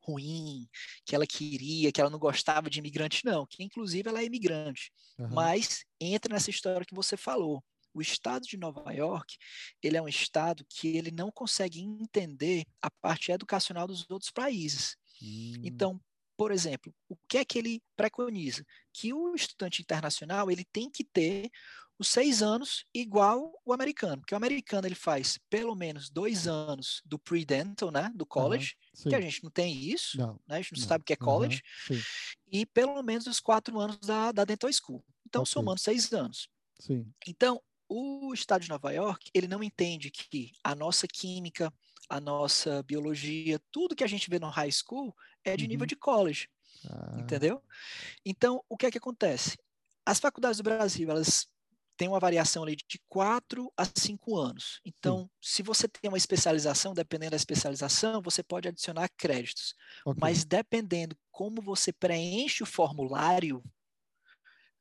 ruim, 0.03 0.69
que 1.05 1.15
ela 1.15 1.27
queria, 1.27 1.93
que 1.93 2.01
ela 2.01 2.11
não 2.11 2.19
gostava 2.19 2.71
de 2.71 2.79
imigrante, 2.79 3.25
não, 3.25 3.47
que 3.47 3.63
inclusive 3.63 4.09
ela 4.09 4.21
é 4.21 4.25
imigrante. 4.25 4.93
Uhum. 5.19 5.29
Mas 5.31 5.85
entra 6.01 6.33
nessa 6.33 6.51
história 6.51 6.87
que 6.87 6.95
você 6.95 7.17
falou. 7.17 7.63
O 7.93 8.01
estado 8.01 8.47
de 8.47 8.57
Nova 8.57 8.93
York, 8.93 9.37
ele 9.83 9.97
é 9.97 10.03
um 10.03 10.09
estado 10.09 10.65
que 10.69 10.97
ele 10.97 11.11
não 11.11 11.31
consegue 11.31 11.81
entender 11.81 12.65
a 12.81 12.89
parte 12.89 13.33
educacional 13.33 13.87
dos 13.87 14.09
outros 14.09 14.31
países. 14.31 14.97
Hum. 15.21 15.55
Então, 15.65 16.01
por 16.37 16.53
exemplo, 16.53 16.95
o 17.09 17.17
que 17.29 17.39
é 17.39 17.45
que 17.45 17.59
ele 17.59 17.83
preconiza? 17.97 18.65
Que 18.93 19.13
o 19.13 19.35
estudante 19.35 19.83
internacional 19.83 20.51
ele 20.51 20.65
tem 20.73 20.89
que 20.89 21.05
ter 21.05 21.51
os 22.01 22.09
seis 22.09 22.43
anos 22.43 22.87
igual 22.95 23.53
o 23.63 23.75
americano, 23.75 24.23
porque 24.23 24.33
o 24.33 24.37
americano 24.37 24.89
ele 24.89 24.95
faz 24.95 25.39
pelo 25.51 25.75
menos 25.75 26.09
dois 26.09 26.49
anos 26.49 27.03
do 27.05 27.19
pre-dental, 27.19 27.91
né, 27.91 28.11
do 28.15 28.25
college, 28.25 28.75
uhum, 29.05 29.11
que 29.11 29.15
a 29.15 29.21
gente 29.21 29.45
não 29.45 29.51
tem 29.51 29.77
isso, 29.77 30.17
não, 30.17 30.41
né, 30.49 30.57
a 30.57 30.63
gente 30.63 30.73
não, 30.73 30.81
não, 30.81 30.89
sabe 30.89 31.03
o 31.03 31.05
que 31.05 31.13
é 31.13 31.17
college, 31.17 31.61
uhum, 31.91 32.01
e 32.51 32.65
pelo 32.65 33.03
menos 33.03 33.27
os 33.27 33.39
quatro 33.39 33.79
anos 33.79 33.99
da, 33.99 34.33
da 34.33 34.47
dental 34.47 34.73
school. 34.73 35.05
Então, 35.27 35.43
okay. 35.43 35.53
somando 35.53 35.79
seis 35.79 36.11
anos. 36.15 36.49
Sim. 36.81 37.07
Então, 37.29 37.63
o 37.87 38.33
estado 38.33 38.63
de 38.63 38.71
Nova 38.71 38.91
York, 38.93 39.31
ele 39.35 39.47
não 39.47 39.63
entende 39.63 40.11
que 40.11 40.53
a 40.65 40.75
nossa 40.75 41.07
química, 41.07 41.71
a 42.09 42.19
nossa 42.19 42.83
biologia, 42.83 43.61
tudo 43.71 43.95
que 43.95 44.05
a 44.05 44.09
gente 44.09 44.31
vê 44.31 44.39
no 44.39 44.49
high 44.49 44.73
school 44.73 45.15
é 45.45 45.55
de 45.55 45.65
uhum. 45.65 45.69
nível 45.69 45.87
de 45.87 45.97
college. 45.97 46.49
Ah. 46.89 47.19
Entendeu? 47.21 47.63
Então, 48.25 48.65
o 48.71 48.77
que 48.77 48.87
é 48.87 48.91
que 48.91 48.97
acontece? 48.97 49.59
As 50.07 50.19
faculdades 50.19 50.57
do 50.57 50.65
Brasil, 50.65 51.11
elas 51.11 51.47
tem 52.01 52.09
uma 52.09 52.19
variação 52.19 52.63
ali 52.63 52.77
de 52.77 52.99
4 53.11 53.71
a 53.77 53.85
5 53.85 54.35
anos. 54.35 54.81
Então, 54.87 55.25
Sim. 55.25 55.29
se 55.57 55.63
você 55.63 55.87
tem 55.87 56.11
uma 56.11 56.17
especialização, 56.17 56.95
dependendo 56.95 57.33
da 57.33 57.37
especialização, 57.37 58.23
você 58.23 58.43
pode 58.43 58.67
adicionar 58.67 59.07
créditos. 59.19 59.75
Okay. 60.07 60.19
Mas 60.19 60.43
dependendo 60.43 61.15
como 61.31 61.61
você 61.61 61.93
preenche 61.93 62.63
o 62.63 62.67
formulário, 62.67 63.63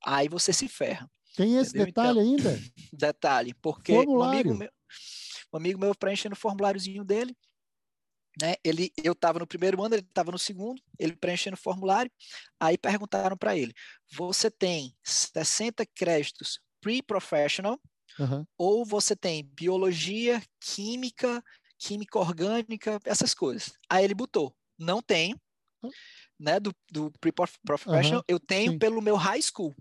aí 0.01 0.29
você 0.29 0.53
se 0.53 0.69
ferra. 0.69 1.11
Tem 1.35 1.57
esse 1.57 1.71
entendeu? 1.71 1.87
detalhe 1.87 2.19
então, 2.21 2.51
ainda? 2.51 2.63
Detalhe, 2.93 3.53
porque 3.55 3.91
um 3.91 4.23
amigo, 4.23 4.55
meu, 4.55 4.71
um 5.51 5.57
amigo 5.57 5.77
meu 5.77 5.93
preenchendo 5.93 6.35
o 6.35 6.39
formuláriozinho 6.39 7.03
dele, 7.03 7.35
né? 8.41 8.55
Ele, 8.63 8.93
eu 9.03 9.11
estava 9.11 9.39
no 9.39 9.47
primeiro 9.47 9.83
ano, 9.83 9.93
ele 9.93 10.07
estava 10.07 10.31
no 10.31 10.39
segundo, 10.39 10.81
ele 10.97 11.17
preenchendo 11.17 11.57
o 11.57 11.61
formulário, 11.61 12.09
aí 12.57 12.77
perguntaram 12.77 13.35
para 13.35 13.57
ele: 13.57 13.73
você 14.09 14.49
tem 14.49 14.95
60 15.03 15.85
créditos 15.93 16.61
pre-professional, 16.81 17.79
uhum. 18.19 18.45
ou 18.57 18.85
você 18.85 19.15
tem 19.15 19.43
biologia, 19.43 20.41
química, 20.59 21.43
química 21.77 22.19
orgânica, 22.19 22.99
essas 23.03 23.33
coisas. 23.33 23.73
Aí 23.89 24.03
ele 24.03 24.13
botou, 24.13 24.55
não 24.77 25.01
tenho, 25.01 25.39
uhum. 25.83 25.91
né, 26.39 26.59
do, 26.59 26.73
do 26.91 27.11
pre-professional, 27.19 28.19
uhum. 28.19 28.25
eu 28.27 28.39
tenho 28.39 28.73
Sim. 28.73 28.79
pelo 28.79 29.01
meu 29.01 29.15
high 29.15 29.41
school. 29.41 29.75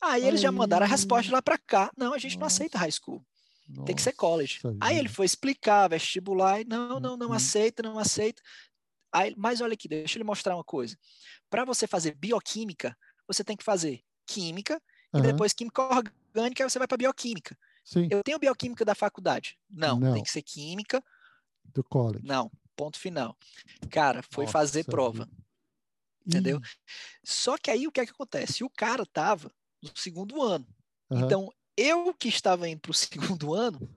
Aí, 0.00 0.26
eles 0.26 0.40
já 0.40 0.50
mandaram 0.50 0.84
a 0.84 0.88
resposta 0.88 1.30
lá 1.30 1.40
para 1.40 1.56
cá. 1.56 1.88
Não, 1.96 2.12
a 2.12 2.18
gente 2.18 2.32
Nossa. 2.32 2.40
não 2.40 2.46
aceita 2.48 2.78
high 2.78 2.90
school. 2.90 3.24
Nossa, 3.68 3.86
tem 3.86 3.94
que 3.94 4.02
ser 4.02 4.12
college. 4.12 4.60
Aí 4.80 4.98
ele 4.98 5.08
foi 5.08 5.24
explicar 5.24 5.88
vestibular 5.88 6.60
e 6.60 6.64
não, 6.64 6.98
não, 6.98 7.16
não 7.16 7.28
uhum. 7.28 7.32
aceita, 7.32 7.82
não 7.84 7.98
aceita. 7.98 8.42
Aí, 9.12 9.32
mas 9.36 9.60
olha 9.60 9.74
aqui, 9.74 9.86
deixa 9.86 10.18
eu 10.18 10.20
lhe 10.20 10.26
mostrar 10.26 10.56
uma 10.56 10.64
coisa. 10.64 10.96
Para 11.48 11.64
você 11.64 11.86
fazer 11.86 12.16
bioquímica, 12.16 12.96
você 13.28 13.44
tem 13.44 13.56
que 13.56 13.62
fazer 13.62 14.02
química 14.26 14.82
uhum. 15.12 15.20
e 15.20 15.22
depois 15.22 15.52
química 15.52 15.82
orgânica, 15.82 16.21
você 16.32 16.78
vai 16.78 16.88
para 16.88 16.96
bioquímica. 16.96 17.56
Sim. 17.84 18.08
Eu 18.10 18.22
tenho 18.22 18.38
bioquímica 18.38 18.84
da 18.84 18.94
faculdade. 18.94 19.58
Não, 19.68 19.98
Não, 19.98 20.14
tem 20.14 20.22
que 20.22 20.30
ser 20.30 20.42
química. 20.42 21.02
Do 21.64 21.82
college. 21.82 22.24
Não, 22.24 22.50
ponto 22.76 22.98
final. 22.98 23.36
Cara, 23.90 24.22
foi 24.30 24.44
Nossa, 24.44 24.52
fazer 24.52 24.84
prova. 24.84 25.28
Entendeu? 26.26 26.60
Só 27.24 27.58
que 27.58 27.70
aí 27.70 27.86
o 27.86 27.92
que 27.92 28.00
é 28.00 28.06
que 28.06 28.12
acontece? 28.12 28.62
O 28.62 28.70
cara 28.70 29.04
tava 29.04 29.50
no 29.82 29.90
segundo 29.94 30.40
ano. 30.40 30.66
Uhum. 31.10 31.20
Então, 31.20 31.52
eu 31.76 32.14
que 32.14 32.28
estava 32.28 32.68
indo 32.68 32.80
para 32.80 32.92
o 32.92 32.94
segundo 32.94 33.54
ano, 33.54 33.88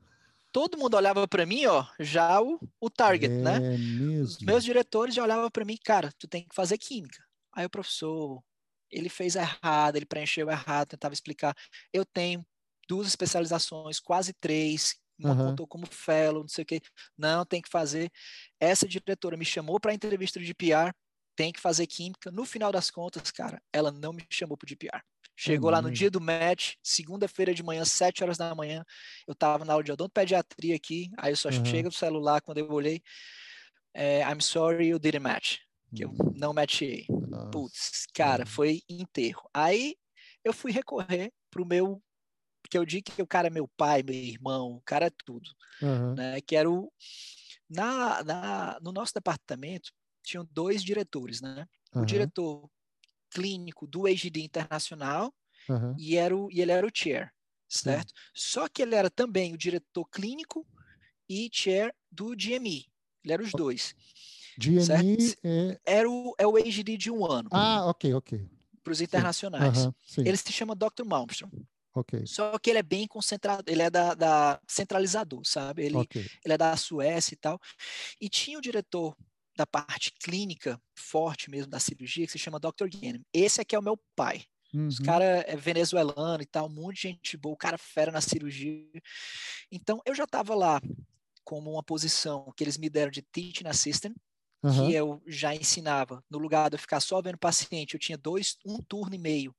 todo 0.51 0.77
mundo 0.77 0.95
olhava 0.95 1.27
para 1.27 1.45
mim, 1.45 1.65
ó, 1.65 1.85
já 1.99 2.41
o, 2.41 2.59
o 2.79 2.89
target, 2.89 3.31
né? 3.31 3.57
é 3.57 3.59
né? 3.59 3.77
Mesmo? 3.77 4.23
Os 4.23 4.39
meus 4.39 4.63
diretores 4.63 5.13
já 5.13 5.23
olhavam 5.23 5.49
para 5.51 5.65
mim, 5.65 5.77
cara, 5.83 6.11
tu 6.17 6.27
tem 6.27 6.43
que 6.43 6.55
fazer 6.55 6.77
química. 6.77 7.23
Aí 7.53 7.65
o 7.65 7.69
professor, 7.69 8.43
ele 8.91 9.09
fez 9.09 9.35
errado, 9.35 9.95
ele 9.95 10.05
preencheu 10.05 10.49
errado, 10.49 10.89
tentava 10.89 11.13
explicar. 11.13 11.55
Eu 11.91 12.05
tenho 12.05 12.45
duas 12.87 13.07
especializações, 13.07 13.99
quase 13.99 14.33
três, 14.33 14.95
uma 15.17 15.31
uhum. 15.31 15.49
contou 15.49 15.67
como 15.67 15.85
fellow, 15.85 16.41
não 16.41 16.47
sei 16.47 16.63
o 16.63 16.65
quê. 16.65 16.81
Não, 17.17 17.45
tem 17.45 17.61
que 17.61 17.69
fazer. 17.69 18.11
Essa 18.59 18.87
diretora 18.87 19.37
me 19.37 19.45
chamou 19.45 19.79
para 19.79 19.91
a 19.91 19.95
entrevista 19.95 20.39
de 20.39 20.53
PR, 20.53 20.91
tem 21.35 21.51
que 21.51 21.59
fazer 21.59 21.87
química. 21.87 22.31
No 22.31 22.45
final 22.45 22.71
das 22.71 22.91
contas, 22.91 23.31
cara, 23.31 23.61
ela 23.71 23.91
não 23.91 24.13
me 24.13 24.25
chamou 24.29 24.57
para 24.57 24.65
o 24.65 24.69
DPR. 24.69 25.01
Chegou 25.37 25.69
uhum. 25.69 25.75
lá 25.75 25.81
no 25.81 25.91
dia 25.91 26.09
do 26.09 26.21
match, 26.21 26.75
segunda-feira 26.81 27.53
de 27.53 27.61
manhã, 27.61 27.83
sete 27.83 28.23
horas 28.23 28.37
da 28.37 28.55
manhã, 28.55 28.85
eu 29.27 29.33
estava 29.33 29.65
na 29.65 29.73
aula 29.73 29.83
de 29.83 29.91
odontopediatria 29.91 30.75
aqui, 30.75 31.11
aí 31.17 31.33
eu 31.33 31.35
só 31.35 31.49
uhum. 31.49 31.65
chego 31.65 31.89
no 31.89 31.91
celular 31.91 32.39
quando 32.39 32.59
eu 32.59 32.71
olhei, 32.71 33.01
é, 33.93 34.21
I'm 34.21 34.41
sorry 34.41 34.87
you 34.87 34.99
didn't 34.99 35.23
match 35.23 35.64
que 35.95 36.03
eu 36.03 36.09
hum. 36.09 36.33
não 36.35 36.53
matchei. 36.53 37.05
Putz, 37.51 38.05
cara, 38.13 38.45
foi 38.45 38.81
enterro. 38.89 39.49
Aí 39.53 39.95
eu 40.43 40.53
fui 40.53 40.71
recorrer 40.71 41.31
pro 41.49 41.65
meu, 41.65 42.01
que 42.69 42.77
eu 42.77 42.85
digo 42.85 43.11
que 43.11 43.21
o 43.21 43.27
cara 43.27 43.47
é 43.47 43.49
meu 43.49 43.67
pai, 43.77 44.03
meu 44.03 44.15
irmão, 44.15 44.73
o 44.73 44.81
cara 44.81 45.07
é 45.07 45.11
tudo, 45.25 45.49
uhum. 45.81 46.13
né? 46.15 46.41
Que 46.41 46.55
era 46.55 46.69
o 46.69 46.91
na, 47.69 48.23
na, 48.23 48.79
no 48.81 48.91
nosso 48.91 49.13
departamento 49.13 49.91
tinham 50.23 50.47
dois 50.51 50.83
diretores, 50.83 51.41
né? 51.41 51.67
Uhum. 51.93 52.01
O 52.01 52.05
diretor 52.05 52.69
clínico 53.31 53.85
do 53.85 54.07
AGD 54.07 54.41
Internacional 54.41 55.33
uhum. 55.69 55.95
e, 55.97 56.15
era 56.15 56.35
o, 56.35 56.51
e 56.51 56.61
ele 56.61 56.71
era 56.71 56.85
o 56.85 56.91
chair, 56.93 57.31
certo? 57.69 58.13
Só 58.33 58.67
que 58.67 58.81
ele 58.81 58.95
era 58.95 59.09
também 59.09 59.53
o 59.53 59.57
diretor 59.57 60.05
clínico 60.09 60.65
e 61.29 61.49
chair 61.51 61.93
do 62.11 62.35
GME. 62.35 62.87
Ele 63.23 63.33
era 63.33 63.43
os 63.43 63.51
dois. 63.51 63.95
GME 64.57 65.35
é... 65.43 65.79
Era 65.85 66.09
o, 66.09 66.35
é 66.37 66.47
o 66.47 66.55
AGD 66.55 66.97
de 66.97 67.11
um 67.11 67.25
ano. 67.25 67.49
Ah, 67.51 67.85
ok, 67.87 68.13
ok. 68.13 68.49
Para 68.83 68.93
os 68.93 69.01
internacionais. 69.01 69.89
ele 70.17 70.37
se 70.37 70.51
chama 70.51 70.75
Dr. 70.75 71.03
Malmström. 71.05 71.49
Okay. 71.95 72.25
Só 72.27 72.59
que 72.59 72.69
ele 72.69 72.79
é 72.79 72.83
bem 72.83 73.07
concentrado, 73.07 73.63
ele 73.67 73.81
é 73.81 73.89
da, 73.89 74.13
da 74.13 74.59
centralizador, 74.67 75.41
sabe? 75.45 75.85
Ele, 75.85 75.95
okay. 75.95 76.27
ele 76.43 76.53
é 76.53 76.57
da 76.57 76.75
Suécia 76.75 77.33
e 77.33 77.37
tal. 77.37 77.59
E 78.19 78.27
tinha 78.27 78.57
o 78.57 78.61
diretor 78.61 79.15
da 79.55 79.65
parte 79.65 80.11
clínica 80.11 80.79
forte 80.93 81.49
mesmo 81.49 81.71
da 81.71 81.79
cirurgia, 81.79 82.25
que 82.25 82.31
se 82.31 82.37
chama 82.37 82.59
Dr. 82.59 82.87
Ganem. 82.91 83.25
Esse 83.33 83.61
aqui 83.61 83.75
é 83.75 83.79
o 83.79 83.83
meu 83.83 83.97
pai. 84.13 84.43
Uhum. 84.73 84.87
Os 84.87 84.99
cara 84.99 85.23
é 85.23 85.55
venezuelano 85.55 86.43
e 86.43 86.45
tal, 86.45 86.65
um 86.65 86.69
monte 86.69 86.95
de 86.95 87.01
gente 87.03 87.37
boa, 87.37 87.53
o 87.53 87.57
cara 87.57 87.77
fera 87.77 88.11
na 88.11 88.19
cirurgia. 88.19 89.01
Então, 89.71 90.01
eu 90.05 90.13
já 90.13 90.25
estava 90.25 90.53
lá 90.53 90.81
como 91.45 91.71
uma 91.71 91.83
posição 91.83 92.51
que 92.57 92.63
eles 92.63 92.77
me 92.77 92.89
deram 92.89 93.11
de 93.11 93.21
teaching 93.21 93.67
assistant, 93.67 94.15
uhum. 94.65 94.87
que 94.87 94.93
eu 94.93 95.21
já 95.27 95.53
ensinava. 95.53 96.23
No 96.29 96.37
lugar 96.37 96.69
de 96.69 96.75
eu 96.75 96.79
ficar 96.79 96.99
só 96.99 97.21
vendo 97.21 97.37
paciente, 97.37 97.93
eu 97.93 97.99
tinha 97.99 98.17
dois, 98.17 98.57
um 98.65 98.81
turno 98.81 99.15
e 99.15 99.19
meio, 99.19 99.55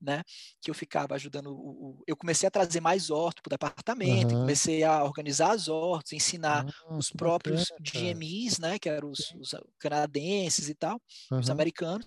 né? 0.00 0.22
Que 0.60 0.70
eu 0.70 0.74
ficava 0.74 1.14
ajudando. 1.14 1.50
O, 1.50 1.98
o 2.00 2.04
eu 2.06 2.16
comecei 2.16 2.46
a 2.46 2.50
trazer 2.50 2.80
mais 2.80 3.10
orto 3.10 3.42
para 3.42 3.48
o 3.48 3.56
departamento, 3.56 4.34
uhum. 4.34 4.40
comecei 4.42 4.84
a 4.84 5.02
organizar 5.02 5.52
as 5.52 5.68
hortos, 5.68 6.12
ensinar 6.12 6.64
ah, 6.66 6.96
os 6.96 7.10
próprios 7.10 7.66
bacana, 7.68 8.14
GMIs, 8.14 8.58
né? 8.58 8.78
Que 8.78 8.88
eram 8.88 9.10
os, 9.10 9.34
os 9.38 9.54
canadenses 9.78 10.68
e 10.68 10.74
tal, 10.74 11.00
uhum. 11.30 11.40
os 11.40 11.50
americanos. 11.50 12.06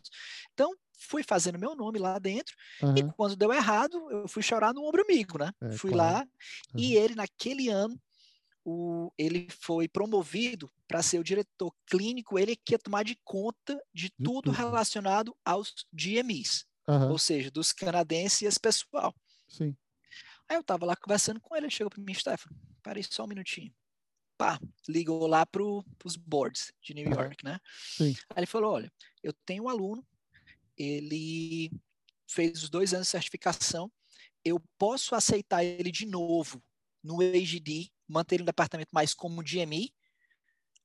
Então, 0.54 0.72
fui 1.10 1.24
fazendo 1.24 1.60
meu 1.60 1.76
nome 1.76 1.98
lá 1.98 2.20
dentro 2.20 2.56
uhum. 2.82 2.96
e 2.96 3.14
quando 3.14 3.36
deu 3.36 3.52
errado 3.52 3.98
eu 4.12 4.28
fui 4.28 4.44
chorar 4.44 4.74
no 4.74 4.84
ombro 4.86 5.02
amigo, 5.02 5.38
né? 5.38 5.52
É, 5.62 5.72
fui 5.72 5.92
claro. 5.92 6.14
lá 6.14 6.22
uhum. 6.22 6.80
e 6.80 6.96
ele 6.96 7.16
naquele 7.16 7.70
ano 7.70 8.00
o, 8.64 9.12
ele 9.18 9.48
foi 9.50 9.88
promovido 9.88 10.72
para 10.92 11.02
ser 11.02 11.20
o 11.20 11.24
diretor 11.24 11.74
clínico, 11.90 12.38
ele 12.38 12.54
que 12.54 12.74
ia 12.74 12.80
tomar 12.80 13.04
de 13.04 13.18
conta 13.24 13.82
de 13.94 14.10
tudo 14.10 14.52
relacionado 14.52 15.34
aos 15.46 15.74
GMEs, 15.94 16.66
uhum. 16.86 17.12
ou 17.12 17.18
seja, 17.18 17.50
dos 17.50 17.72
canadenses 17.72 18.42
e 18.42 18.46
esse 18.46 18.60
pessoal. 18.60 19.16
Sim. 19.48 19.74
Aí 20.50 20.58
eu 20.58 20.64
tava 20.64 20.86
lá 20.86 20.98
conversando 20.98 21.40
com 21.40 21.56
ele, 21.56 21.68
ele 21.68 21.74
chegou 21.74 21.90
para 21.90 22.04
mim, 22.04 22.14
Stefano, 22.14 22.60
parei 22.84 23.04
só 23.04 23.24
um 23.24 23.28
minutinho. 23.28 23.74
Pá, 24.38 24.60
ligou 24.90 25.26
lá 25.28 25.46
para 25.46 25.64
os 25.64 26.18
boards 26.18 26.74
de 26.82 26.94
New 26.94 27.10
York, 27.10 27.42
né? 27.42 27.58
Sim. 27.96 28.14
Aí 28.32 28.40
ele 28.40 28.46
falou, 28.46 28.74
olha, 28.74 28.92
eu 29.24 29.32
tenho 29.46 29.64
um 29.64 29.70
aluno, 29.70 30.06
ele 30.78 31.72
fez 32.28 32.64
os 32.64 32.70
dois 32.70 32.94
anos 32.94 33.08
de 33.08 33.12
certificação, 33.12 33.90
eu 34.44 34.60
posso 34.78 35.16
aceitar 35.16 35.64
ele 35.64 35.90
de 35.90 36.06
novo 36.06 36.62
no 37.02 37.22
AGD 37.22 37.90
manter 38.10 38.36
ele 38.36 38.42
no 38.44 38.48
departamento 38.48 38.92
mais 38.94 39.14
como 39.14 39.42
DME? 39.42 39.94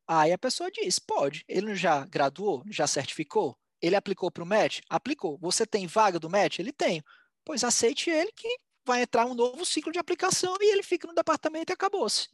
Aí 0.08 0.32
a 0.32 0.38
pessoa 0.38 0.70
diz, 0.70 0.98
pode. 0.98 1.44
Ele 1.48 1.74
já 1.74 2.04
graduou? 2.06 2.62
Já 2.70 2.86
certificou? 2.86 3.56
Ele 3.80 3.96
aplicou 3.96 4.30
para 4.30 4.42
o 4.42 4.46
MET? 4.46 4.80
Aplicou. 4.88 5.38
Você 5.38 5.66
tem 5.66 5.86
vaga 5.86 6.18
do 6.18 6.30
MET? 6.30 6.60
Ele 6.60 6.72
tem. 6.72 7.02
Pois 7.44 7.62
aceite 7.64 8.10
ele 8.10 8.32
que 8.32 8.48
vai 8.84 9.02
entrar 9.02 9.26
um 9.26 9.34
novo 9.34 9.64
ciclo 9.64 9.92
de 9.92 9.98
aplicação 9.98 10.56
e 10.60 10.72
ele 10.72 10.82
fica 10.82 11.06
no 11.08 11.14
departamento 11.14 11.72
e 11.72 11.74
acabou-se. 11.74 12.28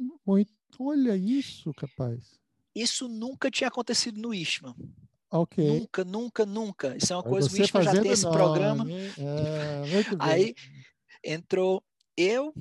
Olha 0.79 1.17
isso, 1.17 1.73
capaz. 1.75 2.39
Isso 2.75 3.09
nunca 3.09 3.51
tinha 3.51 3.69
acontecido 3.69 4.21
no 4.21 4.35
Istman. 4.35 4.75
Ok. 5.31 5.67
Nunca, 5.67 6.05
nunca, 6.05 6.47
nunca. 6.47 6.97
Isso 6.97 7.13
é 7.13 7.17
uma 7.17 7.23
Aí 7.25 7.31
coisa, 7.31 7.49
o 7.51 7.63
Ishmael 7.63 7.85
já 7.85 8.03
tem 8.03 8.11
esse 8.13 8.25
nome, 8.25 8.37
programa. 8.37 8.87
é. 8.91 9.83
Aí 10.19 10.55
entrou 11.25 11.83
eu, 12.17 12.53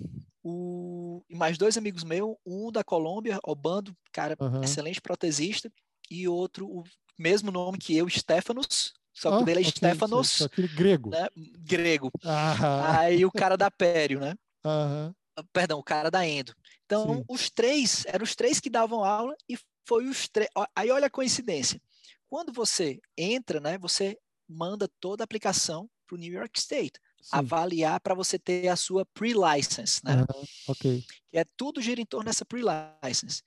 o, 0.43 1.23
e 1.29 1.35
mais 1.35 1.57
dois 1.57 1.77
amigos 1.77 2.03
meus, 2.03 2.35
um 2.45 2.71
da 2.71 2.83
Colômbia, 2.83 3.39
Obando, 3.43 3.95
cara, 4.11 4.37
Aham. 4.39 4.61
excelente 4.61 5.01
protesista, 5.01 5.71
e 6.09 6.27
outro, 6.27 6.67
o 6.67 6.83
mesmo 7.17 7.51
nome 7.51 7.77
que 7.77 7.95
eu, 7.95 8.09
Stefanos, 8.09 8.93
só 9.13 9.31
que 9.31 9.43
o 9.43 9.45
Ah, 9.45 9.45
dele 9.45 9.61
é 9.61 9.63
ok, 9.63 9.81
Stefanos, 9.93 10.47
aquele 10.47 10.67
grego. 10.67 11.11
né, 11.11 11.27
grego. 11.59 12.11
Ah, 12.23 12.55
Aí 12.77 13.25
o 13.25 13.31
cara 13.31 13.57
da 13.57 13.71
Pério, 13.71 14.19
né? 14.19 14.35
aham, 14.63 15.15
Perdão, 15.53 15.79
o 15.79 15.83
cara 15.83 16.11
da 16.11 16.25
Endo. 16.27 16.53
Então, 16.85 17.23
Sim. 17.23 17.27
os 17.27 17.49
três, 17.49 18.05
eram 18.05 18.23
os 18.23 18.35
três 18.35 18.59
que 18.59 18.69
davam 18.69 19.03
aula 19.03 19.35
e 19.49 19.57
foi 19.87 20.05
os 20.07 20.27
três. 20.27 20.49
Aí 20.75 20.91
olha 20.91 21.07
a 21.07 21.09
coincidência. 21.09 21.81
Quando 22.29 22.51
você 22.53 22.99
entra, 23.17 23.59
né, 23.59 23.77
você 23.77 24.17
manda 24.47 24.89
toda 24.99 25.23
a 25.23 25.25
aplicação 25.25 25.89
para 26.05 26.15
o 26.15 26.19
New 26.19 26.31
York 26.33 26.59
State, 26.59 26.99
sim. 27.21 27.29
avaliar 27.31 27.99
para 27.99 28.13
você 28.13 28.37
ter 28.37 28.67
a 28.67 28.75
sua 28.75 29.05
pre-license, 29.05 30.01
né? 30.03 30.13
Aham, 30.13 30.45
ok. 30.67 31.03
Que 31.31 31.37
é 31.37 31.45
tudo 31.55 31.81
gira 31.81 32.01
em 32.01 32.05
torno 32.05 32.25
dessa 32.25 32.45
pre-license. 32.45 33.41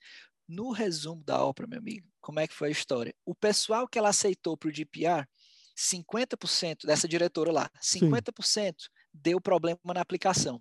No 0.47 0.71
resumo 0.71 1.23
da 1.23 1.43
ópera, 1.43 1.67
meu 1.67 1.79
amigo, 1.79 2.07
como 2.21 2.39
é 2.39 2.47
que 2.47 2.53
foi 2.53 2.69
a 2.69 2.71
história? 2.71 3.13
O 3.25 3.33
pessoal 3.33 3.87
que 3.87 3.97
ela 3.97 4.09
aceitou 4.09 4.55
para 4.55 4.69
o 4.69 4.73
GPR, 4.73 5.27
50% 5.75 6.85
dessa 6.85 7.07
diretora 7.07 7.51
lá, 7.51 7.69
50% 7.81 8.89
deu 9.13 9.41
problema 9.41 9.79
na 9.93 10.01
aplicação. 10.01 10.59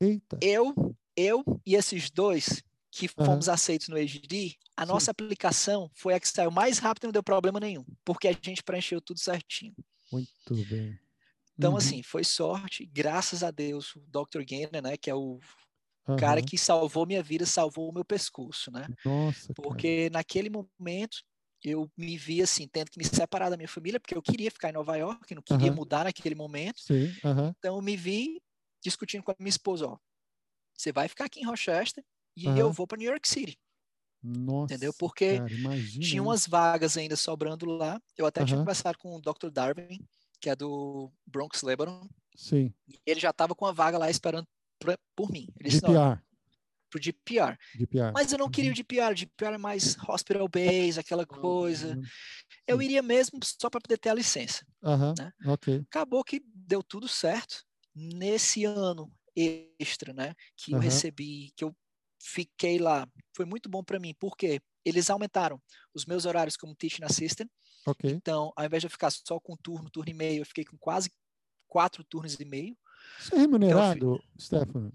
Eita. 0.00 0.38
Eu, 0.40 0.74
eu 1.16 1.44
e 1.64 1.74
esses 1.74 2.10
dois 2.10 2.62
que 2.90 3.08
fomos 3.08 3.48
aceitos 3.48 3.88
no 3.88 3.96
AGD, 3.96 4.56
a 4.74 4.86
Sim. 4.86 4.92
nossa 4.92 5.10
aplicação 5.10 5.90
foi 5.94 6.14
a 6.14 6.20
que 6.20 6.28
saiu 6.28 6.50
mais 6.50 6.78
rápido 6.78 7.04
e 7.04 7.06
não 7.06 7.12
deu 7.12 7.22
problema 7.22 7.60
nenhum, 7.60 7.84
porque 8.02 8.26
a 8.26 8.32
gente 8.32 8.62
preencheu 8.62 9.02
tudo 9.02 9.20
certinho. 9.20 9.74
Muito 10.10 10.54
bem. 10.70 10.98
Então, 11.56 11.76
Uhum, 11.76 11.76
assim, 11.76 12.02
foi 12.02 12.24
sorte, 12.24 12.86
graças 12.86 13.42
a 13.42 13.50
Deus, 13.50 13.94
o 13.96 14.00
Dr. 14.08 14.44
Gainer, 14.44 14.82
né, 14.82 14.96
que 14.96 15.10
é 15.10 15.14
o 15.14 15.40
cara 16.16 16.40
aham. 16.40 16.42
que 16.42 16.58
salvou 16.58 17.06
minha 17.06 17.22
vida, 17.22 17.46
salvou 17.46 17.90
o 17.90 17.94
meu 17.94 18.04
pescoço, 18.04 18.70
né? 18.72 18.88
Nossa, 19.04 19.54
cara. 19.54 19.86
Porque 19.86 20.10
naquele 20.10 20.50
momento 20.50 21.18
eu 21.64 21.90
me 21.96 22.18
vi 22.18 22.42
assim, 22.42 22.68
tendo 22.68 22.90
que 22.90 22.98
me 22.98 23.04
separar 23.06 23.50
da 23.50 23.56
minha 23.56 23.68
família, 23.68 24.00
porque 24.00 24.16
eu 24.16 24.22
queria 24.22 24.50
ficar 24.50 24.70
em 24.70 24.74
Nova 24.74 24.96
York, 24.96 25.34
não 25.34 25.42
queria 25.42 25.72
Aham. 25.72 25.72
mudar 25.72 26.04
naquele 26.04 26.34
momento. 26.34 26.82
Sim, 26.82 27.16
Então 27.58 27.76
eu 27.76 27.82
me 27.82 27.96
vi 27.96 28.40
discutindo 28.84 29.22
com 29.24 29.32
a 29.32 29.36
minha 29.40 29.50
esposa, 29.50 29.86
ó, 29.88 29.98
você 30.76 30.92
vai 30.92 31.08
ficar 31.08 31.26
aqui 31.26 31.40
em 31.40 31.46
Rochester 31.46 32.04
e 32.36 32.58
eu 32.58 32.72
vou 32.72 32.86
para 32.86 32.98
New 32.98 33.10
York 33.10 33.28
City, 33.28 33.58
Nossa, 34.22 34.68
entendeu? 34.68 34.92
Porque 34.94 35.42
cara, 35.46 35.56
tinha 36.00 36.22
umas 36.22 36.46
vagas 36.46 36.96
ainda 36.96 37.16
sobrando 37.16 37.66
lá. 37.66 38.00
Eu 38.16 38.26
até 38.26 38.44
tinha 38.44 38.58
conversado 38.58 38.98
com 38.98 39.16
o 39.16 39.20
Dr. 39.20 39.50
Darwin, 39.52 40.00
que 40.46 40.50
é 40.50 40.54
do 40.54 41.10
Bronx, 41.26 41.60
Lebanon, 41.62 42.06
Sim, 42.36 42.72
e 42.86 43.00
ele 43.04 43.18
já 43.18 43.30
estava 43.30 43.52
com 43.52 43.66
a 43.66 43.72
vaga 43.72 43.98
lá 43.98 44.08
esperando 44.08 44.46
pra- 44.78 44.96
por 45.16 45.28
mim. 45.28 45.48
Ele 45.58 45.68
disse, 45.68 45.80
GPR, 45.80 46.22
pro 46.88 47.02
GPR. 47.02 47.58
GPR. 47.74 48.12
Mas 48.14 48.30
eu 48.30 48.38
não 48.38 48.48
queria 48.48 48.70
o 48.70 48.72
Uhum. 48.72 48.76
GPR, 48.76 49.12
o 49.12 49.16
GPR 49.16 49.54
é 49.56 49.58
mais 49.58 49.96
hospital 50.08 50.46
base, 50.46 51.00
aquela 51.00 51.26
coisa. 51.26 51.96
Uhum. 51.96 52.02
Eu 52.64 52.80
iria 52.80 53.02
mesmo 53.02 53.40
só 53.42 53.68
para 53.68 53.80
poder 53.80 53.98
ter 53.98 54.10
a 54.10 54.14
licença. 54.14 54.64
Aham, 54.84 55.14
né? 55.18 55.32
ok. 55.46 55.84
Acabou 55.90 56.22
que 56.22 56.40
deu 56.44 56.80
tudo 56.80 57.08
certo 57.08 57.64
nesse 57.92 58.64
ano 58.64 59.12
extra, 59.34 60.12
né? 60.12 60.32
Que 60.56 60.72
eu 60.74 60.78
Aham. 60.78 60.84
recebi, 60.84 61.50
que 61.56 61.64
eu 61.64 61.74
fiquei 62.22 62.78
lá. 62.78 63.04
Foi 63.34 63.44
muito 63.44 63.68
bom 63.68 63.82
para 63.82 63.98
mim, 63.98 64.14
porque 64.20 64.60
eles 64.84 65.10
aumentaram 65.10 65.60
os 65.92 66.06
meus 66.06 66.24
horários 66.24 66.56
como 66.56 66.72
teaching 66.76 67.02
assistant. 67.02 67.50
Ok. 67.86 68.10
Então, 68.10 68.52
ao 68.56 68.64
invés 68.64 68.80
de 68.82 68.86
eu 68.86 68.90
ficar 68.90 69.10
só 69.10 69.38
com 69.38 69.54
um 69.54 69.56
turno, 69.56 69.88
turno 69.88 70.10
e 70.10 70.14
meio, 70.14 70.40
eu 70.40 70.46
fiquei 70.46 70.64
com 70.64 70.76
quase 70.76 71.10
quatro 71.68 72.02
turnos 72.04 72.34
e 72.40 72.44
meio. 72.44 72.76
Isso 73.20 73.34
é 73.34 73.38
remunerado, 73.38 74.22
Stefano? 74.38 74.92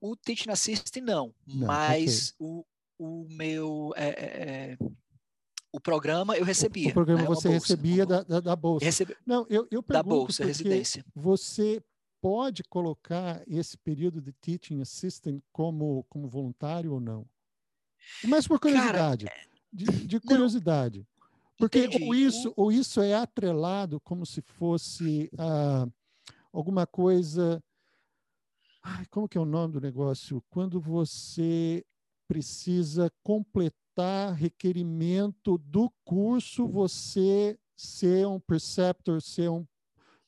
O 0.00 0.16
teaching 0.16 0.50
assistant 0.50 1.04
não, 1.04 1.34
Não, 1.46 1.66
mas 1.66 2.34
o, 2.38 2.64
o 2.98 3.26
meu 3.30 3.92
é, 3.96 4.08
é, 4.08 4.72
é, 4.72 4.78
o 5.72 5.80
programa 5.80 6.36
eu 6.36 6.44
recebia. 6.44 6.90
O 6.90 6.92
programa 6.92 7.22
né, 7.22 7.26
você 7.28 7.48
bolsa, 7.48 7.66
recebia 7.66 8.04
da, 8.04 8.22
da, 8.22 8.40
da 8.40 8.56
bolsa. 8.56 8.84
recebi 8.84 9.16
Não, 9.24 9.46
eu, 9.48 9.66
eu 9.70 9.80
da 9.80 10.02
pergunto 10.02 10.08
bolsa, 10.08 10.32
porque 10.38 10.48
residência. 10.48 11.04
você 11.14 11.82
pode 12.20 12.62
colocar 12.64 13.42
esse 13.46 13.76
período 13.78 14.20
de 14.20 14.32
teaching 14.32 14.80
assistant 14.80 15.40
como, 15.52 16.04
como 16.08 16.28
voluntário 16.28 16.92
ou 16.92 17.00
não? 17.00 17.26
Mas 18.24 18.46
por 18.46 18.58
curiosidade, 18.60 19.26
de, 19.72 19.84
de 19.84 20.20
curiosidade. 20.20 21.06
Porque 21.62 21.78
ou 21.78 21.86
entendi. 21.86 22.24
isso, 22.24 22.52
ou 22.56 22.72
isso 22.72 23.00
é 23.00 23.14
atrelado 23.14 24.00
como 24.00 24.26
se 24.26 24.42
fosse 24.42 25.30
ah, 25.38 25.86
alguma 26.52 26.88
coisa. 26.88 27.62
Ai, 28.82 29.06
como 29.06 29.28
que 29.28 29.38
é 29.38 29.40
o 29.40 29.44
nome 29.44 29.74
do 29.74 29.80
negócio? 29.80 30.42
Quando 30.50 30.80
você 30.80 31.86
precisa 32.26 33.12
completar 33.22 34.34
requerimento 34.34 35.56
do 35.56 35.88
curso, 36.04 36.66
você 36.66 37.56
ser 37.76 38.26
um 38.26 38.40
preceptor, 38.40 39.22
ser 39.22 39.48
um, 39.48 39.64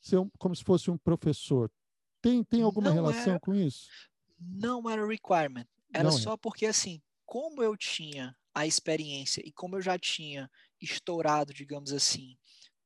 ser 0.01 0.19
um 0.19 0.29
como 0.39 0.55
se 0.55 0.63
fosse 0.63 0.89
um 0.89 0.97
professor. 0.97 1.69
Tem, 2.21 2.45
tem 2.45 2.61
alguma 2.61 2.87
Não 2.87 2.93
relação 2.95 3.35
é- 3.35 3.39
com 3.39 3.53
isso? 3.53 3.89
não 4.39 4.89
era 4.89 5.05
requirement. 5.05 5.67
Era 5.93 6.09
Não 6.09 6.17
é. 6.17 6.21
só 6.21 6.37
porque, 6.37 6.65
assim, 6.65 7.01
como 7.25 7.61
eu 7.61 7.75
tinha 7.75 8.33
a 8.53 8.65
experiência 8.65 9.41
e 9.45 9.51
como 9.51 9.75
eu 9.75 9.81
já 9.81 9.99
tinha 9.99 10.49
estourado, 10.85 11.53
digamos 11.53 11.91
assim, 11.93 12.37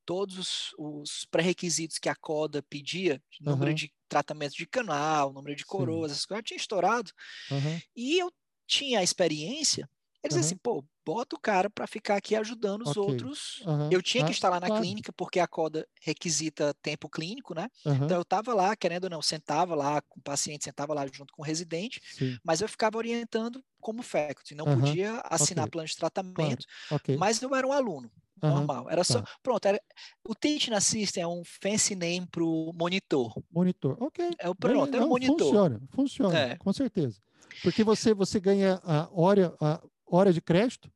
todos 0.06 0.38
os, 0.38 0.76
os 0.80 1.26
pré-requisitos 1.32 2.00
que 2.00 2.10
a 2.10 2.16
CODA 2.16 2.64
pedia, 2.64 3.24
número 3.39 3.74
de 3.74 3.93
tratamento 4.10 4.56
de 4.56 4.68
canal, 4.68 5.34
número 5.34 5.56
de 5.56 5.66
Sim. 5.66 5.66
coroas, 5.66 6.12
essas 6.12 6.26
coisas, 6.26 6.41
eu 6.41 6.45
tinha 6.45 6.58
estourado. 6.58 7.12
Aham, 7.50 7.82
E 7.95 8.20
eu 8.20 8.32
tinha 8.68 9.00
a 9.00 9.04
experiência. 9.04 9.89
Eles 10.24 10.36
Aham. 10.36 10.38
assim, 10.38 10.58
pô, 10.58 10.84
bota 11.06 11.36
o 11.36 11.40
cara 11.40 11.70
para 11.70 11.88
ficar 11.88 12.18
aqui 12.18 12.36
ajudando 12.36 12.82
os 12.84 12.96
Ok. 12.96 12.98
outros. 12.98 13.68
aham. 13.68 13.92
Eu 13.92 14.04
tinha 14.04 14.24
que 14.24 14.32
Ah, 14.32 14.34
estar 14.34 14.50
lá 14.50 14.60
na 14.60 14.70
claro. 14.70 14.72
clínica, 14.72 15.12
porque 15.14 15.40
a 15.40 15.48
CODA 15.48 15.88
requisita 16.02 16.74
tempo 16.82 17.10
clínico, 17.10 17.56
né? 17.56 17.68
Aham, 17.86 18.04
Então 18.04 18.18
eu 18.18 18.22
estava 18.22 18.54
lá, 18.54 18.76
querendo 18.76 19.06
ou 19.06 19.10
não, 19.10 19.22
sentava 19.22 19.74
lá 19.76 20.02
com 20.02 20.20
o 20.20 20.24
paciente, 20.24 20.66
sentava 20.66 20.94
lá 20.94 21.06
junto 21.12 21.34
com 21.34 21.42
o 21.42 21.46
residente, 21.46 22.00
Sim, 22.10 22.40
mas 22.44 22.62
eu 22.62 22.70
ficava 22.70 22.98
orientando 22.98 23.64
como 23.82 24.04
faculty, 24.04 24.54
não 24.56 24.68
Aham, 24.68 24.98
podia 25.08 25.22
assinar 25.26 25.68
ok. 25.68 25.70
plano 25.70 25.88
de 25.88 25.96
claro. 26.34 26.60
tratamento, 26.60 26.66
Ok. 26.90 27.10
mas 27.14 27.42
eu 27.42 27.56
era 27.56 27.66
um 27.68 27.72
aluno 27.74 28.12
normal. 28.46 28.90
Era 28.90 29.04
só, 29.04 29.20
tá. 29.20 29.30
pronto, 29.42 29.66
era, 29.66 29.82
o 30.28 30.36
teaching 30.36 30.74
assistant 30.74 31.24
é 31.24 31.28
um 31.28 31.44
fancy 31.44 31.96
name 31.96 32.28
para 32.28 32.44
o 32.44 32.72
monitor. 32.74 33.34
Monitor. 33.52 33.98
Ok. 34.02 34.20
É 34.40 34.50
o 34.50 34.56
pronto, 34.56 34.94
beleza. 34.96 34.96
era 34.96 35.06
o 35.06 35.08
Não, 35.08 35.16
monitor. 35.16 35.60
Funciona, 35.60 35.82
funciona, 35.90 36.48
É. 36.48 36.58
com 36.58 36.72
certeza. 36.74 37.22
Porque 37.62 37.84
você, 37.84 38.14
você 38.14 38.40
ganha 38.40 38.80
a 38.84 39.10
hora, 39.12 39.56
a 39.60 39.82
hora 40.10 40.34
de 40.34 40.41
crédito, 40.41 40.91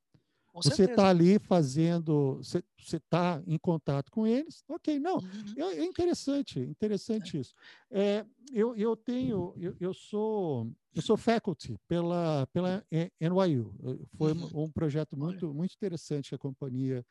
Com 0.51 0.61
você 0.61 0.83
está 0.85 1.09
ali 1.09 1.39
fazendo, 1.39 2.37
você 2.43 2.63
está 2.97 3.41
em 3.47 3.57
contato 3.57 4.11
com 4.11 4.27
eles. 4.27 4.63
Ok, 4.69 4.99
não. 4.99 5.15
Uhum. 5.15 5.53
É 5.57 5.61
é 5.79 5.85
interessante, 5.85 6.59
interessante 6.59 7.39
isso. 7.39 7.53
É, 7.91 8.25
eu, 8.51 8.75
eu 8.75 8.95
tenho, 8.95 9.53
eu, 9.57 9.75
eu 9.79 9.93
sou, 9.93 10.71
eu 10.93 11.01
sou 11.01 11.17
faculty 11.17 11.77
pela, 11.87 12.47
pela 12.53 12.85
NYU. 12.91 13.73
Foi 14.17 14.33
um- 14.33 14.43
Uhum. 14.43 14.63
um 14.65 14.71
projeto 14.71 15.13
Olha. 15.13 15.23
muito, 15.25 15.53
muito 15.53 15.73
interessante 15.75 16.29
que 16.29 16.35
a 16.35 16.39
companhia 16.39 17.03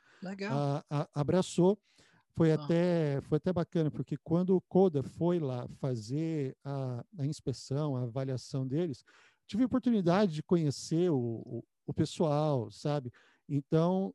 a- 0.48 0.84
a- 0.90 1.08
abraçou. 1.14 1.78
Foi 2.36 2.50
Ah. 2.52 2.54
até, 2.54 3.20
foi 3.22 3.36
até 3.36 3.52
bacana, 3.52 3.90
porque 3.90 4.16
quando 4.24 4.56
o 4.56 4.60
CODA 4.62 5.02
foi 5.02 5.38
lá 5.38 5.68
fazer 5.80 6.56
a, 6.64 7.04
a 7.18 7.26
inspeção, 7.26 7.94
a 7.96 8.02
avaliação 8.04 8.66
deles, 8.66 9.04
tive 9.46 9.64
a 9.64 9.66
oportunidade 9.66 10.32
de 10.32 10.42
conhecer 10.42 11.10
o, 11.10 11.18
o, 11.44 11.62
o 11.92 11.94
pessoal, 11.94 12.70
sabe? 12.70 13.10
Então, 13.48 14.14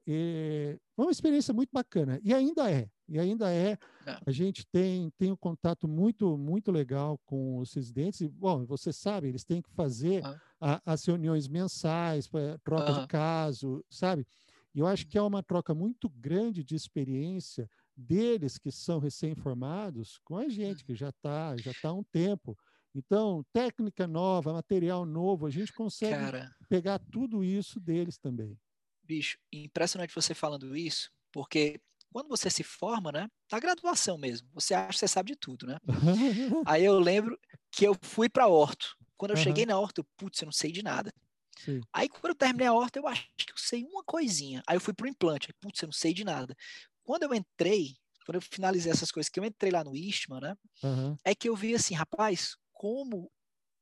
foi 0.95 1.05
uma 1.05 1.11
experiência 1.11 1.53
muito 1.53 1.69
bacana. 1.71 2.19
E 2.23 2.33
ainda 2.33 2.69
é, 2.71 2.89
e 3.07 3.19
ainda 3.19 3.51
é. 3.53 3.77
É. 4.05 4.17
A 4.25 4.31
gente 4.31 4.65
tem, 4.67 5.09
tem 5.17 5.31
um 5.31 5.37
contato 5.37 5.87
muito, 5.87 6.37
muito 6.37 6.71
legal 6.71 7.17
com 7.25 7.59
os 7.59 7.73
residentes. 7.73 8.19
E, 8.21 8.27
bom, 8.27 8.65
você 8.65 8.91
sabe, 8.91 9.27
eles 9.29 9.45
têm 9.45 9.61
que 9.61 9.69
fazer 9.71 10.25
Ah. 10.25 10.39
a- 10.59 10.81
as 10.85 11.05
reuniões 11.05 11.47
mensais, 11.47 12.27
troca 12.63 12.91
Aham. 12.91 12.93
de 12.93 13.01
caso, 13.07 13.83
sabe? 13.89 14.25
E 14.73 14.79
eu 14.79 14.87
acho 14.87 15.07
que 15.07 15.17
é 15.17 15.21
uma 15.21 15.41
troca 15.43 15.73
muito 15.73 16.09
grande 16.09 16.63
de 16.63 16.75
experiência 16.75 17.69
deles 17.95 18.57
que 18.57 18.71
são 18.71 18.99
recém-formados 18.99 20.19
com 20.23 20.37
a 20.37 20.49
gente, 20.49 20.83
que 20.85 20.93
já 20.95 21.09
está 21.09 21.57
já 21.57 21.73
tá 21.73 21.89
há 21.89 21.93
um 21.93 22.03
tempo. 22.03 22.57
Então, 22.97 23.43
técnica 23.53 24.07
nova, 24.07 24.51
material 24.53 25.05
novo, 25.05 25.45
a 25.45 25.51
gente 25.51 25.71
consegue 25.71 26.31
Cara, 26.31 26.57
pegar 26.67 26.99
tudo 27.11 27.43
isso 27.43 27.79
deles 27.79 28.17
também. 28.17 28.59
bicho, 29.03 29.37
impressionante 29.51 30.13
você 30.13 30.33
falando 30.33 30.75
isso, 30.75 31.11
porque 31.31 31.79
quando 32.11 32.27
você 32.29 32.49
se 32.49 32.63
forma, 32.63 33.11
né? 33.11 33.27
Na 33.51 33.59
graduação 33.59 34.17
mesmo, 34.17 34.49
você 34.53 34.73
acha 34.73 34.89
que 34.93 34.99
você 34.99 35.07
sabe 35.07 35.31
de 35.31 35.37
tudo, 35.37 35.67
né? 35.67 35.77
Aí 36.65 36.85
eu 36.85 36.99
lembro 36.99 37.39
que 37.71 37.85
eu 37.85 37.95
fui 38.03 38.29
para 38.29 38.47
Horto. 38.47 38.97
Quando 39.17 39.31
eu 39.31 39.37
Aham. 39.37 39.37
cheguei 39.37 39.65
na 39.65 39.79
Horto, 39.79 40.01
eu, 40.01 40.05
putz, 40.17 40.41
eu 40.41 40.47
não 40.47 40.53
sei 40.53 40.71
de 40.71 40.83
nada. 40.83 41.11
Sim. 41.55 41.87
Aí, 41.93 42.09
quando 42.09 42.29
eu 42.29 42.35
terminei 42.35 42.67
a 42.67 42.73
horta, 42.73 42.99
eu 42.99 43.07
acho 43.07 43.25
que 43.37 43.51
eu 43.53 43.57
sei 43.57 43.83
uma 43.85 44.03
coisinha. 44.03 44.63
Aí 44.67 44.77
eu 44.77 44.81
fui 44.81 44.93
pro 44.93 45.07
implante. 45.07 45.53
Putz, 45.61 45.81
eu 45.81 45.87
não 45.87 45.93
sei 45.93 46.13
de 46.13 46.23
nada. 46.25 46.55
Quando 47.03 47.23
eu 47.23 47.33
entrei, 47.33 47.97
quando 48.25 48.35
eu 48.37 48.41
finalizei 48.41 48.91
essas 48.91 49.11
coisas, 49.11 49.29
que 49.29 49.39
eu 49.39 49.45
entrei 49.45 49.71
lá 49.71 49.83
no 49.83 49.95
Istma, 49.95 50.39
né? 50.41 50.55
Aham. 50.83 51.19
É 51.25 51.35
que 51.35 51.49
eu 51.49 51.55
vi 51.55 51.75
assim, 51.75 51.93
rapaz, 51.95 52.55
como 52.77 53.31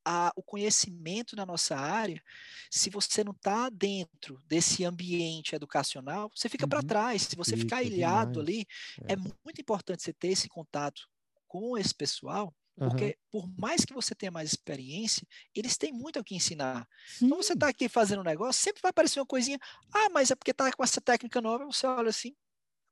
a- 0.08 0.32
o 0.36 0.42
conhecimento 0.42 1.34
na 1.34 1.44
nossa 1.44 1.76
área, 1.76 2.22
se 2.70 2.88
você 2.90 3.24
não 3.24 3.32
está 3.32 3.68
dentro 3.68 4.40
desse 4.46 4.84
ambiente 4.84 5.54
educacional, 5.54 6.30
você 6.34 6.48
fica 6.48 6.66
para 6.66 6.78
Uhum. 6.78 6.86
trás. 6.86 7.22
Se 7.22 7.34
você 7.36 7.56
ficar 7.56 7.82
Fica 7.82 7.94
ilhado 7.94 8.40
ali, 8.40 8.64
é. 9.08 9.14
É. 9.14 9.16
muito 9.16 9.60
importante 9.60 10.02
você 10.02 10.12
ter 10.12 10.28
esse 10.28 10.48
contato 10.48 11.02
com 11.48 11.76
esse 11.76 11.92
pessoal, 11.94 12.54
porque 12.76 13.18
por 13.32 13.48
mais 13.58 13.84
que 13.84 13.92
você 13.94 14.14
tenha 14.14 14.30
mais 14.30 14.50
experiência, 14.50 15.26
eles 15.54 15.76
têm 15.76 15.92
muito 15.92 16.20
o 16.20 16.24
que 16.24 16.36
ensinar. 16.36 16.86
Sim. 17.08 17.26
Então 17.26 17.42
você 17.42 17.54
está 17.54 17.68
aqui 17.68 17.88
fazendo 17.88 18.20
um 18.20 18.24
negócio, 18.24 18.62
sempre 18.62 18.80
vai 18.82 18.90
aparecer 18.90 19.18
uma 19.18 19.26
coisinha, 19.26 19.58
ah, 19.92 20.08
mas 20.10 20.30
é 20.30 20.34
porque 20.36 20.54
tá 20.54 20.70
com 20.72 20.84
essa 20.84 21.00
técnica 21.00 21.40
nova, 21.40 21.64
você 21.64 21.84
olha 21.86 22.10
assim, 22.10 22.32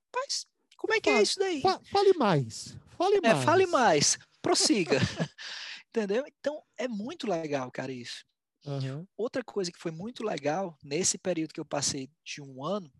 rapaz, 0.06 0.46
como 0.76 0.94
é 0.94 1.00
que 1.00 1.10
é 1.10 1.22
isso 1.22 1.38
daí? 1.38 1.60
Fa- 1.60 1.80
fale 1.92 2.12
mais. 2.14 2.76
Fale 2.98 3.16
É, 3.18 3.20
mais. 3.34 3.44
fale 3.44 3.66
mais, 3.66 4.18
prossiga. 4.42 4.98
Entendeu? 5.94 6.24
Então 6.26 6.62
é 6.76 6.88
muito 6.88 7.26
legal, 7.28 7.70
cara, 7.70 7.92
isso. 7.92 8.24
Aham. 8.66 9.06
Outra 9.16 9.44
coisa 9.44 9.72
que 9.72 9.78
foi 9.78 9.92
muito 9.92 10.24
legal 10.24 10.78
nesse 10.82 11.18
período 11.18 11.54
que 11.54 11.60
eu 11.60 11.66
passei 11.66 12.10
de 12.24 12.42
um 12.42 12.64
ano 12.64 12.92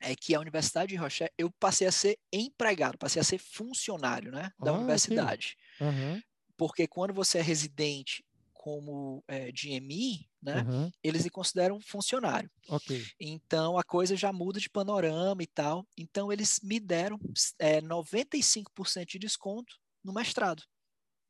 é 0.00 0.16
que 0.16 0.34
a 0.34 0.40
Universidade 0.40 0.90
de 0.90 0.96
Rochelle, 0.96 1.32
eu 1.38 1.50
passei 1.60 1.86
a 1.86 1.92
ser 1.92 2.18
empregado, 2.32 2.98
passei 2.98 3.20
a 3.20 3.24
ser 3.24 3.38
funcionário, 3.38 4.32
né, 4.32 4.52
da 4.58 4.72
Ah, 4.72 4.74
universidade. 4.74 5.56
Aham. 5.80 6.22
Porque 6.56 6.86
quando 6.86 7.12
você 7.14 7.38
é 7.38 7.42
residente 7.42 8.24
como 8.52 9.22
é, 9.28 9.50
GMI, 9.52 10.28
né, 10.42 10.64
Aham. 10.64 10.92
eles 11.02 11.22
lhe 11.24 11.30
consideram 11.30 11.80
funcionário. 11.80 12.50
Ok. 12.68 12.90
Então 13.20 13.78
a 13.78 13.84
coisa 13.84 14.16
já 14.16 14.32
muda 14.32 14.60
de 14.60 14.70
panorama 14.70 15.42
e 15.42 15.46
tal. 15.46 15.86
Então 15.96 16.32
eles 16.32 16.60
me 16.62 16.80
deram 16.80 17.18
é, 17.58 17.80
95% 17.80 19.10
de 19.12 19.20
desconto 19.20 19.76
no 20.04 20.12
mestrado. 20.12 20.64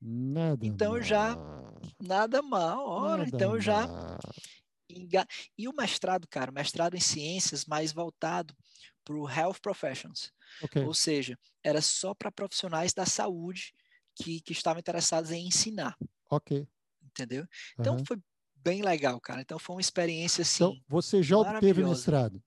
Nada 0.01 0.65
Então 0.67 0.97
eu 0.97 1.03
já- 1.03 1.35
mal, 1.35 1.57
Nada 2.01 2.43
mal, 2.43 2.87
ora, 2.87 3.25
nada 3.25 3.29
então 3.37 3.55
eu 3.55 3.61
já 3.61 3.87
mal. 3.87 4.19
enga- 4.89 5.27
E 5.57 5.69
o 5.69 5.73
mestrado, 5.73 6.27
cara, 6.29 6.53
mestrado 6.53 6.95
em 6.95 7.01
ciências 7.01 7.65
mais 7.65 7.93
voltado 7.93 8.55
para 9.05 9.17
o 9.17 9.29
health 9.29 9.61
professions, 9.63 10.33
Ok. 10.63 10.85
ou 10.85 10.93
seja, 10.95 11.39
era 11.63 11.81
só 11.81 12.15
para 12.15 12.31
profissionais 12.33 12.93
da 12.93 13.07
saúde 13.07 13.73
que, 14.15 14.41
que 14.41 14.53
estavam 14.53 14.81
interessados 14.81 15.31
em 15.31 15.47
ensinar, 15.47 15.97
Ok. 16.31 16.67
entendeu? 17.05 17.47
Então 17.79 17.95
aham. 17.95 18.05
foi 18.07 18.19
bem 18.57 18.83
legal, 18.83 19.21
cara. 19.21 19.41
Então 19.43 19.59
foi 19.59 19.77
uma 19.77 19.81
experiência 19.81 20.43
assim, 20.43 20.65
Então, 20.65 20.85
você 20.89 21.23
já 21.23 21.39
obteve 21.39 21.85
mestrado? 21.85 22.43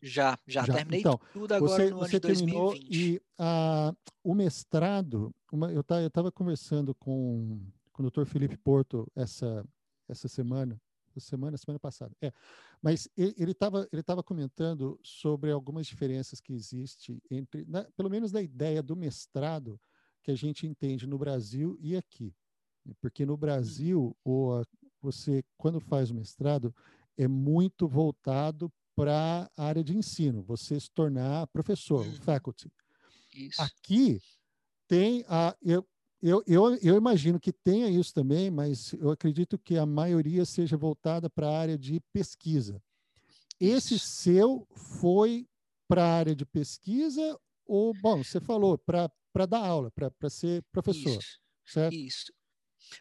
Já, 0.00 0.38
já, 0.46 0.64
já. 0.64 0.72
terminei 0.74 1.00
Então, 1.00 1.18
tudo 1.32 1.54
agora 1.54 1.70
Você, 1.72 1.90
no 1.90 1.96
ano 1.98 2.06
você 2.06 2.16
de 2.16 2.20
terminou 2.20 2.70
2020. 2.72 2.94
e 2.96 3.22
ah, 3.38 3.94
o 4.22 4.34
mestrado, 4.34 5.34
uma- 5.52 5.72
eu 5.72 5.80
estava 5.80 6.30
conversando 6.30 6.94
com, 6.94 7.60
com 7.92 8.02
o 8.02 8.10
Dr. 8.10 8.24
Felipe 8.24 8.56
Porto 8.56 9.10
essa, 9.16 9.64
essa 10.08 10.28
semana, 10.28 10.80
semana, 11.18 11.56
semana 11.56 11.80
passada, 11.80 12.14
é, 12.22 12.32
mas 12.80 13.08
ele 13.16 13.50
estava 13.50 13.88
ele 13.92 14.04
tava 14.04 14.22
comentando 14.22 15.00
sobre 15.02 15.50
algumas 15.50 15.84
diferenças 15.84 16.40
que 16.40 16.52
existem 16.52 17.20
entre, 17.28 17.64
na- 17.66 17.82
pelo 17.96 18.08
menos 18.08 18.30
da 18.30 18.40
ideia 18.40 18.80
do 18.80 18.94
mestrado 18.94 19.80
que 20.22 20.30
a 20.30 20.36
gente 20.36 20.64
entende 20.64 21.06
no 21.08 21.18
Brasil 21.18 21.76
e 21.80 21.96
aqui. 21.96 22.32
Porque 23.00 23.26
no 23.26 23.36
Brasil, 23.36 24.16
o, 24.24 24.52
a- 24.52 24.64
você, 25.02 25.42
quando 25.56 25.80
faz 25.80 26.10
o 26.10 26.14
mestrado, 26.14 26.72
é 27.16 27.26
muito 27.26 27.88
voltado 27.88 28.72
para 29.04 29.50
a 29.56 29.64
área 29.64 29.84
de 29.84 29.96
ensino, 29.96 30.42
você 30.42 30.78
se 30.80 30.90
tornar 30.90 31.46
professor, 31.48 32.04
Uhum. 32.06 32.20
faculty. 32.22 32.70
Isso. 33.34 33.60
Aqui 33.62 34.20
tem 34.88 35.24
a. 35.28 35.56
Eu, 35.62 35.86
eu, 36.22 36.42
eu, 36.46 36.76
eu 36.82 36.96
imagino 36.96 37.40
que 37.40 37.52
tenha 37.52 37.88
isso 37.88 38.12
também, 38.14 38.50
mas 38.50 38.92
eu 38.94 39.10
acredito 39.10 39.58
que 39.58 39.76
a 39.76 39.86
maioria 39.86 40.44
seja 40.44 40.76
voltada 40.76 41.30
para 41.30 41.48
a 41.48 41.58
área 41.58 41.78
de 41.78 42.00
pesquisa. 42.12 42.82
Esse 43.60 43.94
Isso. 43.94 44.06
seu 44.06 44.66
foi 44.74 45.46
para 45.88 46.04
a 46.04 46.18
área 46.18 46.36
de 46.36 46.46
pesquisa 46.46 47.38
ou, 47.66 47.94
bom, 47.94 48.24
você 48.24 48.40
falou, 48.40 48.78
para 48.78 49.46
dar 49.46 49.64
aula, 49.66 49.90
para 49.92 50.30
ser 50.30 50.64
professor, 50.72 51.18
Isso. 51.18 51.38
certo? 51.66 51.94
Isso. 51.94 52.32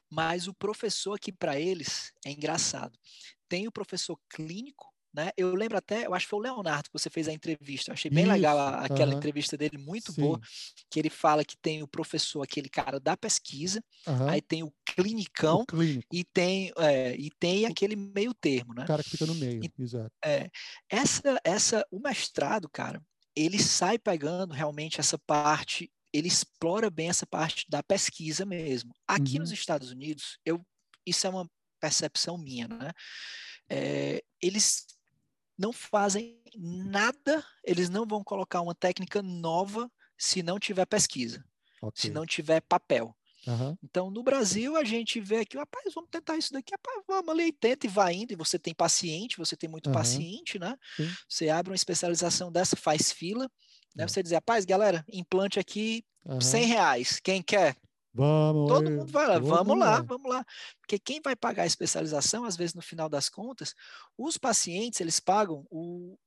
Mas 0.09 0.47
o 0.47 0.53
professor 0.53 1.13
aqui 1.13 1.31
para 1.31 1.59
eles 1.59 2.11
é 2.25 2.31
engraçado. 2.31 2.99
Tem 3.47 3.67
o 3.67 3.71
professor 3.71 4.17
clínico, 4.29 4.93
né? 5.17 5.31
Eu 5.37 5.55
lembro 5.55 5.77
até, 5.77 6.05
eu 6.07 6.13
acho 6.13 6.25
que 6.27 6.29
foi 6.31 6.39
o 6.39 6.43
Leonardo 6.43 6.89
que 6.89 6.93
você 6.99 7.09
fez 7.09 7.27
a 7.27 7.33
entrevista. 7.33 7.91
Eu 7.91 7.93
achei 7.95 8.11
bem 8.11 8.25
legal 8.27 8.57
a- 8.59 8.79
Isso, 8.79 8.85
aquela 8.85 9.13
aham. 9.13 9.13
entrevista 9.13 9.57
dele, 9.57 9.77
muito 9.77 10.13
Sim, 10.13 10.13
boa, 10.13 10.39
que 10.91 10.99
ele 10.99 11.09
fala 11.09 11.43
que 11.45 11.57
tem 11.57 11.83
o 11.83 11.87
professor, 11.87 12.41
aquele 12.43 12.69
cara 12.69 12.99
da 12.99 13.17
pesquisa, 13.17 13.83
aham. 14.05 14.33
aí 14.33 14.41
tem 14.41 14.63
o 14.63 14.73
O 15.49 15.57
clinicão 15.57 15.65
clínico, 15.67 16.13
e 16.13 16.23
tem, 16.23 16.71
é, 16.77 17.15
e 17.17 17.29
tem 17.39 17.65
aquele 17.65 17.95
meio 17.95 18.33
termo, 18.33 18.73
né? 18.73 18.87
o 18.87 18.87
cara 18.87 19.03
que 19.03 19.11
fica 19.11 19.25
no 19.27 19.35
meio, 19.35 19.63
E- 19.63 19.71
exato. 19.77 20.15
É, 20.25 20.49
essa, 20.89 21.39
essa, 21.43 21.85
o 21.91 21.99
mestrado, 21.99 22.69
cara, 22.69 23.01
ele 23.35 23.59
sai 23.59 23.99
pegando 23.99 24.53
realmente 24.53 24.99
essa 24.99 25.17
parte, 25.19 25.91
ele 26.11 26.27
explora 26.27 26.89
bem 26.89 27.09
essa 27.09 27.25
parte 27.27 27.65
da 27.69 27.83
pesquisa 27.83 28.45
mesmo. 28.45 28.93
Aqui 29.07 29.37
nos 29.39 29.51
Uhum. 29.51 29.53
Estados 29.53 29.91
Unidos, 29.91 30.39
eu, 30.45 30.65
isso 31.05 31.27
é 31.27 31.29
uma 31.29 31.47
percepção 31.79 32.37
minha, 32.37 32.67
né? 32.67 32.91
É, 33.69 34.23
eles 34.41 34.85
não 35.57 35.73
fazem 35.73 36.41
nada, 36.55 37.43
eles 37.63 37.89
não 37.89 38.05
vão 38.05 38.23
colocar 38.23 38.61
uma 38.61 38.75
técnica 38.75 39.21
nova 39.21 39.91
se 40.17 40.43
não 40.43 40.59
tiver 40.59 40.85
pesquisa, 40.85 41.43
se 41.93 42.09
Ok. 42.09 42.11
não 42.11 42.25
tiver 42.25 42.61
papel. 42.61 43.15
Aham. 43.47 43.77
Então, 43.83 44.09
no 44.11 44.23
Brasil, 44.23 44.75
a 44.75 44.83
gente 44.83 45.19
vê 45.21 45.37
aqui, 45.39 45.57
rapaz, 45.57 45.93
vamos 45.93 46.09
tentar 46.09 46.35
isso 46.37 46.51
daqui, 46.51 46.71
rapaz, 46.73 47.03
vamos 47.07 47.29
ali, 47.29 47.51
tenta 47.53 47.85
e 47.85 47.89
vai 47.89 48.15
indo, 48.15 48.33
e 48.33 48.35
você 48.35 48.57
tem 48.57 48.73
paciente, 48.73 49.37
você 49.37 49.55
tem 49.55 49.69
muito 49.69 49.89
Aham. 49.89 49.91
paciente, 49.91 50.57
né? 50.59 50.75
Sim. 50.97 51.17
Você 51.29 51.49
abre 51.49 51.71
uma 51.71 51.75
especialização 51.75 52.51
dessa, 52.51 52.75
faz 52.75 53.11
fila, 53.11 53.49
né? 53.95 54.07
É. 54.07 54.07
Você 54.07 54.23
diz, 54.23 54.31
rapaz, 54.31 54.65
galera, 54.65 55.05
implante 55.11 55.59
aqui, 55.59 56.03
aham. 56.25 56.63
100 56.63 56.65
reais, 56.65 57.19
quem 57.19 57.41
quer? 57.43 57.75
Vamos 58.17 58.57
Todo 58.65 58.91
mundo 58.97 59.11
vai 59.11 59.27
lá, 59.27 59.39
vamos 59.39 59.79
lá, 59.79 60.03
vamos 60.07 60.29
lá. 60.29 60.45
Porque 60.81 60.99
quem 60.99 61.21
vai 61.23 61.35
pagar 61.35 61.63
a 61.63 61.67
especialização, 61.67 62.43
às 62.45 62.57
vezes, 62.57 62.75
no 62.75 62.81
final 62.81 63.07
das 63.09 63.29
contas, 63.29 63.73
os 64.17 64.37
pacientes, 64.37 64.99
eles 65.01 65.19
pagam 65.21 65.65
o, 65.71 66.17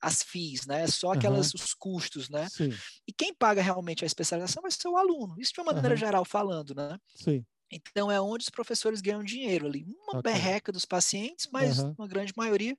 as 0.00 0.22
FIIs, 0.22 0.66
né? 0.66 0.86
Só 0.86 1.12
aquelas, 1.12 1.54
os 1.54 1.74
custos, 1.74 2.28
né? 2.28 2.50
Sim, 2.52 2.82
E 3.08 3.12
quem 3.12 3.34
paga 3.34 3.62
realmente 3.62 4.04
a 4.04 4.06
especialização 4.06 4.62
vai 4.62 4.70
ser 4.72 4.88
o 4.88 4.96
aluno. 4.98 5.36
Isso 5.40 5.52
de 5.54 5.60
uma 5.60 5.72
maneira 5.74 5.96
Aham. 5.96 5.96
geral 5.96 6.24
falando, 6.24 6.74
né? 6.74 6.98
sim. 7.14 7.46
Então 7.70 8.10
é 8.10 8.20
onde 8.20 8.44
os 8.44 8.50
professores 8.50 9.00
ganham 9.00 9.22
dinheiro 9.22 9.66
ali. 9.66 9.84
Uma 9.86 10.14
Ok. 10.14 10.24
berreca 10.24 10.72
dos 10.72 10.84
pacientes, 10.86 11.48
mas 11.52 11.84
Aham. 11.84 11.98
uma 11.98 12.08
grande 12.08 12.32
maioria 12.36 12.76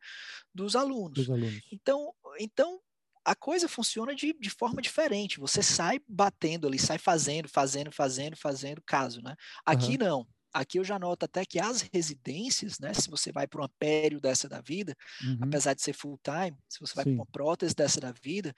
dos 0.53 0.76
alunos. 0.76 1.18
Dos 1.18 1.30
alunos. 1.30 1.66
Então, 1.72 2.14
então 2.39 2.82
a 3.32 3.36
coisa 3.36 3.68
funciona 3.70 4.16
de, 4.16 4.34
de 4.40 4.50
forma 4.50 4.82
diferente. 4.82 5.40
Você 5.40 5.62
sai 5.64 6.00
batendo 6.08 6.68
ali, 6.68 6.80
sai 6.80 6.98
fazendo, 6.98 7.48
fazendo, 7.50 7.92
fazendo, 7.92 8.36
fazendo 8.38 8.82
caso, 8.86 9.22
né? 9.22 9.36
Aqui 9.66 9.98
não. 9.98 10.28
Aqui 10.52 10.80
eu 10.80 10.84
já 10.84 10.98
noto 10.98 11.26
até 11.26 11.46
que 11.46 11.60
as 11.60 11.82
residências, 11.94 12.80
né? 12.80 12.94
Se 12.94 13.10
você 13.10 13.32
vai 13.32 13.48
para 13.48 13.62
uma 13.62 13.70
pério 13.80 14.20
dessa 14.20 14.50
da 14.50 14.62
vida, 14.62 14.96
Uhum. 15.22 15.38
apesar 15.42 15.76
de 15.76 15.82
ser 15.82 15.94
full 15.94 16.20
time, 16.24 16.58
se 16.68 16.80
você 16.80 16.96
vai 16.96 17.06
para 17.06 17.14
uma 17.14 17.26
prótese 17.32 17.76
dessa 17.76 18.00
da 18.02 18.12
vida, 18.12 18.54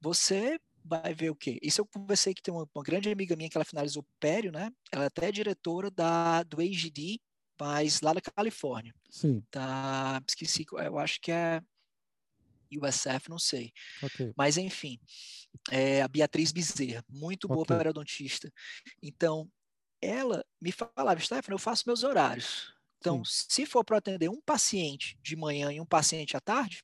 você 0.00 0.58
vai 0.84 1.14
ver 1.14 1.30
o 1.30 1.36
quê? 1.36 1.58
Isso 1.62 1.80
eu 1.80 1.86
conversei 1.86 2.32
que 2.34 2.42
tem 2.42 2.52
uma, 2.52 2.66
uma 2.74 2.82
grande 2.84 3.10
amiga 3.10 3.36
minha 3.36 3.48
que 3.50 3.56
ela 3.56 3.64
finalizou 3.64 4.06
pério, 4.18 4.50
né? 4.52 4.70
Ela 4.92 5.06
até 5.06 5.28
é 5.28 5.32
diretora 5.32 5.90
da, 5.90 6.42
do 6.42 6.60
AGD, 6.60 7.20
mas 7.60 8.00
lá 8.00 8.12
da 8.14 8.20
Califórnia. 8.20 8.94
Sim, 9.10 9.42
Da, 9.52 10.22
esqueci, 10.28 10.64
eu 10.72 10.98
acho 10.98 11.20
que 11.20 11.30
é 11.32 11.60
USF, 12.78 13.28
não 13.30 13.38
sei. 13.38 13.72
ok. 14.00 14.34
Mas 14.36 14.56
enfim, 14.58 14.98
é 15.70 16.02
a 16.02 16.08
Beatriz 16.08 16.52
Bezerra, 16.52 17.04
muito 17.08 17.48
boa 17.48 17.64
Ok. 17.64 17.66
periodontista. 17.66 18.52
Então, 19.02 19.50
ela 20.02 20.44
me 20.60 20.72
falava, 20.72 21.20
Stefano, 21.20 21.54
eu 21.56 21.58
faço 21.58 21.84
meus 21.86 22.04
horários. 22.04 22.72
Então, 22.98 23.22
se 23.24 23.66
for 23.66 23.84
para 23.84 23.98
atender 23.98 24.28
um 24.30 24.40
paciente 24.40 25.18
de 25.22 25.36
manhã 25.36 25.72
e 25.72 25.80
um 25.80 25.86
paciente 25.86 26.36
à 26.36 26.40
tarde, 26.40 26.82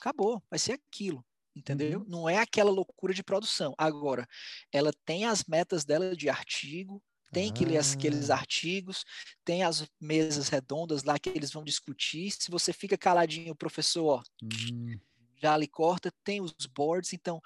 acabou, 0.00 0.42
vai 0.50 0.58
ser 0.58 0.72
aquilo. 0.74 1.24
Entendeu? 1.56 2.00
Uhum. 2.00 2.06
Não 2.06 2.28
é 2.28 2.38
aquela 2.38 2.70
loucura 2.70 3.12
de 3.12 3.22
produção. 3.24 3.74
Agora, 3.78 4.26
ela 4.72 4.92
tem 5.04 5.24
as 5.26 5.44
metas 5.44 5.84
dela 5.84 6.16
de 6.16 6.28
artigo, 6.28 7.02
tem 7.32 7.52
que 7.52 7.64
ler 7.64 7.78
aqueles 7.78 8.30
Ah. 8.30 8.34
artigos, 8.34 9.04
tem 9.44 9.64
as 9.64 9.86
mesas 10.00 10.48
redondas 10.48 11.02
lá 11.04 11.18
que 11.18 11.30
eles 11.30 11.50
vão 11.52 11.64
discutir. 11.64 12.30
Se 12.30 12.50
você 12.50 12.72
fica 12.72 12.96
caladinho, 12.98 13.52
o 13.52 13.56
professor 13.56 14.06
ó, 14.20 14.22
Hum, 14.42 15.00
já 15.40 15.56
lhe 15.56 15.66
corta, 15.66 16.12
tem 16.24 16.40
os 16.40 16.54
boards, 16.66 17.12
então 17.12 17.40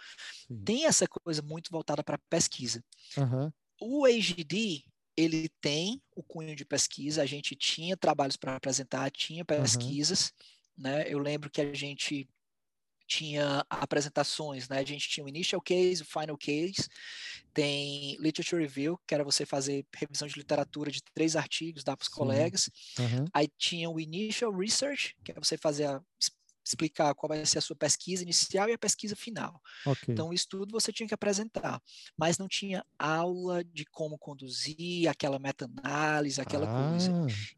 sim. 0.46 0.62
tem 0.64 0.86
essa 0.86 1.06
coisa 1.06 1.42
muito 1.42 1.70
voltada 1.70 2.02
para 2.02 2.18
pesquisa. 2.28 2.82
Aham. 3.16 3.52
O 3.80 4.06
AGD, 4.06 4.84
ele 5.16 5.48
tem 5.60 6.00
o 6.14 6.22
cunho 6.22 6.54
de 6.54 6.64
pesquisa, 6.64 7.22
a 7.22 7.26
gente 7.26 7.54
tinha 7.54 7.96
trabalhos 7.96 8.36
para 8.36 8.56
apresentar, 8.56 9.10
tinha 9.10 9.44
pesquisas, 9.44 10.32
uhum. 10.76 10.84
né? 10.84 11.04
Eu 11.08 11.18
lembro 11.18 11.50
que 11.50 11.60
a 11.60 11.74
gente 11.74 12.28
tinha 13.12 13.64
apresentações, 13.68 14.68
né? 14.68 14.78
A 14.78 14.84
gente 14.84 15.08
tinha 15.08 15.24
o 15.24 15.28
initial 15.28 15.60
case, 15.60 16.02
o 16.02 16.06
final 16.06 16.36
case, 16.36 16.88
tem 17.52 18.16
literature 18.18 18.62
review, 18.62 18.98
que 19.06 19.14
era 19.14 19.22
você 19.22 19.44
fazer 19.44 19.84
revisão 19.94 20.26
de 20.26 20.38
literatura 20.38 20.90
de 20.90 21.02
três 21.12 21.36
artigos, 21.36 21.84
dar 21.84 21.96
para 21.96 22.04
os 22.04 22.08
colegas. 22.08 22.70
Uhum. 22.98 23.26
Aí 23.34 23.48
tinha 23.58 23.90
o 23.90 24.00
initial 24.00 24.50
research, 24.56 25.14
que 25.22 25.32
é 25.32 25.34
você 25.34 25.58
fazer 25.58 25.86
a, 25.86 26.00
explicar 26.64 27.14
qual 27.14 27.28
vai 27.28 27.44
ser 27.44 27.58
a 27.58 27.62
sua 27.62 27.76
pesquisa 27.76 28.22
inicial 28.22 28.68
e 28.68 28.72
a 28.72 28.78
pesquisa 28.78 29.16
final. 29.16 29.60
Okay. 29.86 30.12
Então, 30.12 30.32
isso 30.32 30.46
tudo 30.48 30.72
você 30.72 30.92
tinha 30.92 31.06
que 31.06 31.14
apresentar, 31.14 31.80
mas 32.16 32.38
não 32.38 32.48
tinha 32.48 32.84
aula 32.98 33.64
de 33.64 33.84
como 33.86 34.18
conduzir 34.18 35.08
aquela 35.08 35.38
meta-análise, 35.38 36.40
aquela 36.40 36.66
ah, 36.66 36.90
coisa. 36.90 37.12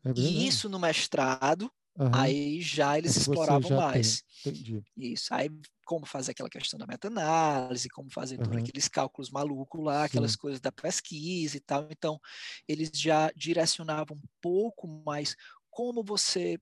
É 0.04 0.12
e 0.16 0.46
isso 0.46 0.68
no 0.68 0.78
mestrado, 0.78 1.70
Uhum. 1.96 2.10
Aí 2.12 2.60
já 2.60 2.98
eles 2.98 3.16
exploravam 3.16 3.68
já 3.68 3.76
mais. 3.76 4.24
Isso. 4.96 5.32
Aí 5.32 5.48
como 5.84 6.04
fazer 6.06 6.32
aquela 6.32 6.48
questão 6.48 6.78
da 6.78 6.86
meta-análise, 6.86 7.88
como 7.88 8.10
fazer 8.10 8.40
uhum. 8.40 8.58
aqueles 8.58 8.88
cálculos 8.88 9.30
malucos 9.30 9.84
lá, 9.84 10.00
Sim. 10.00 10.06
aquelas 10.06 10.34
coisas 10.34 10.60
da 10.60 10.72
pesquisa 10.72 11.56
e 11.56 11.60
tal. 11.60 11.86
Então, 11.90 12.18
eles 12.66 12.90
já 12.94 13.30
direcionavam 13.36 14.16
um 14.16 14.28
pouco 14.40 14.88
mais 15.04 15.36
como 15.70 16.02
você 16.02 16.58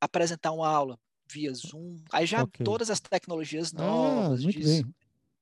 apresentar 0.00 0.52
uma 0.52 0.68
aula 0.68 0.98
via 1.30 1.52
Zoom. 1.52 1.98
Aí 2.12 2.26
já 2.26 2.42
okay. 2.42 2.64
todas 2.64 2.90
as 2.90 3.00
tecnologias 3.00 3.72
ah, 3.74 3.78
novas, 3.80 4.44
ah, 4.44 4.50
de, 4.50 4.86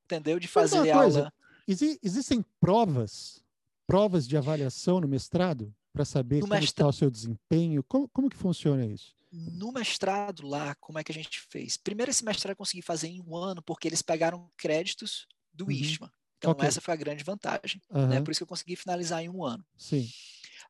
entendeu? 0.05 0.39
De 0.39 0.49
fazer 0.49 0.91
aula. 0.91 1.33
Exi 1.67 1.99
existem 2.03 2.45
provas, 2.61 3.43
provas 3.87 4.27
de 4.27 4.37
avaliação 4.37 5.01
no 5.01 5.09
mestrado 5.09 5.75
para 5.93 6.05
saber 6.05 6.41
no 6.41 6.49
como 6.49 6.63
está 6.63 6.87
o 6.87 6.93
seu 6.93 7.11
desempenho? 7.11 7.83
Como, 7.83 8.09
como 8.09 8.31
que 8.31 8.37
funciona 8.37 8.85
isso? 8.87 9.17
no 9.33 9.73
mestrado 9.73 10.47
lá, 10.47 10.75
como 10.77 10.99
é 10.99 11.05
que 11.05 11.13
a 11.13 11.15
gente 11.15 11.41
fez? 11.41 11.77
Primeiro 11.77 12.11
esse 12.11 12.25
mestrado 12.25 12.53
eu 12.53 12.57
consegui 12.57 12.83
fazer 12.83 13.09
em 13.09 13.21
um 13.21 13.37
ano, 13.37 13.61
porque 13.61 13.87
eles 13.87 14.01
pegaram 14.01 14.51
créditos 14.57 15.27
do 15.53 15.67
uhum. 15.67 15.71
ISMA. 15.71 16.13
Então 16.39 16.53
okay. 16.53 16.69
essa 16.69 16.81
foi 16.81 16.95
a 16.95 16.97
grande 16.97 17.25
vantagem. 17.25 17.83
Uhum. 17.91 18.07
Né? 18.07 18.21
Por 18.21 18.31
isso 18.31 18.39
que 18.39 18.45
eu 18.45 18.49
consegui 18.49 18.77
finalizar 18.77 19.23
em 19.23 19.29
um 19.29 19.45
ano. 19.45 19.65
Sim. 19.77 20.09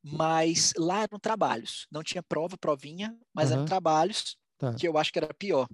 Mas 0.02 0.72
lá 0.76 1.02
eram 1.02 1.18
trabalhos. 1.18 1.86
Não 1.90 2.02
tinha 2.02 2.22
prova, 2.22 2.56
provinha, 2.56 3.16
mas 3.32 3.50
uhum. 3.50 3.56
eram 3.56 3.64
trabalhos 3.66 4.36
tá. 4.58 4.74
que 4.74 4.86
eu 4.86 4.96
acho 4.98 5.12
que 5.12 5.18
era 5.18 5.32
pior. 5.34 5.68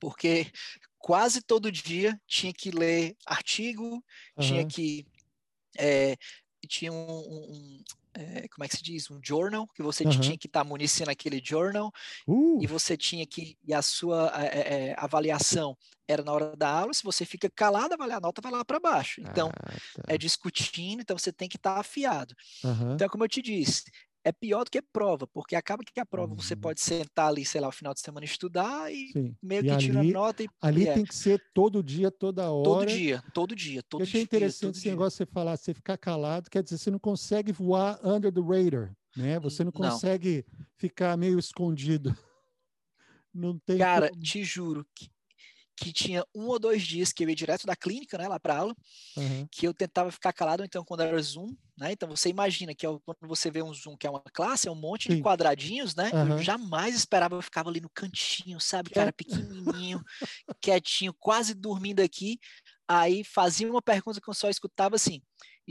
Porque 0.00 0.50
quase 0.98 1.42
todo 1.42 1.70
dia 1.70 2.20
tinha 2.26 2.52
que 2.52 2.70
ler 2.70 3.16
artigo, 3.26 4.02
tinha 4.38 4.66
que 4.66 5.06
é, 5.76 6.16
tinha 6.66 6.92
um, 6.92 7.18
um, 7.18 7.84
é, 8.14 8.46
como 8.48 8.64
é 8.64 8.68
que 8.68 8.76
se 8.76 8.82
diz? 8.82 9.10
Um 9.10 9.20
journal, 9.22 9.66
que 9.74 9.82
você 9.82 10.04
uhum. 10.04 10.10
tinha 10.10 10.38
que 10.38 10.46
estar 10.46 10.62
tá 10.62 10.68
municiando 10.68 11.10
aquele 11.10 11.42
journal, 11.44 11.92
uh. 12.26 12.58
e 12.62 12.66
você 12.66 12.96
tinha 12.96 13.26
que, 13.26 13.58
e 13.64 13.74
a 13.74 13.82
sua 13.82 14.32
é, 14.36 14.90
é, 14.90 14.94
avaliação 14.96 15.76
era 16.06 16.22
na 16.22 16.32
hora 16.32 16.56
da 16.56 16.68
aula, 16.68 16.94
se 16.94 17.02
você 17.02 17.24
fica 17.24 17.50
calado, 17.50 17.96
a 17.98 18.20
nota 18.20 18.40
vai 18.40 18.52
lá 18.52 18.64
para 18.64 18.78
baixo. 18.78 19.20
Então, 19.20 19.50
ah, 19.54 19.70
tá. 19.70 20.02
é 20.06 20.16
discutindo, 20.16 21.00
então 21.00 21.18
você 21.18 21.32
tem 21.32 21.48
que 21.48 21.56
estar 21.56 21.74
tá 21.74 21.80
afiado. 21.80 22.34
Uhum. 22.62 22.94
Então, 22.94 23.08
como 23.08 23.24
eu 23.24 23.28
te 23.28 23.42
disse, 23.42 23.84
é 24.24 24.32
pior 24.32 24.64
do 24.64 24.70
que 24.70 24.80
prova, 24.80 25.26
porque 25.26 25.54
acaba 25.54 25.84
que 25.84 26.00
a 26.00 26.06
prova 26.06 26.32
uhum. 26.32 26.40
você 26.40 26.56
pode 26.56 26.80
sentar 26.80 27.28
ali, 27.28 27.44
sei 27.44 27.60
lá, 27.60 27.68
o 27.68 27.72
final 27.72 27.92
de 27.92 28.00
semana 28.00 28.24
estudar 28.24 28.90
e 28.90 29.12
Sim. 29.12 29.36
meio 29.42 29.60
e 29.60 29.64
que 29.64 29.70
ali, 29.70 29.86
tira 29.86 30.02
nota 30.02 30.42
e 30.42 30.48
ali 30.62 30.88
é. 30.88 30.94
tem 30.94 31.04
que 31.04 31.14
ser 31.14 31.42
todo 31.52 31.82
dia, 31.82 32.10
toda 32.10 32.50
hora. 32.50 32.64
Todo 32.64 32.86
dia, 32.86 33.22
todo 33.34 33.54
dia, 33.54 33.82
todo 33.82 34.00
Eu 34.00 34.04
achei 34.04 34.20
dia, 34.20 34.24
interessante 34.24 34.78
esse 34.78 34.88
negócio 34.88 35.24
de 35.24 35.30
você 35.30 35.32
falar, 35.32 35.56
você 35.58 35.74
ficar 35.74 35.98
calado, 35.98 36.48
quer 36.48 36.62
dizer, 36.62 36.78
você 36.78 36.90
não 36.90 36.98
consegue 36.98 37.52
voar 37.52 38.00
under 38.02 38.32
the 38.32 38.40
radar, 38.40 38.96
né? 39.14 39.38
Você 39.40 39.62
não 39.62 39.70
consegue 39.70 40.44
não. 40.48 40.66
ficar 40.76 41.16
meio 41.18 41.38
escondido. 41.38 42.16
Não 43.36 43.58
tem 43.58 43.78
Cara, 43.78 44.10
como... 44.10 44.22
te 44.22 44.44
juro 44.44 44.86
que 44.94 45.10
que 45.76 45.92
tinha 45.92 46.24
um 46.34 46.46
ou 46.46 46.58
dois 46.58 46.82
dias 46.82 47.12
que 47.12 47.24
eu 47.24 47.28
ia 47.28 47.34
direto 47.34 47.66
da 47.66 47.74
clínica, 47.74 48.16
né, 48.16 48.28
lá 48.28 48.38
para 48.38 48.58
aula, 48.58 48.76
uhum. 49.16 49.46
que 49.50 49.66
eu 49.66 49.74
tentava 49.74 50.10
ficar 50.10 50.32
calado, 50.32 50.64
então 50.64 50.84
quando 50.84 51.00
era 51.00 51.20
Zoom, 51.20 51.54
né, 51.76 51.92
então 51.92 52.08
você 52.08 52.28
imagina 52.28 52.74
que 52.74 52.86
é 52.86 52.88
quando 53.04 53.18
você 53.22 53.50
vê 53.50 53.62
um 53.62 53.74
Zoom 53.74 53.96
que 53.96 54.06
é 54.06 54.10
uma 54.10 54.22
classe, 54.32 54.68
é 54.68 54.70
um 54.70 54.76
monte 54.76 55.08
Sim. 55.08 55.16
de 55.16 55.22
quadradinhos, 55.22 55.94
né, 55.94 56.10
uhum. 56.12 56.38
eu 56.38 56.42
jamais 56.42 56.94
esperava, 56.94 57.34
eu 57.34 57.42
ficava 57.42 57.68
ali 57.68 57.80
no 57.80 57.90
cantinho, 57.90 58.60
sabe, 58.60 58.90
cara 58.90 59.12
pequenininho, 59.12 60.02
quietinho, 60.62 61.14
quase 61.14 61.54
dormindo 61.54 62.00
aqui, 62.00 62.38
aí 62.86 63.24
fazia 63.24 63.68
uma 63.68 63.82
pergunta 63.82 64.20
que 64.20 64.28
eu 64.28 64.34
só 64.34 64.48
escutava 64.48 64.96
assim, 64.96 65.20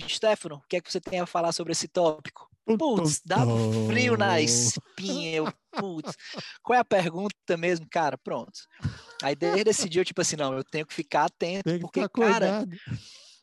Stefano, 0.08 0.56
o 0.56 0.68
que 0.68 0.78
é 0.78 0.82
que 0.82 0.92
você 0.92 1.00
tem 1.00 1.20
a 1.20 1.26
falar 1.26 1.52
sobre 1.52 1.72
esse 1.72 1.88
tópico? 1.88 2.53
Putz, 2.66 3.22
dava 3.26 3.52
frio 3.88 4.16
na 4.16 4.40
espinha. 4.40 5.38
Eu, 5.38 5.54
putz, 5.78 6.16
qual 6.62 6.78
é 6.78 6.80
a 6.80 6.86
pergunta 6.86 7.58
mesmo, 7.58 7.88
cara? 7.90 8.18
Pronto. 8.18 8.54
Aí 9.22 9.36
desde 9.36 9.70
esse 9.70 9.90
dia 9.90 10.02
eu, 10.02 10.06
tipo 10.06 10.22
assim, 10.22 10.36
não, 10.36 10.54
eu 10.54 10.64
tenho 10.64 10.86
que 10.86 10.94
ficar 10.94 11.26
atento, 11.26 11.70
que 11.70 11.80
porque, 11.80 12.08
cara, 12.10 12.66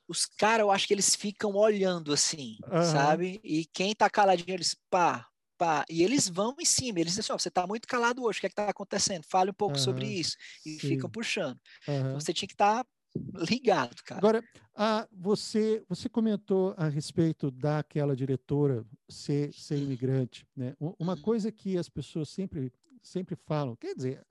os 0.09 0.27
caras, 0.27 0.61
eu 0.61 0.71
acho 0.71 0.87
que 0.87 0.95
eles 0.95 1.15
ficam 1.15 1.55
olhando 1.55 2.13
assim, 2.13 2.57
uhum. 2.71 2.83
sabe? 2.83 3.41
E 3.45 3.67
quem 3.73 3.95
tá 3.95 4.09
caladinho, 4.09 4.55
eles, 4.55 4.75
pá, 4.89 5.27
pá. 5.59 5.85
E 5.89 6.03
eles 6.03 6.29
vão 6.29 6.57
em 6.59 6.65
cima, 6.65 6.99
eles 6.99 7.13
dizem 7.13 7.21
assim, 7.21 7.33
ó, 7.33 7.39
você 7.39 7.51
tá 7.51 7.67
muito 7.67 7.87
calado 7.87 8.25
hoje, 8.25 8.39
o 8.39 8.41
que 8.41 8.47
é 8.47 8.49
que 8.49 8.55
tá 8.55 8.69
acontecendo? 8.69 9.25
Fale 9.29 9.51
um 9.51 9.55
pouco 9.55 9.77
uhum. 9.77 9.83
sobre 9.83 10.07
isso. 10.07 10.37
E 10.65 10.81
Sim. 10.81 10.89
ficam 10.89 11.11
puxando. 11.11 11.61
Uhum. 11.87 12.15
Você 12.15 12.33
tinha 12.33 12.49
que 12.49 12.55
estar 12.55 12.83
tá 12.83 12.91
ligado, 13.17 14.03
cara. 14.05 14.19
Agora, 14.19 14.45
a, 14.75 15.09
você, 15.13 15.85
você 15.89 16.09
comentou 16.09 16.75
a 16.77 16.89
respeito 16.89 17.51
daquela 17.51 18.15
diretora 18.15 18.85
ser, 19.09 19.53
ser 19.53 19.77
hum. 19.77 19.83
imigrante, 19.83 20.47
né? 20.57 20.77
Uma 20.99 21.15
uhum. 21.15 21.21
coisa 21.21 21.51
que 21.51 21.77
as 21.77 21.89
pessoas 21.89 22.29
sempre, 22.29 22.73
sempre 23.03 23.37
falam, 23.37 23.77
quer 23.77 23.95
dizer, 23.95 24.27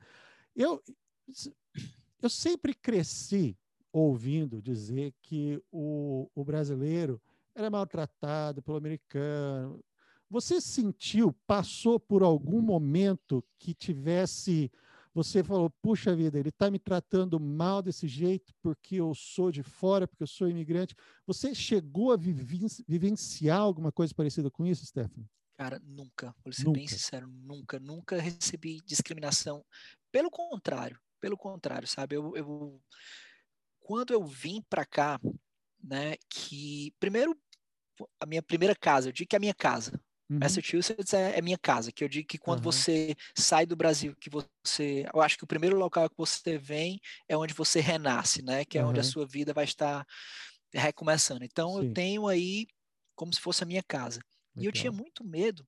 eu, 0.56 0.82
eu 2.22 2.30
sempre 2.30 2.74
cresci 2.74 3.58
ouvindo 3.92 4.62
dizer 4.62 5.14
que 5.22 5.62
o, 5.72 6.30
o 6.36 6.44
brasileiro 6.44 7.22
era 7.56 7.70
maltratado 7.70 8.62
pelo 8.62 8.78
americano. 8.78 9.84
Você 10.30 10.62
sentiu, 10.62 11.34
passou 11.48 12.00
por 12.00 12.22
algum 12.22 12.62
momento 12.62 13.44
que 13.58 13.74
tivesse 13.74 14.72
você 15.24 15.44
falou, 15.44 15.70
puxa 15.82 16.16
vida, 16.16 16.40
ele 16.40 16.50
está 16.50 16.72
me 16.72 16.80
tratando 16.80 17.40
mal 17.40 17.82
desse 17.82 18.08
jeito 18.08 18.54
porque 18.62 18.96
eu 18.96 19.14
sou 19.14 19.52
de 19.52 19.62
fora, 19.62 20.08
porque 20.08 20.24
eu 20.24 20.28
sou 20.28 20.50
imigrante. 20.50 20.96
Você 21.28 21.54
chegou 21.54 22.14
a 22.14 22.18
vivenciar 22.18 23.60
alguma 23.60 23.92
coisa 23.92 24.14
parecida 24.16 24.50
com 24.50 24.66
isso, 24.66 24.86
Stephanie? 24.86 25.30
Cara, 25.58 25.78
nunca. 25.84 26.34
Vou 26.44 26.54
ser 26.54 26.64
nunca. 26.64 26.80
bem 26.80 26.88
sincero, 26.88 27.28
nunca, 27.28 27.80
nunca 27.80 28.18
recebi 28.22 28.80
discriminação. 28.86 29.66
Pelo 30.10 30.32
contrário, 30.32 30.98
pelo 31.20 31.38
contrário, 31.38 31.88
sabe? 31.88 32.16
Eu, 32.16 32.34
eu 32.38 32.82
quando 33.82 34.14
eu 34.14 34.26
vim 34.26 34.62
para 34.70 34.86
cá, 34.86 35.20
né, 35.84 36.16
que 36.30 36.94
primeiro 37.00 37.38
a 38.20 38.26
minha 38.26 38.42
primeira 38.42 38.74
casa, 38.74 39.10
eu 39.10 39.12
digo 39.12 39.28
que 39.28 39.36
é 39.36 39.38
a 39.38 39.42
minha 39.42 39.54
casa, 39.54 40.00
Uhum. 40.30 40.38
Massachusetts 40.40 41.14
é, 41.14 41.38
é, 41.38 41.42
minha 41.42 41.58
casa, 41.58 41.92
que 41.92 42.04
eu 42.04 42.08
digo 42.08 42.28
que 42.28 42.38
quando 42.38 42.60
uhum. 42.60 42.72
você 42.72 43.16
sai 43.36 43.66
do 43.66 43.76
Brasil, 43.76 44.16
que 44.20 44.30
você, 44.30 45.06
eu 45.12 45.22
acho 45.22 45.38
que 45.38 45.44
o 45.44 45.48
primeiro 45.48 45.78
local 45.78 46.10
que 46.10 46.18
você 46.18 46.58
vem 46.58 47.00
é 47.28 47.36
onde 47.36 47.54
você 47.54 47.80
renasce, 47.80 48.44
né? 48.44 48.64
Que 48.64 48.78
é 48.78 48.84
uhum. 48.84 48.90
onde 48.90 49.00
a 49.00 49.04
sua 49.04 49.26
vida 49.26 49.54
vai 49.54 49.64
estar 49.64 50.06
recomeçando. 50.72 51.44
Então 51.44 51.74
Sim. 51.74 51.88
eu 51.88 51.94
tenho 51.94 52.28
aí 52.28 52.68
como 53.16 53.34
se 53.34 53.42
fosse 53.42 53.64
a 53.64 53.66
minha 53.66 53.84
casa. 53.84 54.22
Legal. 54.56 54.64
E 54.64 54.66
eu 54.68 54.72
tinha 54.72 54.92
muito 54.92 55.24
medo 55.24 55.68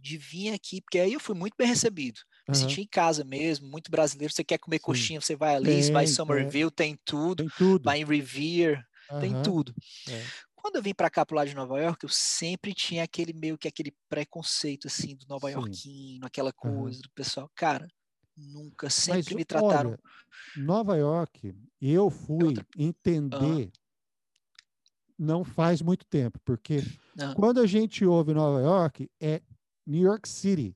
de 0.00 0.18
vir 0.18 0.52
aqui, 0.52 0.80
porque 0.82 0.98
aí 0.98 1.12
eu 1.12 1.20
fui 1.20 1.34
muito 1.34 1.54
bem 1.56 1.68
recebido. 1.68 2.20
Me 2.46 2.54
senti 2.54 2.82
em 2.82 2.86
casa 2.86 3.24
mesmo, 3.24 3.66
muito 3.66 3.90
brasileiro. 3.90 4.34
Você 4.34 4.44
quer 4.44 4.58
comer 4.58 4.76
Sim. 4.76 4.82
coxinha, 4.82 5.20
você 5.20 5.34
vai 5.34 5.54
ali, 5.54 5.82
tem, 5.82 5.92
vai 5.92 6.04
em 6.04 6.08
Somerville, 6.08 6.68
é. 6.68 6.70
tem 6.70 6.98
tudo. 7.04 7.44
Tem 7.44 7.52
tudo. 7.56 7.84
Vai 7.84 8.00
em 8.00 8.04
Revere, 8.04 8.82
tem 9.20 9.42
tudo. 9.42 9.74
É. 10.08 10.24
Quando 10.64 10.76
eu 10.76 10.82
vim 10.82 10.94
para 10.94 11.10
cá, 11.10 11.26
pro 11.26 11.36
lado 11.36 11.48
de 11.48 11.54
Nova 11.54 11.78
York, 11.78 12.04
eu 12.04 12.08
sempre 12.08 12.72
tinha 12.72 13.04
aquele 13.04 13.34
meio 13.34 13.58
que 13.58 13.68
aquele 13.68 13.94
preconceito, 14.08 14.86
assim, 14.86 15.14
do 15.14 15.26
Nova 15.28 15.50
Yorkino, 15.50 16.24
aquela 16.24 16.54
coisa 16.54 16.96
uhum. 16.96 17.02
do 17.02 17.10
pessoal. 17.10 17.50
Cara, 17.54 17.86
nunca, 18.34 18.88
sempre 18.88 19.24
Mas, 19.26 19.34
me 19.34 19.44
trataram. 19.44 19.90
Olha, 19.90 20.00
Nova 20.56 20.96
York, 20.96 21.54
eu 21.78 22.08
fui 22.08 22.56
eu... 22.56 22.64
entender. 22.78 23.36
Uhum. 23.36 23.70
Não 25.18 25.44
faz 25.44 25.82
muito 25.82 26.06
tempo, 26.06 26.40
porque 26.42 26.78
uhum. 26.78 27.34
quando 27.34 27.60
a 27.60 27.66
gente 27.66 28.02
ouve 28.06 28.32
Nova 28.32 28.62
York, 28.62 29.10
é 29.20 29.42
New 29.86 30.00
York 30.00 30.26
City. 30.26 30.74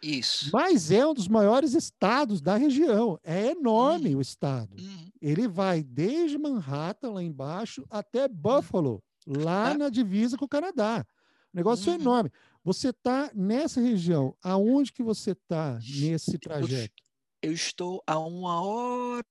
Isso. 0.00 0.50
Mas 0.52 0.92
é 0.92 1.04
um 1.04 1.12
dos 1.12 1.26
maiores 1.26 1.74
estados 1.74 2.40
da 2.40 2.56
região. 2.56 3.18
É 3.24 3.50
enorme 3.50 4.12
uhum. 4.12 4.18
o 4.18 4.22
estado. 4.22 4.76
Uhum. 4.78 5.10
Ele 5.20 5.48
vai 5.48 5.82
desde 5.82 6.38
Manhattan, 6.38 7.10
lá 7.10 7.22
embaixo, 7.24 7.84
até 7.90 8.26
uhum. 8.26 8.32
Buffalo 8.32 9.02
lá 9.26 9.74
na 9.74 9.88
divisa 9.88 10.36
com 10.36 10.44
o 10.44 10.48
Canadá. 10.48 11.04
O 11.52 11.56
negócio 11.56 11.90
uhum. 11.90 11.98
é 11.98 12.00
enorme. 12.00 12.30
Você 12.62 12.90
está 12.90 13.30
nessa 13.34 13.80
região. 13.80 14.36
Aonde 14.42 14.92
que 14.92 15.02
você 15.02 15.32
está 15.32 15.78
nesse 15.78 16.38
trajeto? 16.38 17.02
Eu, 17.42 17.50
eu, 17.50 17.52
estou 17.54 18.02
a 18.06 18.18
uma 18.18 18.60
hora 18.60 19.24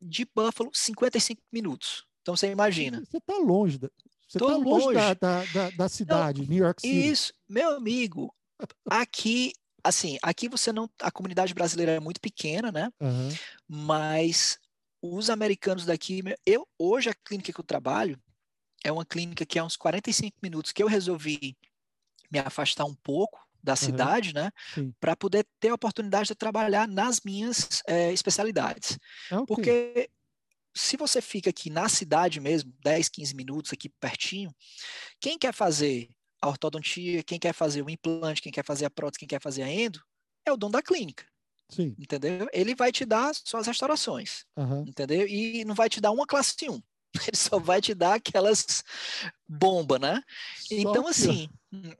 de 0.00 0.26
Buffalo, 0.34 0.70
55 0.72 1.40
minutos. 1.52 2.04
Então 2.22 2.36
você 2.36 2.50
imagina. 2.50 3.02
Você 3.04 3.18
está 3.18 3.36
longe. 3.38 3.78
Da... 3.78 3.88
Você 4.28 4.38
está 4.38 4.56
longe, 4.56 4.86
longe. 4.86 4.94
Da, 4.94 5.14
da, 5.14 5.44
da, 5.44 5.70
da, 5.70 5.88
cidade, 5.88 6.40
não, 6.42 6.48
New 6.48 6.64
York 6.64 6.80
City. 6.80 7.08
Isso, 7.08 7.32
meu 7.48 7.76
amigo, 7.76 8.34
aqui, 8.90 9.52
assim, 9.82 10.18
aqui 10.22 10.48
você 10.48 10.72
não, 10.72 10.88
a 11.00 11.10
comunidade 11.10 11.54
brasileira 11.54 11.92
é 11.92 12.00
muito 12.00 12.20
pequena, 12.20 12.72
né? 12.72 12.90
Uhum. 13.00 13.28
Mas 13.68 14.58
os 15.02 15.28
americanos 15.28 15.84
daqui, 15.84 16.22
eu 16.46 16.66
hoje 16.78 17.10
a 17.10 17.14
clínica 17.14 17.52
que 17.52 17.60
eu 17.60 17.64
trabalho 17.64 18.18
é 18.84 18.92
uma 18.92 19.04
clínica 19.04 19.46
que 19.46 19.58
é 19.58 19.64
uns 19.64 19.76
45 19.76 20.36
minutos 20.42 20.70
que 20.70 20.82
eu 20.82 20.86
resolvi 20.86 21.56
me 22.30 22.38
afastar 22.38 22.84
um 22.84 22.94
pouco 22.94 23.40
da 23.62 23.74
cidade, 23.74 24.28
uhum. 24.36 24.44
né, 24.44 24.92
para 25.00 25.16
poder 25.16 25.46
ter 25.58 25.70
a 25.70 25.74
oportunidade 25.74 26.28
de 26.28 26.34
trabalhar 26.34 26.86
nas 26.86 27.20
minhas 27.24 27.82
é, 27.88 28.12
especialidades. 28.12 28.98
Ah, 29.30 29.40
okay. 29.40 29.46
Porque 29.46 30.10
se 30.76 30.98
você 30.98 31.22
fica 31.22 31.48
aqui 31.48 31.70
na 31.70 31.88
cidade 31.88 32.40
mesmo, 32.40 32.74
10, 32.82 33.08
15 33.08 33.34
minutos 33.34 33.72
aqui 33.72 33.88
pertinho, 33.88 34.54
quem 35.18 35.38
quer 35.38 35.54
fazer 35.54 36.10
a 36.42 36.48
ortodontia, 36.48 37.22
quem 37.22 37.38
quer 37.38 37.54
fazer 37.54 37.80
o 37.80 37.88
implante, 37.88 38.42
quem 38.42 38.52
quer 38.52 38.64
fazer 38.64 38.84
a 38.84 38.90
prótese, 38.90 39.20
quem 39.20 39.28
quer 39.28 39.40
fazer 39.40 39.62
a 39.62 39.70
endo, 39.70 39.98
é 40.44 40.52
o 40.52 40.58
dono 40.58 40.72
da 40.72 40.82
clínica. 40.82 41.24
Sim. 41.70 41.94
Entendeu? 41.98 42.46
Ele 42.52 42.74
vai 42.74 42.92
te 42.92 43.06
dar 43.06 43.34
suas 43.34 43.66
restaurações. 43.66 44.44
Uhum. 44.56 44.84
Entendeu? 44.86 45.26
E 45.26 45.64
não 45.64 45.74
vai 45.74 45.88
te 45.88 46.02
dar 46.02 46.10
uma 46.10 46.26
classe 46.26 46.68
1. 46.68 46.82
Ele 47.28 47.36
só 47.36 47.58
vai 47.58 47.80
te 47.80 47.94
dar 47.94 48.14
aquelas 48.14 48.84
bomba, 49.48 49.98
né? 49.98 50.22
Só 50.56 50.74
então, 50.74 51.04
que... 51.04 51.10
assim, 51.10 51.48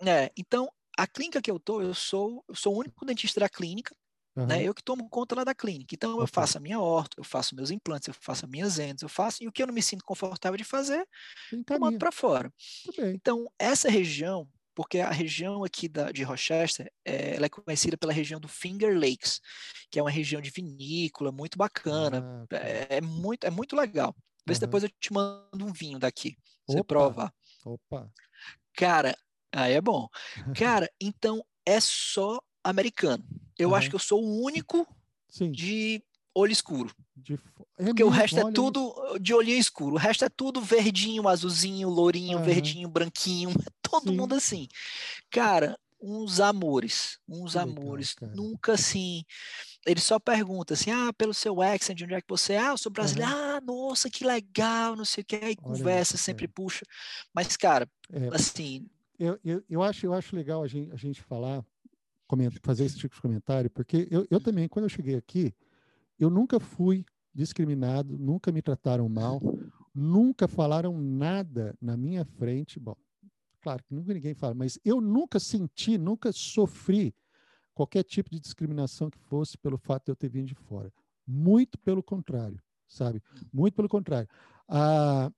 é, 0.05 0.31
então 0.37 0.69
a 0.97 1.07
clínica 1.07 1.43
que 1.43 1.51
eu 1.51 1.59
tô, 1.59 1.83
eu 1.83 1.95
sou, 1.95 2.45
eu 2.49 2.55
sou 2.55 2.75
o 2.75 2.79
único 2.79 3.05
dentista 3.05 3.41
da 3.41 3.49
clínica, 3.49 3.95
uhum. 4.37 4.47
né? 4.47 4.63
Eu 4.63 4.75
que 4.75 4.83
tomo 4.83 5.09
conta 5.09 5.35
lá 5.35 5.45
da 5.45 5.55
clínica. 5.55 5.95
Então, 5.95 6.21
eu 6.21 6.27
faço 6.27 6.59
a 6.59 6.61
minha 6.61 6.81
horta, 6.81 7.17
eu 7.19 7.25
faço 7.25 7.55
meus 7.55 7.71
implantes, 7.71 8.09
eu 8.09 8.15
faço 8.15 8.45
as 8.45 8.51
minhas 8.51 8.79
entes, 8.79 9.03
eu 9.03 9.09
faço, 9.09 9.43
e 9.43 9.49
o 9.49 9.53
que 9.53 9.63
eu 9.63 9.67
não 9.67 9.75
me 9.75 9.83
sinto 9.83 10.05
confortável 10.05 10.57
de 10.57 10.65
fazer, 10.65 11.07
eu 11.53 11.81
mando 11.81 11.99
para 11.99 12.13
fora. 12.13 12.53
Então, 12.99 13.51
essa 13.59 13.89
região, 13.91 14.49
porque 14.75 15.01
a 15.01 15.11
região 15.11 15.65
aqui 15.65 15.89
da, 15.89 16.13
de 16.13 16.23
Rochester, 16.23 16.91
é, 17.05 17.37
ela 17.37 17.47
é 17.47 17.49
conhecida 17.49 17.97
pela 17.97 18.13
região 18.13 18.41
do 18.41 18.49
Finger 18.49 18.95
Lakes, 18.95 19.41
que 19.91 19.99
é 19.99 20.03
uma 20.03 20.11
região 20.11 20.41
de 20.41 20.51
vinícola 20.51 21.33
muito 21.33 21.59
bacana, 21.59 22.47
ah, 22.51 22.57
é, 22.57 22.97
é, 22.97 23.01
muito, 23.01 23.45
é 23.45 23.51
muito 23.51 23.75
legal. 23.77 24.15
Vê 24.47 24.53
uhum. 24.53 24.55
se 24.55 24.61
depois 24.61 24.83
eu 24.83 24.89
te 24.89 25.13
mando 25.13 25.65
um 25.65 25.73
vinho 25.73 25.99
daqui, 25.99 26.37
você 26.67 26.79
Opa. 26.79 26.85
prova. 26.85 27.35
Opa. 27.65 28.11
Cara, 28.77 29.17
Aí 29.55 29.75
é 29.75 29.81
bom. 29.81 30.09
Cara, 30.59 30.91
então 31.01 31.45
é 31.65 31.79
só 31.81 32.41
americano. 32.63 33.25
Eu 33.57 33.71
uhum. 33.71 33.75
acho 33.75 33.89
que 33.89 33.95
eu 33.95 34.01
sou 34.01 34.23
o 34.23 34.43
único 34.43 34.87
Sim. 35.29 35.53
de 35.53 36.03
olho 36.35 36.53
escuro. 36.53 36.93
De... 37.17 37.39
É 37.79 37.85
Porque 37.85 38.03
o 38.03 38.09
resto 38.09 38.39
é 38.39 38.53
tudo 38.53 38.93
de 39.21 39.33
olhinho 39.33 39.59
escuro. 39.59 39.95
O 39.95 39.99
resto 39.99 40.25
é 40.25 40.29
tudo 40.29 40.61
verdinho, 40.61 41.29
azulzinho, 41.29 41.89
lourinho, 41.89 42.39
uhum. 42.39 42.45
verdinho, 42.45 42.89
branquinho. 42.89 43.51
Todo 43.81 44.11
Sim. 44.11 44.17
mundo 44.17 44.35
assim. 44.35 44.67
Cara, 45.31 45.79
uns 46.03 46.41
amores. 46.41 47.19
Uns 47.29 47.53
que 47.53 47.59
amores. 47.59 48.17
Legal, 48.21 48.37
Nunca 48.37 48.73
assim. 48.73 49.25
Ele 49.87 50.01
só 50.01 50.19
pergunta 50.19 50.75
assim: 50.75 50.91
ah, 50.91 51.13
pelo 51.13 51.35
seu 51.35 51.61
accent, 51.61 51.97
de 51.97 52.05
onde 52.05 52.15
é 52.15 52.21
que 52.21 52.29
você 52.29 52.55
é? 52.55 52.59
Ah, 52.59 52.71
eu 52.71 52.79
sou 52.79 52.91
brasileiro. 52.91 53.31
Uhum. 53.31 53.39
Ah, 53.39 53.61
nossa, 53.61 54.09
que 54.09 54.25
legal, 54.25 54.97
não 54.97 55.05
sei 55.05 55.23
o 55.23 55.25
que. 55.25 55.37
Aí 55.37 55.43
Olha 55.43 55.57
conversa, 55.57 56.17
isso, 56.17 56.25
sempre 56.25 56.49
puxa. 56.49 56.85
Mas, 57.35 57.57
cara, 57.57 57.89
é. 58.11 58.29
assim, 58.35 58.89
eu, 59.19 59.39
eu, 59.45 59.63
eu, 59.69 59.83
acho, 59.83 60.07
eu 60.07 60.15
acho 60.15 60.35
legal 60.35 60.63
a 60.63 60.67
gente, 60.67 60.93
a 60.93 60.97
gente 60.97 61.23
falar, 61.23 61.65
fazer 62.63 62.85
esse 62.85 62.97
tipo 62.97 63.15
de 63.15 63.21
comentário, 63.21 63.71
porque 63.71 64.09
eu, 64.11 64.27
eu 64.31 64.41
também, 64.41 64.69
quando 64.69 64.85
eu 64.85 64.89
cheguei 64.89 65.17
aqui, 65.17 65.55
eu 66.19 66.31
nunca 66.31 66.59
fui 66.59 67.05
discriminado, 67.35 68.17
nunca 68.17 68.51
me 68.51 68.63
trataram 68.63 69.09
mal, 69.09 69.41
nunca 69.95 70.49
falaram 70.49 70.97
nada 70.99 71.77
na 71.81 71.97
minha 71.97 72.25
frente. 72.25 72.81
Bom, 72.81 72.97
claro 73.61 73.83
que 73.85 73.95
nunca 73.95 74.15
ninguém 74.15 74.35
fala, 74.35 74.55
mas 74.55 74.79
eu 74.85 75.01
nunca 75.01 75.39
senti, 75.39 75.99
nunca 75.99 76.33
sofri 76.33 77.15
qualquer 77.75 78.05
tipo 78.05 78.31
de 78.31 78.39
discriminação 78.39 79.11
que 79.11 79.19
fosse 79.19 79.59
pelo 79.59 79.77
fato 79.77 80.07
de 80.07 80.13
eu 80.13 80.17
ter 80.17 80.29
vindo 80.29 80.47
de 80.47 80.55
fora. 80.55 80.93
Muito 81.27 81.79
pelo 81.79 82.03
contrário, 82.03 82.63
sabe? 82.87 83.23
Muito 83.53 83.75
pelo 83.75 83.89
contrário. 83.89 84.29
Ah, 84.69 85.31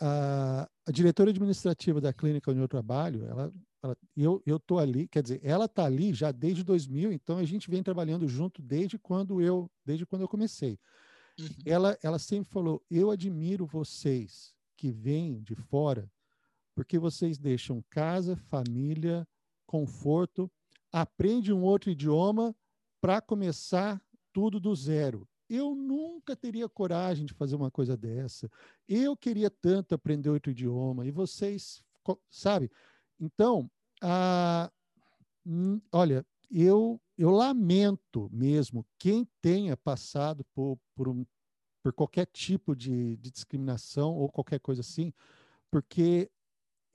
a, 0.00 0.68
a 0.86 0.92
diretora 0.92 1.30
administrativa 1.30 2.00
da 2.00 2.12
clínica 2.12 2.50
onde 2.50 2.60
eu 2.60 2.68
trabalho, 2.68 3.24
ela, 3.24 3.52
ela 3.82 3.96
eu 4.16 4.42
eu 4.46 4.58
tô 4.58 4.78
ali, 4.78 5.08
quer 5.08 5.22
dizer, 5.22 5.40
ela 5.42 5.64
está 5.64 5.84
ali 5.84 6.14
já 6.14 6.30
desde 6.30 6.62
2000, 6.62 7.12
então 7.12 7.38
a 7.38 7.44
gente 7.44 7.70
vem 7.70 7.82
trabalhando 7.82 8.28
junto 8.28 8.62
desde 8.62 8.98
quando 8.98 9.40
eu 9.40 9.70
desde 9.84 10.06
quando 10.06 10.22
eu 10.22 10.28
comecei. 10.28 10.78
Uhum. 11.38 11.48
Ela 11.64 11.98
ela 12.02 12.18
sempre 12.18 12.50
falou: 12.50 12.82
"Eu 12.90 13.10
admiro 13.10 13.66
vocês 13.66 14.54
que 14.76 14.90
vêm 14.90 15.40
de 15.42 15.54
fora, 15.54 16.10
porque 16.74 16.98
vocês 16.98 17.38
deixam 17.38 17.84
casa, 17.90 18.36
família, 18.36 19.26
conforto, 19.66 20.50
aprende 20.92 21.52
um 21.52 21.62
outro 21.62 21.90
idioma 21.90 22.54
para 23.00 23.20
começar 23.20 24.00
tudo 24.32 24.58
do 24.60 24.74
zero. 24.74 25.28
Eu 25.48 25.74
nunca 25.74 26.36
teria 26.36 26.68
coragem 26.68 27.24
de 27.24 27.32
fazer 27.32 27.56
uma 27.56 27.70
coisa 27.70 27.96
dessa. 27.96 28.50
Eu 28.86 29.16
queria 29.16 29.50
tanto 29.50 29.94
aprender 29.94 30.28
outro 30.28 30.52
idioma 30.52 31.06
e 31.06 31.10
vocês, 31.10 31.82
sabe? 32.30 32.70
Então, 33.18 33.70
a, 34.02 34.70
olha, 35.90 36.24
eu, 36.50 37.00
eu 37.16 37.30
lamento 37.30 38.28
mesmo 38.32 38.86
quem 38.98 39.26
tenha 39.40 39.76
passado 39.76 40.44
por, 40.54 40.78
por, 40.94 41.08
um, 41.08 41.24
por 41.82 41.92
qualquer 41.92 42.26
tipo 42.26 42.76
de, 42.76 43.16
de 43.16 43.30
discriminação 43.30 44.14
ou 44.14 44.30
qualquer 44.30 44.60
coisa 44.60 44.82
assim, 44.82 45.12
porque 45.70 46.30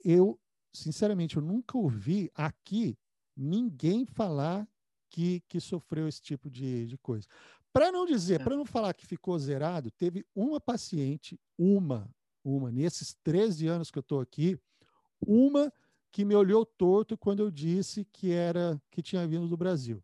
eu, 0.04 0.38
sinceramente, 0.72 1.36
eu 1.36 1.42
nunca 1.42 1.76
ouvi 1.76 2.30
aqui 2.34 2.96
ninguém 3.36 4.04
falar 4.04 4.68
que, 5.10 5.40
que 5.48 5.60
sofreu 5.60 6.08
esse 6.08 6.20
tipo 6.20 6.50
de, 6.50 6.86
de 6.86 6.98
coisa. 6.98 7.26
Para 7.72 7.90
não 7.90 8.06
dizer, 8.06 8.42
para 8.42 8.56
não 8.56 8.64
falar 8.64 8.94
que 8.94 9.06
ficou 9.06 9.38
zerado, 9.38 9.90
teve 9.90 10.24
uma 10.34 10.60
paciente, 10.60 11.38
uma, 11.58 12.08
uma, 12.44 12.70
nesses 12.70 13.14
13 13.22 13.66
anos 13.66 13.90
que 13.90 13.98
eu 13.98 14.02
estou 14.02 14.20
aqui, 14.20 14.58
uma 15.20 15.72
que 16.12 16.24
me 16.24 16.34
olhou 16.34 16.64
torto 16.64 17.18
quando 17.18 17.40
eu 17.40 17.50
disse 17.50 18.04
que 18.12 18.30
era 18.30 18.80
que 18.90 19.02
tinha 19.02 19.26
vindo 19.26 19.48
do 19.48 19.56
Brasil. 19.56 20.02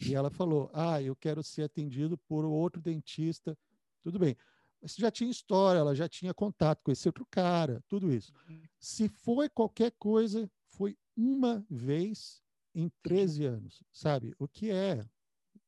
E 0.00 0.14
ela 0.14 0.30
falou: 0.30 0.70
"Ah, 0.72 1.02
eu 1.02 1.16
quero 1.16 1.42
ser 1.42 1.62
atendido 1.62 2.16
por 2.16 2.44
outro 2.44 2.80
dentista". 2.80 3.58
Tudo 4.02 4.18
bem. 4.18 4.36
Mas 4.80 4.94
já 4.94 5.10
tinha 5.10 5.30
história, 5.30 5.80
ela 5.80 5.94
já 5.94 6.08
tinha 6.08 6.32
contato 6.32 6.82
com 6.82 6.90
esse 6.90 7.06
outro 7.08 7.26
cara, 7.30 7.82
tudo 7.88 8.12
isso. 8.12 8.32
Uhum. 8.48 8.62
Se 8.78 9.08
foi 9.08 9.48
qualquer 9.48 9.92
coisa, 9.98 10.50
foi 10.64 10.96
uma 11.16 11.64
vez 11.68 12.39
em 12.74 12.90
13 13.02 13.44
anos, 13.44 13.82
sabe? 13.92 14.34
O 14.38 14.46
que 14.46 14.70
é? 14.70 15.04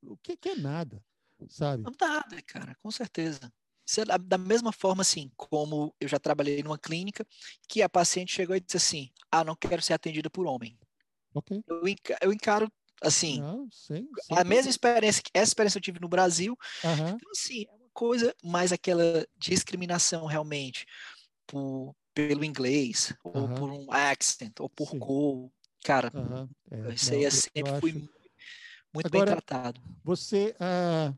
O 0.02 0.16
que, 0.16 0.36
que 0.36 0.50
é 0.50 0.56
nada? 0.56 1.02
sabe? 1.48 1.84
Nada, 2.00 2.42
cara, 2.42 2.76
com 2.82 2.90
certeza. 2.90 3.52
É 3.98 4.18
da 4.18 4.38
mesma 4.38 4.72
forma, 4.72 5.02
assim, 5.02 5.30
como 5.36 5.94
eu 6.00 6.08
já 6.08 6.18
trabalhei 6.18 6.62
numa 6.62 6.78
clínica, 6.78 7.26
que 7.68 7.82
a 7.82 7.88
paciente 7.88 8.32
chegou 8.32 8.54
e 8.54 8.60
disse 8.60 8.76
assim: 8.76 9.10
Ah, 9.30 9.44
não 9.44 9.56
quero 9.56 9.82
ser 9.82 9.92
atendida 9.92 10.30
por 10.30 10.46
homem. 10.46 10.78
Ok. 11.34 11.62
Eu, 11.66 11.88
encaro, 11.88 12.18
eu 12.22 12.32
encaro 12.32 12.72
assim, 13.02 13.40
não, 13.40 13.68
sim, 13.70 14.06
sim, 14.20 14.34
a 14.34 14.44
mesma 14.44 14.70
experiência, 14.70 15.22
essa 15.34 15.50
experiência 15.50 15.78
eu 15.78 15.82
tive 15.82 15.98
no 16.00 16.08
Brasil. 16.08 16.56
Uhum. 16.84 17.08
Então, 17.08 17.30
assim, 17.32 17.64
é 17.68 17.72
uma 17.72 17.90
coisa 17.92 18.34
mais 18.44 18.72
aquela 18.72 19.26
discriminação 19.36 20.26
realmente 20.26 20.86
por, 21.46 21.94
pelo 22.14 22.44
inglês, 22.44 23.12
uhum. 23.24 23.42
ou 23.42 23.48
por 23.54 23.70
um 23.70 23.92
accent, 23.92 24.52
ou 24.60 24.70
por 24.70 24.96
cor. 24.98 25.50
Cara, 25.84 26.10
uhum. 26.14 26.48
é, 26.70 26.94
isso 26.94 27.12
aí 27.12 27.24
é 27.24 27.30
sempre 27.30 27.80
fui 27.80 27.92
muito 27.92 29.06
Agora, 29.06 29.10
bem 29.10 29.24
tratado. 29.24 29.80
Você, 30.04 30.54
uh, 30.60 31.16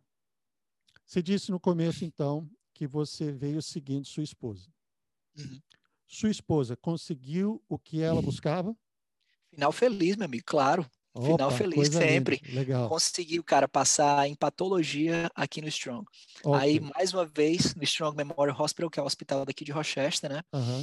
você 1.04 1.22
disse 1.22 1.50
no 1.50 1.60
começo, 1.60 2.04
então, 2.04 2.48
que 2.72 2.86
você 2.86 3.30
veio 3.32 3.60
seguindo 3.60 4.06
sua 4.06 4.22
esposa. 4.22 4.68
Uhum. 5.36 5.60
Sua 6.06 6.30
esposa 6.30 6.76
conseguiu 6.76 7.62
o 7.68 7.78
que 7.78 8.00
ela 8.00 8.22
buscava? 8.22 8.76
Final 9.50 9.72
feliz, 9.72 10.16
meu 10.16 10.26
amigo, 10.26 10.44
claro. 10.46 10.88
Opa, 11.12 11.26
Final 11.26 11.50
feliz 11.52 11.88
sempre. 11.88 12.40
Legal. 12.48 12.88
Conseguiu, 12.88 13.42
cara, 13.44 13.68
passar 13.68 14.28
em 14.28 14.34
patologia 14.34 15.30
aqui 15.34 15.60
no 15.60 15.68
Strong. 15.68 16.04
Aí, 16.56 16.80
mais 16.80 17.14
uma 17.14 17.24
vez, 17.24 17.74
no 17.74 17.84
Strong 17.84 18.16
Memorial 18.16 18.60
Hospital, 18.60 18.90
que 18.90 18.98
é 18.98 19.02
o 19.02 19.06
hospital 19.06 19.44
daqui 19.44 19.64
de 19.64 19.70
Rochester, 19.70 20.30
né? 20.30 20.42
Uhum. 20.52 20.82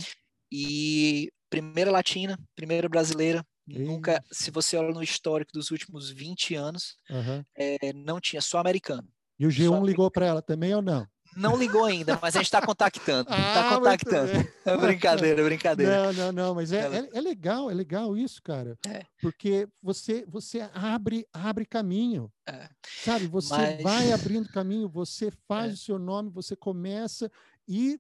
E 0.50 1.32
primeira 1.50 1.92
latina, 1.92 2.40
primeira 2.56 2.88
brasileira. 2.88 3.46
Nunca, 3.80 4.24
se 4.32 4.52
você 4.52 4.78
olha 4.78 4.94
no 4.94 5.04
histórico 5.04 5.52
dos 5.54 5.72
últimos 5.72 6.10
20 6.10 6.56
anos, 6.56 6.96
uhum. 7.10 7.44
é, 7.56 7.94
não 7.94 8.20
tinha 8.20 8.42
só 8.42 8.60
americano. 8.60 9.08
E 9.40 9.46
o 9.46 9.50
G1 9.50 9.86
ligou 9.86 10.10
para 10.12 10.26
ela 10.26 10.42
também 10.42 10.74
ou 10.76 10.82
não? 10.82 11.08
Não 11.36 11.56
ligou 11.58 11.86
ainda, 11.86 12.20
mas 12.22 12.36
a 12.36 12.40
gente 12.40 12.48
está 12.48 12.62
contactando. 12.62 13.30
Está 13.30 13.70
ah, 13.70 13.76
contactando. 13.76 14.32
É 14.66 14.78
brincadeira, 14.78 15.44
brincadeira. 15.44 16.12
Não, 16.12 16.14
não, 16.14 16.32
não, 16.32 16.56
mas 16.56 16.74
é, 16.74 17.00
é, 17.00 17.10
é 17.14 17.22
legal, 17.22 17.72
é 17.72 17.74
legal 17.74 18.18
isso, 18.18 18.42
cara. 18.44 18.78
É. 18.86 19.06
Porque 19.22 19.68
você, 19.82 20.26
você 20.28 20.70
abre, 20.74 21.26
abre 21.32 21.66
caminho. 21.66 22.32
É. 22.48 22.70
Sabe, 23.04 23.28
você 23.28 23.56
mas... 23.56 23.82
vai 23.82 24.12
abrindo 24.12 24.50
caminho, 24.50 24.90
você 24.90 25.32
faz 25.48 25.72
é. 25.72 25.74
o 25.74 25.78
seu 25.78 26.00
nome, 26.00 26.30
você 26.30 26.56
começa 26.56 27.32
e 27.68 28.00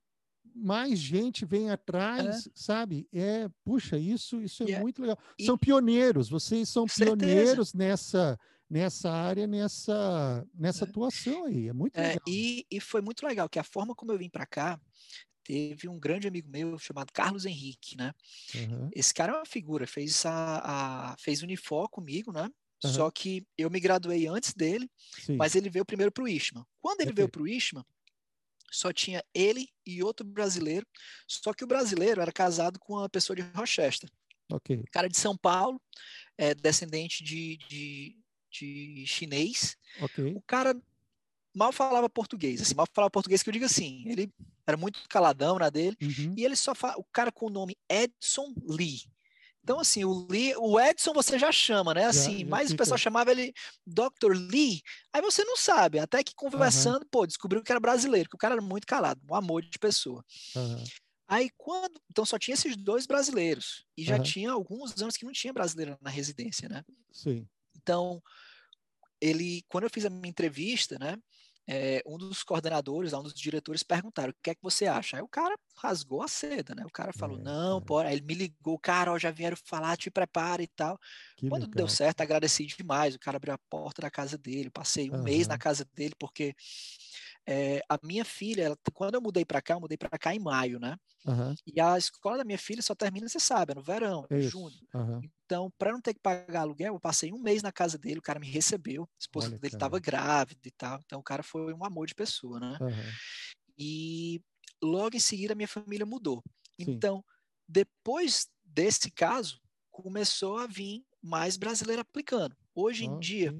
mais 0.55 0.99
gente 0.99 1.45
vem 1.45 1.69
atrás, 1.69 2.47
é. 2.47 2.49
sabe? 2.53 3.07
É, 3.13 3.47
puxa, 3.63 3.97
isso, 3.97 4.41
isso 4.41 4.63
é 4.63 4.67
yeah. 4.67 4.81
muito 4.81 5.01
legal. 5.01 5.17
E, 5.37 5.45
são 5.45 5.57
pioneiros, 5.57 6.29
vocês 6.29 6.69
são 6.69 6.85
pioneiros 6.85 7.73
nessa 7.73 8.39
nessa 8.69 9.11
área, 9.11 9.45
nessa 9.45 10.47
nessa 10.53 10.85
é. 10.85 10.87
atuação 10.87 11.45
aí. 11.45 11.67
É 11.67 11.73
muito 11.73 11.97
é, 11.97 12.09
legal. 12.09 12.23
E, 12.27 12.65
e 12.71 12.79
foi 12.79 13.01
muito 13.01 13.25
legal 13.25 13.49
que 13.49 13.59
a 13.59 13.63
forma 13.63 13.93
como 13.93 14.11
eu 14.11 14.17
vim 14.17 14.29
para 14.29 14.45
cá, 14.45 14.79
teve 15.43 15.89
um 15.89 15.99
grande 15.99 16.27
amigo 16.27 16.49
meu 16.49 16.77
chamado 16.77 17.11
Carlos 17.11 17.45
Henrique, 17.45 17.97
né? 17.97 18.13
Uhum. 18.55 18.89
Esse 18.93 19.13
cara 19.13 19.33
é 19.33 19.35
uma 19.35 19.45
figura, 19.45 19.85
fez 19.85 20.25
a, 20.25 21.11
a 21.11 21.17
fez 21.17 21.41
Unifor 21.41 21.89
comigo, 21.89 22.31
né? 22.31 22.49
Uhum. 22.83 22.93
Só 22.93 23.11
que 23.11 23.45
eu 23.57 23.69
me 23.69 23.79
graduei 23.79 24.27
antes 24.27 24.53
dele, 24.53 24.89
Sim. 25.19 25.35
mas 25.35 25.55
ele 25.55 25.69
veio 25.69 25.85
primeiro 25.85 26.11
para 26.11 26.23
o 26.23 26.27
ISMA. 26.27 26.65
Quando 26.79 27.01
ele 27.01 27.13
veio 27.13 27.29
para 27.29 27.41
o 27.41 27.47
só 28.71 28.91
tinha 28.93 29.23
ele 29.33 29.67
e 29.85 30.01
outro 30.01 30.25
brasileiro, 30.25 30.87
só 31.27 31.53
que 31.53 31.63
o 31.63 31.67
brasileiro 31.67 32.21
era 32.21 32.31
casado 32.31 32.79
com 32.79 32.93
uma 32.93 33.09
pessoa 33.09 33.35
de 33.35 33.41
Rochester. 33.53 34.09
Okay. 34.51 34.83
Cara 34.91 35.07
de 35.07 35.17
São 35.17 35.37
Paulo, 35.37 35.81
é, 36.37 36.53
descendente 36.53 37.23
de, 37.23 37.57
de, 37.69 38.17
de 38.49 39.05
chinês. 39.05 39.77
Okay. 40.01 40.33
O 40.35 40.41
cara 40.41 40.75
mal 41.53 41.71
falava 41.71 42.09
português, 42.09 42.61
assim, 42.61 42.75
mal 42.75 42.87
falava 42.93 43.11
português 43.11 43.43
que 43.43 43.49
eu 43.49 43.53
digo 43.53 43.65
assim, 43.65 44.03
ele 44.07 44.31
era 44.65 44.77
muito 44.77 45.01
caladão 45.09 45.59
na 45.59 45.69
dele, 45.69 45.97
uhum. 46.01 46.33
e 46.37 46.45
ele 46.45 46.55
só 46.55 46.73
fala, 46.73 46.97
o 46.97 47.03
cara 47.03 47.31
com 47.31 47.47
o 47.47 47.49
nome 47.49 47.77
Edson 47.89 48.53
Lee. 48.63 49.01
Então, 49.63 49.79
assim, 49.79 50.03
o, 50.03 50.27
Lee, 50.29 50.55
o 50.57 50.79
Edson 50.79 51.13
você 51.13 51.37
já 51.37 51.51
chama, 51.51 51.93
né? 51.93 52.05
Assim, 52.05 52.39
já, 52.39 52.39
já 52.39 52.45
mas 52.47 52.63
fica. 52.63 52.73
o 52.73 52.77
pessoal 52.77 52.97
chamava 52.97 53.31
ele 53.31 53.53
Dr. 53.85 54.33
Lee. 54.33 54.81
Aí 55.13 55.21
você 55.21 55.43
não 55.43 55.55
sabe, 55.55 55.99
até 55.99 56.23
que 56.23 56.33
conversando, 56.33 57.03
uhum. 57.03 57.09
pô, 57.11 57.27
descobriu 57.27 57.63
que 57.63 57.71
era 57.71 57.79
brasileiro, 57.79 58.29
que 58.29 58.35
o 58.35 58.39
cara 58.39 58.55
era 58.55 58.61
muito 58.61 58.87
calado, 58.87 59.21
um 59.29 59.35
amor 59.35 59.61
de 59.61 59.77
pessoa. 59.77 60.25
Uhum. 60.55 60.83
Aí 61.27 61.49
quando. 61.57 62.01
Então 62.09 62.25
só 62.25 62.37
tinha 62.37 62.55
esses 62.55 62.75
dois 62.75 63.05
brasileiros. 63.05 63.85
E 63.95 64.03
já 64.03 64.19
tinha 64.19 64.51
alguns 64.51 64.99
anos 65.01 65.15
que 65.15 65.25
não 65.25 65.31
tinha 65.31 65.53
brasileiro 65.53 65.97
na 66.01 66.09
residência, 66.09 66.67
né? 66.67 66.83
Sim. 67.11 67.47
Então, 67.77 68.21
ele, 69.21 69.63
quando 69.69 69.85
eu 69.85 69.89
fiz 69.89 70.05
a 70.05 70.09
minha 70.09 70.29
entrevista, 70.29 70.97
né? 70.99 71.17
É, 71.73 72.03
um 72.05 72.17
dos 72.17 72.43
coordenadores, 72.43 73.13
um 73.13 73.23
dos 73.23 73.33
diretores 73.33 73.81
perguntaram, 73.81 74.31
o 74.31 74.35
que 74.43 74.49
é 74.49 74.55
que 74.55 74.61
você 74.61 74.87
acha? 74.87 75.15
Aí 75.15 75.23
o 75.23 75.27
cara 75.27 75.57
rasgou 75.77 76.21
a 76.21 76.27
seda, 76.27 76.75
né? 76.75 76.83
O 76.85 76.91
cara 76.91 77.13
falou, 77.13 77.39
é, 77.39 77.41
não, 77.41 77.77
é. 77.77 77.81
pô, 77.81 77.99
aí 77.99 78.13
ele 78.13 78.25
me 78.25 78.33
ligou, 78.33 78.77
cara, 78.77 79.13
ó, 79.13 79.17
já 79.17 79.31
vieram 79.31 79.55
falar, 79.63 79.95
te 79.95 80.11
prepara 80.11 80.61
e 80.61 80.67
tal. 80.67 80.99
Que 81.37 81.47
Quando 81.47 81.61
legal. 81.61 81.75
deu 81.75 81.87
certo, 81.87 82.19
agradeci 82.19 82.65
demais, 82.65 83.15
o 83.15 83.19
cara 83.19 83.37
abriu 83.37 83.53
a 83.53 83.59
porta 83.69 84.01
da 84.01 84.11
casa 84.11 84.37
dele, 84.37 84.69
passei 84.69 85.09
um 85.09 85.15
uhum. 85.15 85.23
mês 85.23 85.47
na 85.47 85.57
casa 85.57 85.87
dele, 85.95 86.13
porque 86.19 86.53
é, 87.47 87.81
a 87.89 87.97
minha 88.03 88.23
filha, 88.23 88.63
ela, 88.63 88.77
quando 88.93 89.15
eu 89.15 89.21
mudei 89.21 89.43
para 89.43 89.61
cá, 89.61 89.73
eu 89.73 89.79
mudei 89.79 89.97
para 89.97 90.17
cá 90.17 90.33
em 90.33 90.39
maio, 90.39 90.79
né? 90.79 90.95
Uhum. 91.25 91.53
E 91.65 91.79
a 91.79 91.97
escola 91.97 92.37
da 92.37 92.43
minha 92.43 92.57
filha 92.57 92.81
só 92.81 92.93
termina, 92.93 93.27
você 93.27 93.39
sabe, 93.39 93.71
é 93.71 93.75
no 93.75 93.81
verão, 93.81 94.25
é 94.29 94.39
junho. 94.41 94.75
Uhum. 94.93 95.21
Então, 95.45 95.71
para 95.77 95.91
não 95.91 96.01
ter 96.01 96.13
que 96.13 96.19
pagar 96.19 96.61
aluguel, 96.61 96.93
eu 96.93 96.99
passei 96.99 97.31
um 97.33 97.39
mês 97.39 97.61
na 97.63 97.71
casa 97.71 97.97
dele, 97.97 98.19
o 98.19 98.23
cara 98.23 98.39
me 98.39 98.49
recebeu, 98.49 99.03
a 99.03 99.07
esposa 99.19 99.47
Olha, 99.47 99.59
dele 99.59 99.73
estava 99.73 99.99
grávida 99.99 100.61
e 100.65 100.71
tal. 100.71 100.99
Então, 101.05 101.19
o 101.19 101.23
cara 101.23 101.43
foi 101.43 101.73
um 101.73 101.83
amor 101.83 102.07
de 102.07 102.15
pessoa, 102.15 102.59
né? 102.59 102.77
Uhum. 102.79 103.11
E 103.77 104.41
logo 104.81 105.15
em 105.15 105.19
seguida, 105.19 105.53
a 105.53 105.55
minha 105.55 105.67
família 105.67 106.05
mudou. 106.05 106.43
Sim. 106.79 106.91
Então, 106.91 107.23
depois 107.67 108.47
desse 108.63 109.09
caso, 109.11 109.59
começou 109.89 110.57
a 110.57 110.67
vir 110.67 111.03
mais 111.21 111.57
brasileiro 111.57 112.01
aplicando. 112.01 112.55
Hoje 112.73 113.05
em 113.05 113.19
dia, 113.19 113.53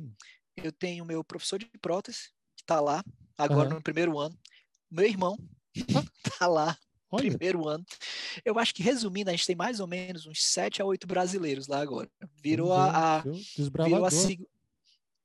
eu 0.56 0.72
tenho 0.72 1.06
meu 1.06 1.24
professor 1.24 1.60
de 1.60 1.70
prótese, 1.82 2.32
que 2.62 2.64
está 2.64 2.80
lá, 2.80 3.04
agora 3.38 3.70
uhum. 3.70 3.76
no 3.76 3.82
primeiro 3.82 4.18
ano. 4.20 4.38
Meu 4.90 5.06
irmão 5.06 5.38
tá 6.40 6.48
lá, 6.48 6.78
Olha. 7.10 7.30
primeiro 7.30 7.68
ano. 7.68 7.84
Eu 8.46 8.60
acho 8.60 8.74
que, 8.74 8.84
resumindo, 8.84 9.30
a 9.30 9.34
gente 9.34 9.46
tem 9.46 9.56
mais 9.56 9.80
ou 9.80 9.88
menos 9.88 10.26
uns 10.26 10.44
sete 10.44 10.82
a 10.82 10.86
oito 10.86 11.08
brasileiros 11.08 11.68
lá 11.68 11.82
agora. 11.82 12.10
Virou 12.42 12.74
a, 12.74 13.18
a 13.18 13.22
virou, 13.22 14.06
a 14.06 14.10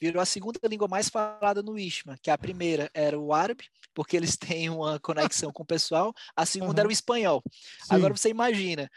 virou 0.00 0.22
a 0.22 0.26
segunda 0.26 0.60
língua 0.64 0.88
mais 0.88 1.08
falada 1.08 1.62
no 1.62 1.78
Istma, 1.78 2.16
que 2.22 2.30
a 2.30 2.38
primeira 2.38 2.90
era 2.94 3.18
o 3.18 3.32
árabe, 3.32 3.64
porque 3.94 4.16
eles 4.16 4.36
têm 4.36 4.70
uma 4.70 4.98
conexão 5.00 5.52
com 5.52 5.62
o 5.62 5.66
pessoal, 5.66 6.14
a 6.34 6.46
segunda 6.46 6.72
uhum. 6.72 6.80
era 6.80 6.88
o 6.88 6.92
espanhol. 6.92 7.42
Sim. 7.48 7.94
Agora 7.94 8.16
você 8.16 8.30
imagina, 8.30 8.90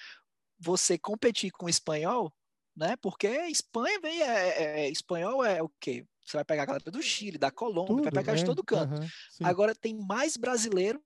você 0.58 0.98
competir 0.98 1.52
com 1.52 1.66
o 1.66 1.70
espanhol, 1.70 2.34
né? 2.76 2.96
Porque 3.02 3.28
Espanha 3.28 4.00
vem, 4.02 4.22
é, 4.22 4.26
é, 4.26 4.82
é 4.82 4.90
espanhol 4.90 5.44
é 5.44 5.62
o 5.62 5.70
quê? 5.80 6.06
Você 6.30 6.38
vai 6.38 6.46
pegar 6.46 6.64
a 6.64 6.66
galera 6.68 6.92
do 6.92 7.02
Chile, 7.02 7.40
da 7.40 7.50
Colômbia, 7.50 7.88
Tudo, 7.88 8.04
vai 8.04 8.12
pegar 8.12 8.34
é, 8.34 8.36
de 8.36 8.46
todo 8.46 8.64
canto. 8.64 9.02
Uhum, 9.02 9.08
Agora 9.42 9.74
tem 9.74 9.96
mais 9.96 10.38
brasileiro 10.38 11.02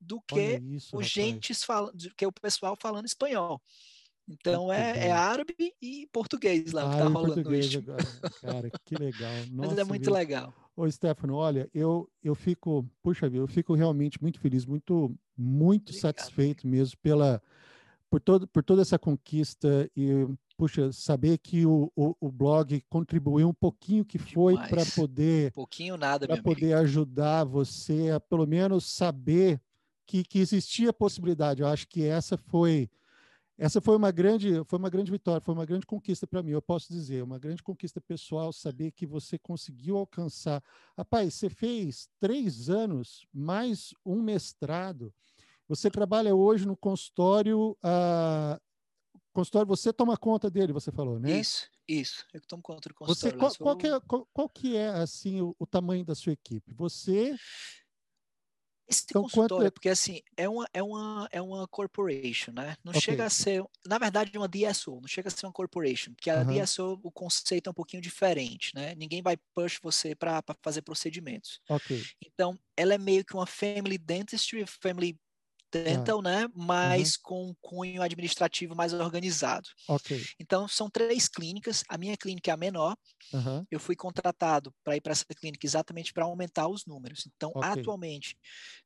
do 0.00 0.18
que 0.22 0.62
isso, 0.70 0.96
o 0.96 1.02
gentes 1.02 1.62
falando, 1.62 1.92
que 2.16 2.26
o 2.26 2.32
pessoal 2.32 2.74
falando 2.80 3.04
espanhol. 3.04 3.60
Então 4.26 4.72
é, 4.72 5.08
é, 5.08 5.12
árabe 5.12 5.54
e 5.80 6.08
português 6.10 6.72
lá 6.72 6.90
que 6.90 6.96
tá 6.96 7.04
rolando 7.04 7.34
português 7.34 7.76
agora. 7.76 8.04
Cara, 8.40 8.70
que 8.84 8.94
legal. 8.96 9.30
Nossa, 9.52 9.68
Mas 9.76 9.78
é 9.78 9.84
muito 9.84 10.10
legal. 10.10 10.54
Ô, 10.74 10.90
Stefano, 10.90 11.34
olha, 11.34 11.70
eu, 11.74 12.10
eu 12.22 12.34
fico, 12.34 12.88
puxa 13.02 13.28
vida, 13.28 13.42
eu 13.42 13.46
fico 13.46 13.74
realmente 13.74 14.20
muito 14.20 14.40
feliz, 14.40 14.64
muito, 14.64 15.14
muito 15.36 15.90
Obrigado, 15.90 16.00
satisfeito 16.00 16.66
mesmo 16.66 16.98
pela, 17.02 17.42
por, 18.10 18.20
todo, 18.20 18.48
por 18.48 18.64
toda 18.64 18.82
essa 18.82 18.98
conquista 18.98 19.90
e 19.94 20.26
puxa, 20.56 20.90
saber 20.92 21.38
que 21.38 21.66
o, 21.66 21.92
o, 21.94 22.16
o 22.20 22.32
blog 22.32 22.82
contribuiu 22.88 23.48
um 23.48 23.54
pouquinho 23.54 24.04
que 24.04 24.18
foi 24.18 24.54
para 24.54 24.84
poder. 24.94 25.52
pouquinho 25.52 25.96
nada, 25.96 26.26
Para 26.26 26.42
poder 26.42 26.72
amigo. 26.72 26.80
ajudar 26.80 27.44
você 27.44 28.10
a 28.10 28.18
pelo 28.18 28.46
menos 28.46 28.84
saber 28.86 29.60
que, 30.06 30.24
que 30.24 30.38
existia 30.38 30.92
possibilidade. 30.92 31.62
Eu 31.62 31.68
acho 31.68 31.86
que 31.86 32.04
essa 32.04 32.36
foi. 32.36 32.88
Essa 33.58 33.80
foi 33.80 33.96
uma 33.96 34.10
grande, 34.10 34.62
foi 34.66 34.78
uma 34.78 34.90
grande 34.90 35.10
vitória, 35.10 35.40
foi 35.40 35.54
uma 35.54 35.64
grande 35.64 35.86
conquista 35.86 36.26
para 36.26 36.42
mim, 36.42 36.50
eu 36.50 36.60
posso 36.60 36.92
dizer, 36.92 37.22
uma 37.22 37.38
grande 37.38 37.62
conquista 37.62 37.98
pessoal, 38.02 38.52
saber 38.52 38.92
que 38.92 39.06
você 39.06 39.38
conseguiu 39.38 39.96
alcançar. 39.96 40.62
Rapaz, 40.94 41.32
você 41.32 41.48
fez 41.48 42.06
três 42.20 42.68
anos, 42.68 43.26
mais 43.32 43.94
um 44.04 44.20
mestrado, 44.20 45.10
você 45.66 45.90
trabalha 45.90 46.34
hoje 46.34 46.66
no 46.66 46.76
consultório 46.76 47.70
uh, 47.82 48.60
consultório, 49.36 49.68
você 49.68 49.92
toma 49.92 50.16
conta 50.16 50.50
dele, 50.50 50.72
você 50.72 50.90
falou, 50.90 51.20
né? 51.20 51.38
Isso, 51.38 51.68
isso. 51.86 52.24
Eu 52.32 52.40
tomo 52.40 52.62
conta 52.62 52.88
do 52.88 52.94
consultório. 52.94 53.38
Você, 53.38 53.56
qual, 53.58 53.76
qual, 53.76 53.76
que 53.76 53.86
é, 53.86 54.00
qual, 54.00 54.28
qual, 54.32 54.48
que 54.48 54.76
é, 54.76 54.88
assim, 54.88 55.42
o, 55.42 55.54
o, 55.58 55.66
tamanho 55.66 56.04
da 56.04 56.14
sua 56.14 56.32
equipe? 56.32 56.72
Você... 56.72 57.36
Esse 58.88 59.04
então, 59.10 59.22
consultório, 59.22 59.56
quanto... 59.56 59.66
É 59.66 59.70
porque 59.70 59.88
assim, 59.88 60.20
é 60.36 60.48
uma, 60.48 60.64
é 60.72 60.80
uma, 60.80 61.28
é 61.32 61.42
uma 61.42 61.66
corporation, 61.66 62.52
né? 62.52 62.76
Não 62.84 62.90
okay. 62.90 63.00
chega 63.00 63.24
a 63.24 63.30
ser, 63.30 63.64
na 63.84 63.98
verdade, 63.98 64.30
é 64.32 64.38
uma 64.38 64.48
DSO, 64.48 65.00
não 65.00 65.08
chega 65.08 65.26
a 65.26 65.30
ser 65.30 65.44
uma 65.44 65.52
corporation, 65.52 66.14
porque 66.14 66.30
a 66.30 66.42
uhum. 66.42 66.62
DSO, 66.62 67.00
o 67.02 67.10
conceito 67.10 67.66
é 67.66 67.70
um 67.72 67.74
pouquinho 67.74 68.00
diferente, 68.00 68.72
né? 68.76 68.94
Ninguém 68.94 69.22
vai 69.22 69.36
push 69.52 69.80
você 69.82 70.14
para 70.14 70.40
fazer 70.62 70.82
procedimentos. 70.82 71.60
Ok. 71.68 72.00
Então, 72.24 72.56
ela 72.76 72.94
é 72.94 72.98
meio 72.98 73.24
que 73.24 73.34
uma 73.34 73.46
family 73.46 73.98
dentistry, 73.98 74.64
family 74.66 75.18
ah. 76.18 76.22
né? 76.22 76.48
Mas 76.54 77.14
uhum. 77.14 77.20
com 77.22 77.50
um 77.50 77.54
cunho 77.60 78.02
administrativo 78.02 78.74
mais 78.74 78.92
organizado. 78.92 79.68
Ok. 79.88 80.24
Então, 80.38 80.66
são 80.68 80.88
três 80.88 81.28
clínicas. 81.28 81.84
A 81.88 81.98
minha 81.98 82.16
clínica 82.16 82.50
é 82.50 82.54
a 82.54 82.56
menor. 82.56 82.96
Uhum. 83.32 83.66
Eu 83.70 83.80
fui 83.80 83.96
contratado 83.96 84.74
para 84.84 84.96
ir 84.96 85.00
para 85.00 85.12
essa 85.12 85.24
clínica 85.26 85.66
exatamente 85.66 86.12
para 86.12 86.24
aumentar 86.24 86.68
os 86.68 86.86
números. 86.86 87.26
Então, 87.34 87.50
okay. 87.54 87.70
atualmente, 87.70 88.36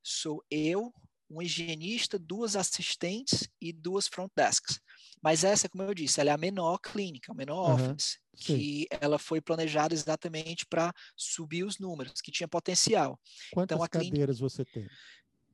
sou 0.02 0.44
eu, 0.50 0.92
um 1.30 1.40
higienista, 1.40 2.18
duas 2.18 2.56
assistentes 2.56 3.48
e 3.60 3.72
duas 3.72 4.08
front 4.08 4.30
desks. 4.34 4.80
Mas 5.22 5.44
essa, 5.44 5.68
como 5.68 5.84
eu 5.84 5.94
disse, 5.94 6.20
ela 6.20 6.30
é 6.30 6.32
a 6.32 6.38
menor 6.38 6.78
clínica, 6.78 7.30
a 7.30 7.34
menor 7.34 7.78
uhum. 7.78 7.90
office, 7.90 8.18
que 8.36 8.86
ela 9.00 9.18
foi 9.18 9.40
planejada 9.40 9.94
exatamente 9.94 10.66
para 10.66 10.92
subir 11.16 11.62
os 11.62 11.78
números, 11.78 12.20
que 12.20 12.32
tinha 12.32 12.48
potencial. 12.48 13.20
Quantas 13.52 13.76
então, 13.76 13.88
cadeiras 13.88 14.38
clínica... 14.38 14.48
você 14.48 14.64
tem? 14.64 14.88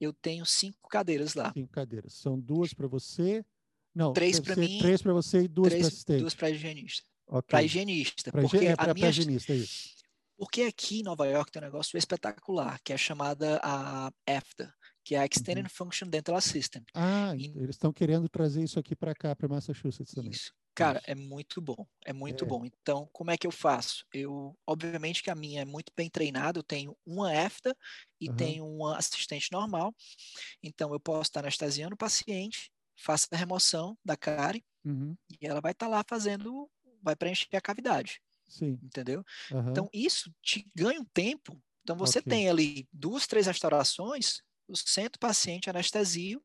Eu 0.04 0.12
tenho 0.12 0.44
cinco 0.44 0.88
cadeiras 0.88 1.34
lá. 1.34 1.52
Cinco 1.52 1.72
cadeiras. 1.72 2.14
São 2.14 2.38
duas 2.38 2.74
para 2.74 2.86
você? 2.86 3.44
Não, 3.94 4.12
três 4.12 4.38
para 4.38 4.56
mim. 4.56 4.78
Três 4.78 5.00
para 5.00 5.12
você 5.12 5.42
e 5.42 5.48
duas 5.48 5.72
para 5.72 5.86
assistente. 5.86 6.20
Duas 6.20 6.34
para 6.34 6.50
higienista. 6.50 7.08
Okay. 7.26 7.48
Para 7.48 7.62
higienista. 7.62 8.30
Pra 8.30 8.42
porque 8.42 8.58
é, 8.58 8.76
pra, 8.76 8.90
a 8.90 8.94
minha... 8.94 9.08
higienista, 9.08 9.52
é 9.52 9.56
isso. 9.56 9.96
Porque 10.36 10.62
aqui 10.62 11.00
em 11.00 11.02
Nova 11.02 11.26
York 11.26 11.50
tem 11.50 11.62
um 11.62 11.64
negócio 11.64 11.96
espetacular, 11.96 12.78
que 12.84 12.92
é 12.92 12.98
chamada 12.98 13.58
a 13.62 14.12
EFTA, 14.26 14.72
que 15.02 15.14
é 15.14 15.18
a 15.18 15.24
Extended 15.24 15.64
uhum. 15.64 15.70
Function 15.70 16.08
Dental 16.08 16.36
Assistant. 16.36 16.84
Ah, 16.94 17.34
e... 17.34 17.46
eles 17.56 17.76
estão 17.76 17.90
querendo 17.92 18.28
trazer 18.28 18.62
isso 18.62 18.78
aqui 18.78 18.94
para 18.94 19.14
cá, 19.14 19.34
para 19.34 19.48
Massachusetts 19.48 20.14
também. 20.14 20.30
Isso. 20.30 20.52
Cara, 20.76 21.02
é 21.06 21.14
muito 21.14 21.60
bom, 21.60 21.86
é 22.04 22.12
muito 22.12 22.44
é. 22.44 22.46
bom. 22.46 22.64
Então, 22.64 23.08
como 23.12 23.30
é 23.30 23.36
que 23.36 23.46
eu 23.46 23.50
faço? 23.50 24.04
Eu, 24.12 24.56
obviamente 24.66 25.22
que 25.22 25.30
a 25.30 25.34
minha 25.34 25.62
é 25.62 25.64
muito 25.64 25.92
bem 25.96 26.10
treinada, 26.10 26.58
eu 26.58 26.62
tenho 26.62 26.96
uma 27.04 27.34
EFTA 27.34 27.76
e 28.20 28.28
uhum. 28.28 28.36
tenho 28.36 28.66
uma 28.66 28.96
assistente 28.96 29.50
normal. 29.50 29.94
Então, 30.62 30.92
eu 30.92 31.00
posso 31.00 31.22
estar 31.22 31.40
anestesiando 31.40 31.94
o 31.94 31.98
paciente, 31.98 32.70
faço 32.96 33.26
a 33.32 33.36
remoção 33.36 33.96
da 34.04 34.16
cárie 34.16 34.64
uhum. 34.84 35.16
e 35.40 35.46
ela 35.46 35.60
vai 35.60 35.72
estar 35.72 35.88
lá 35.88 36.04
fazendo, 36.06 36.70
vai 37.02 37.16
preencher 37.16 37.56
a 37.56 37.60
cavidade. 37.60 38.20
Sim. 38.46 38.78
Entendeu? 38.82 39.24
Uhum. 39.50 39.70
Então, 39.70 39.88
isso 39.92 40.32
te 40.42 40.70
ganha 40.74 41.00
um 41.00 41.04
tempo. 41.04 41.60
Então, 41.82 41.96
você 41.96 42.18
okay. 42.18 42.30
tem 42.30 42.48
ali 42.48 42.86
duas, 42.92 43.26
três 43.26 43.46
restaurações 43.46 44.42
eu 44.68 44.74
sento 44.74 45.16
o 45.16 45.20
paciente, 45.20 45.70
anestesio, 45.70 46.42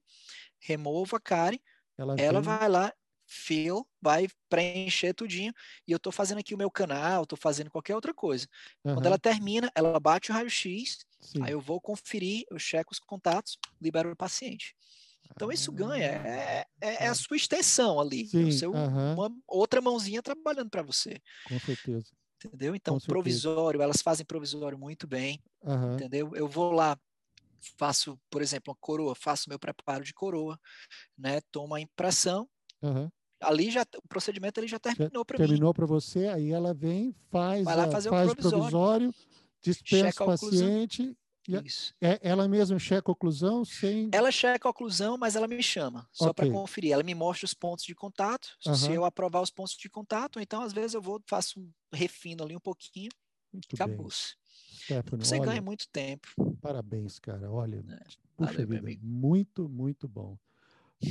removo 0.59 1.15
a 1.15 1.19
cárie, 1.19 1.61
Ela, 1.97 2.15
ela 2.17 2.41
vai 2.41 2.69
lá, 2.69 2.93
fill, 3.32 3.88
vai 4.01 4.27
preencher 4.49 5.13
tudinho, 5.13 5.53
e 5.88 5.91
eu 5.91 5.97
estou 5.97 6.11
fazendo 6.11 6.39
aqui 6.39 6.53
o 6.55 6.57
meu 6.57 6.71
canal, 6.71 7.23
estou 7.23 7.38
fazendo 7.38 7.71
qualquer 7.71 7.95
outra 7.95 8.13
coisa. 8.13 8.47
Quando 8.91 9.05
Aham, 9.05 9.07
ela 9.07 9.19
termina, 9.19 9.71
ela 9.75 9.99
bate 9.99 10.32
o 10.32 10.34
raio-x, 10.34 11.05
aí 11.39 11.53
eu 11.53 11.61
vou 11.61 11.79
conferir, 11.82 12.43
eu 12.51 12.59
checo 12.59 12.91
os 12.93 12.99
contatos, 12.99 13.57
libero 13.82 14.11
o 14.11 14.15
paciente. 14.15 14.75
Então 15.36 15.51
isso 15.51 15.71
ganha, 15.71 16.05
é, 16.05 16.65
é- 16.82 17.05
é 17.05 17.07
a 17.07 17.13
Ah, 17.13 17.15
sua 17.15 17.38
extensão 17.38 17.99
ali, 17.99 18.32
é 18.39 18.43
Sim, 18.43 18.47
o 18.47 18.51
seu, 18.51 18.73
aham. 18.73 19.15
uma 19.15 19.29
outra 19.47 19.82
mãozinha 19.82 20.21
trabalhando 20.21 20.69
para 20.69 20.84
você, 20.84 21.19
Com 21.43 21.59
certeza. 21.59 22.15
entendeu? 22.43 22.75
Então 22.75 22.97
Com 22.97 22.99
certeza. 22.99 23.45
provisório, 23.47 23.82
elas 23.82 24.01
fazem 24.01 24.25
provisório 24.25 24.77
muito 24.77 25.07
bem, 25.07 25.41
Aham, 25.65 26.03
entendeu? 26.03 26.32
Eu 26.36 26.47
vou 26.47 26.71
lá, 26.71 26.97
faço, 27.79 28.19
por 28.32 28.41
exemplo, 28.41 28.71
uma 28.73 28.77
coroa, 28.79 29.15
faço 29.15 29.49
meu 29.49 29.59
preparo 29.59 30.03
de 30.03 30.13
coroa, 30.13 30.59
né? 31.17 31.41
Tomo 31.51 31.75
a 31.75 31.82
impressão, 31.82 32.49
aham. 32.82 33.11
Ali 33.41 33.71
já 33.71 33.81
o 33.97 34.07
procedimento 34.07 34.59
ele 34.59 34.67
já 34.67 34.79
terminou 34.79 35.25
para 35.25 35.37
mim. 35.37 35.45
Terminou 35.45 35.73
para 35.73 35.85
você, 35.85 36.27
aí 36.27 36.51
ela 36.51 36.73
vem, 36.73 37.13
faz, 37.29 37.65
Vai 37.65 37.75
lá 37.75 37.83
a- 37.85 37.91
fazer 37.91 38.09
o 38.09 38.11
faz 38.11 38.31
o 38.31 38.35
provisório. 38.35 38.61
provisório, 38.61 39.15
dispensa 39.61 40.23
o 40.23 40.23
a 40.23 40.27
paciente, 40.27 41.17
e 41.47 41.55
a- 41.57 41.61
Isso. 41.61 41.93
é, 41.99 42.19
ela 42.21 42.47
mesma 42.47 42.77
checa 42.77 43.09
a 43.09 43.13
oclusão 43.13 43.65
sem. 43.65 44.09
Ela 44.13 44.31
checa 44.31 44.67
a 44.67 44.71
oclusão, 44.71 45.17
mas 45.17 45.35
ela 45.35 45.47
me 45.47 45.61
chama 45.63 46.07
só 46.11 46.31
para 46.33 46.45
Ok. 46.45 46.51
conferir. 46.53 46.93
Ela 46.93 47.03
me 47.03 47.15
mostra 47.15 47.45
os 47.45 47.53
pontos 47.53 47.83
de 47.83 47.95
contato. 47.95 48.49
Se 48.59 48.69
Aham. 48.69 48.93
eu 48.93 49.05
aprovar 49.05 49.41
os 49.41 49.49
pontos 49.49 49.75
de 49.75 49.89
contato, 49.89 50.39
então 50.39 50.61
às 50.61 50.71
vezes 50.71 50.93
eu 50.93 51.01
vou 51.01 51.19
faço 51.27 51.59
um 51.59 51.71
refino 51.91 52.43
ali 52.43 52.55
um 52.55 52.59
pouquinho, 52.59 53.09
Muito 53.51 53.73
acabou-se. 53.73 54.35
Você 55.19 55.35
olha, 55.35 55.45
ganha 55.45 55.61
muito 55.61 55.87
tempo. 55.89 56.27
parabéns, 56.61 57.17
cara. 57.19 57.49
Olha, 57.51 57.83
É, 57.89 58.03
puxa 58.37 58.53
valeu, 58.53 58.67
vida, 58.67 58.99
muito, 59.01 59.67
muito 59.67 60.07
bom. 60.07 60.37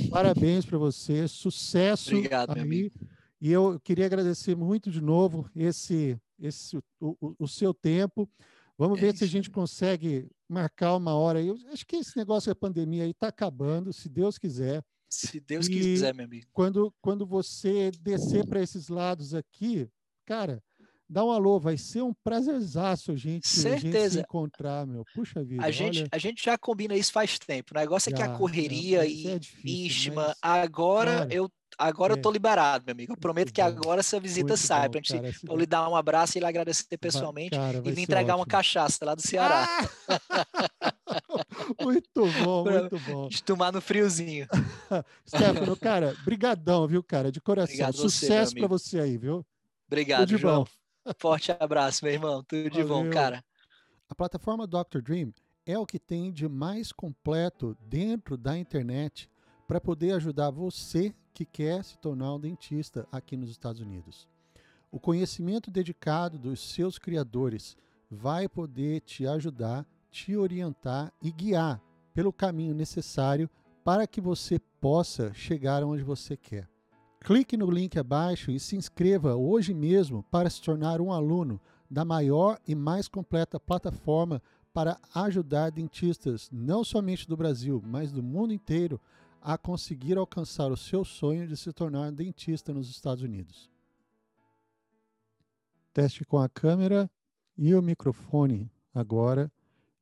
Parabéns 0.09 0.65
para 0.65 0.77
você, 0.77 1.27
sucesso 1.27 2.15
Obrigado, 2.15 2.53
aí. 2.55 2.61
amigo. 2.61 2.95
E 3.39 3.51
eu 3.51 3.79
queria 3.79 4.05
agradecer 4.05 4.55
muito 4.55 4.91
de 4.91 5.01
novo 5.01 5.49
esse, 5.55 6.17
esse 6.39 6.77
o, 6.99 7.17
o- 7.19 7.35
o 7.39 7.47
seu 7.47 7.73
tempo. 7.73 8.29
Vamos 8.77 8.97
É 8.99 9.01
ver 9.01 9.17
se 9.17 9.23
a 9.23 9.25
isso, 9.25 9.31
gente 9.31 9.49
consegue 9.49 10.29
marcar 10.47 10.95
uma 10.95 11.15
hora 11.15 11.39
aí. 11.39 11.47
Eu 11.47 11.57
acho 11.71 11.85
que 11.85 11.95
esse 11.97 12.15
negócio 12.17 12.49
da 12.51 12.55
pandemia 12.55 13.03
aí 13.03 13.11
está 13.11 13.27
acabando, 13.27 13.91
se 13.93 14.07
Deus 14.09 14.37
quiser. 14.37 14.83
Se 15.09 15.39
Deus 15.39 15.67
E- 15.67 15.71
quiser, 15.71 16.13
meu 16.13 16.25
amigo. 16.25 16.47
Quando, 16.53 16.93
quando 17.01 17.25
você 17.25 17.91
descer 17.99 18.45
para 18.47 18.61
esses 18.61 18.87
lados 18.89 19.33
aqui, 19.33 19.89
cara, 20.25 20.63
dá 21.11 21.25
um 21.25 21.31
alô, 21.31 21.59
vai 21.59 21.77
ser 21.77 22.01
um 22.01 22.13
prazerzaço 22.23 23.11
a 23.11 23.15
gente, 23.15 23.25
a 23.25 23.29
gente 23.33 23.45
se 23.45 23.61
Certeza. 23.61 24.21
encontrar, 24.21 24.87
meu. 24.87 25.03
Puxa 25.13 25.43
vida, 25.43 25.63
A 25.65 25.69
gente, 25.69 25.99
olha, 25.99 26.09
a 26.11 26.17
gente 26.17 26.43
já 26.43 26.57
combina 26.57 26.95
isso 26.95 27.11
faz 27.11 27.37
tempo. 27.37 27.73
O 27.75 27.77
negócio 27.77 28.09
é 28.09 28.13
que 28.13 28.19
Já, 28.19 28.25
a 28.27 28.31
já, 28.31 28.37
correria 28.37 28.99
mas 28.99 29.11
e 29.11 29.27
é 29.27 29.37
difícil, 29.39 30.13
mas, 30.13 30.33
agora 30.41 31.17
cara, 31.19 31.33
eu 31.33 31.49
agora 31.77 32.13
é. 32.13 32.17
eu 32.17 32.21
tô 32.21 32.31
liberado, 32.31 32.85
meu 32.85 32.93
amigo. 32.93 33.11
Eu 33.13 33.17
prometo 33.17 33.47
Muito 33.47 33.55
que 33.55 33.61
agora 33.61 33.99
essa 33.99 34.19
visita 34.19 34.55
sai 34.55 34.87
pra 34.89 34.99
gente 34.99 35.13
cara, 35.13 35.31
eu 35.49 35.57
lhe 35.57 35.65
dar 35.65 35.89
um 35.89 35.95
abraço 35.95 36.37
e 36.37 36.39
lhe 36.39 36.45
agradecer 36.45 36.85
vai- 36.89 36.97
pessoalmente 36.97 37.57
cara, 37.57 37.77
e 37.77 37.81
vai 37.81 37.93
ser 37.93 38.01
entregar 38.01 38.35
uma 38.35 38.41
ótimo. 38.41 38.51
cachaça 38.51 39.03
lá 39.05 39.13
do 39.15 39.21
Ceará. 39.21 39.67
Ah! 39.67 39.89
muito 41.81 42.25
bom, 42.43 42.63
muito 42.63 42.99
bom. 42.99 43.27
De 43.27 43.43
tomar 43.43 43.71
no 43.71 43.81
friozinho. 43.81 44.47
Stefano, 45.27 45.75
cara, 45.77 46.15
brigadão, 46.23 46.87
viu, 46.87 47.03
cara, 47.03 47.31
de 47.31 47.41
coração. 47.41 47.73
Obrigado 47.73 47.95
Sucesso 47.97 48.53
para 48.55 48.67
você 48.67 48.99
aí, 48.99 49.17
viu? 49.17 49.45
Obrigado, 49.87 50.37
João. 50.37 50.65
Forte 51.17 51.51
abraço, 51.59 52.05
meu 52.05 52.13
irmão. 52.13 52.43
Tudo 52.43 52.69
de 52.69 52.83
bom, 52.83 52.99
Valeu. 52.99 53.11
cara. 53.11 53.43
A 54.09 54.15
plataforma 54.15 54.67
Dr. 54.67 55.01
Dream 55.01 55.33
é 55.65 55.77
o 55.77 55.85
que 55.85 55.99
tem 55.99 56.31
de 56.31 56.47
mais 56.47 56.91
completo 56.91 57.77
dentro 57.81 58.37
da 58.37 58.57
internet 58.57 59.29
para 59.67 59.79
poder 59.79 60.13
ajudar 60.13 60.51
você 60.51 61.13
que 61.33 61.45
quer 61.45 61.83
se 61.83 61.97
tornar 61.97 62.33
um 62.33 62.39
dentista 62.39 63.07
aqui 63.11 63.37
nos 63.37 63.49
Estados 63.49 63.81
Unidos. 63.81 64.27
O 64.91 64.99
conhecimento 64.99 65.71
dedicado 65.71 66.37
dos 66.37 66.59
seus 66.59 66.99
criadores 66.99 67.77
vai 68.09 68.49
poder 68.49 68.99
te 69.01 69.25
ajudar, 69.25 69.85
te 70.11 70.35
orientar 70.35 71.13
e 71.21 71.31
guiar 71.31 71.81
pelo 72.13 72.33
caminho 72.33 72.75
necessário 72.75 73.49
para 73.83 74.05
que 74.05 74.19
você 74.19 74.59
possa 74.81 75.33
chegar 75.33 75.83
onde 75.83 76.03
você 76.03 76.35
quer. 76.35 76.67
Clique 77.23 77.55
no 77.55 77.69
link 77.69 77.99
abaixo 77.99 78.49
e 78.49 78.59
se 78.59 78.75
inscreva 78.75 79.35
hoje 79.35 79.75
mesmo 79.75 80.23
para 80.23 80.49
se 80.49 80.59
tornar 80.59 80.99
um 80.99 81.11
aluno 81.11 81.61
da 81.87 82.03
maior 82.03 82.59
e 82.67 82.73
mais 82.73 83.07
completa 83.07 83.59
plataforma 83.59 84.41
para 84.73 84.99
ajudar 85.13 85.69
dentistas, 85.69 86.49
não 86.51 86.83
somente 86.83 87.27
do 87.27 87.37
Brasil, 87.37 87.79
mas 87.85 88.11
do 88.11 88.23
mundo 88.23 88.53
inteiro, 88.53 88.99
a 89.39 89.55
conseguir 89.55 90.17
alcançar 90.17 90.71
o 90.71 90.77
seu 90.77 91.05
sonho 91.05 91.47
de 91.47 91.55
se 91.55 91.71
tornar 91.71 92.11
dentista 92.11 92.73
nos 92.73 92.89
Estados 92.89 93.23
Unidos. 93.23 93.69
Teste 95.93 96.25
com 96.25 96.39
a 96.39 96.49
câmera 96.49 97.09
e 97.55 97.75
o 97.75 97.81
microfone 97.83 98.71
agora, 98.95 99.51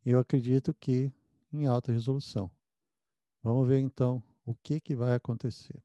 eu 0.06 0.20
acredito 0.20 0.74
que 0.74 1.12
em 1.52 1.66
alta 1.66 1.92
resolução. 1.92 2.50
Vamos 3.44 3.68
ver 3.68 3.80
então 3.80 4.24
o 4.46 4.54
que, 4.54 4.80
que 4.80 4.96
vai 4.96 5.16
acontecer. 5.16 5.82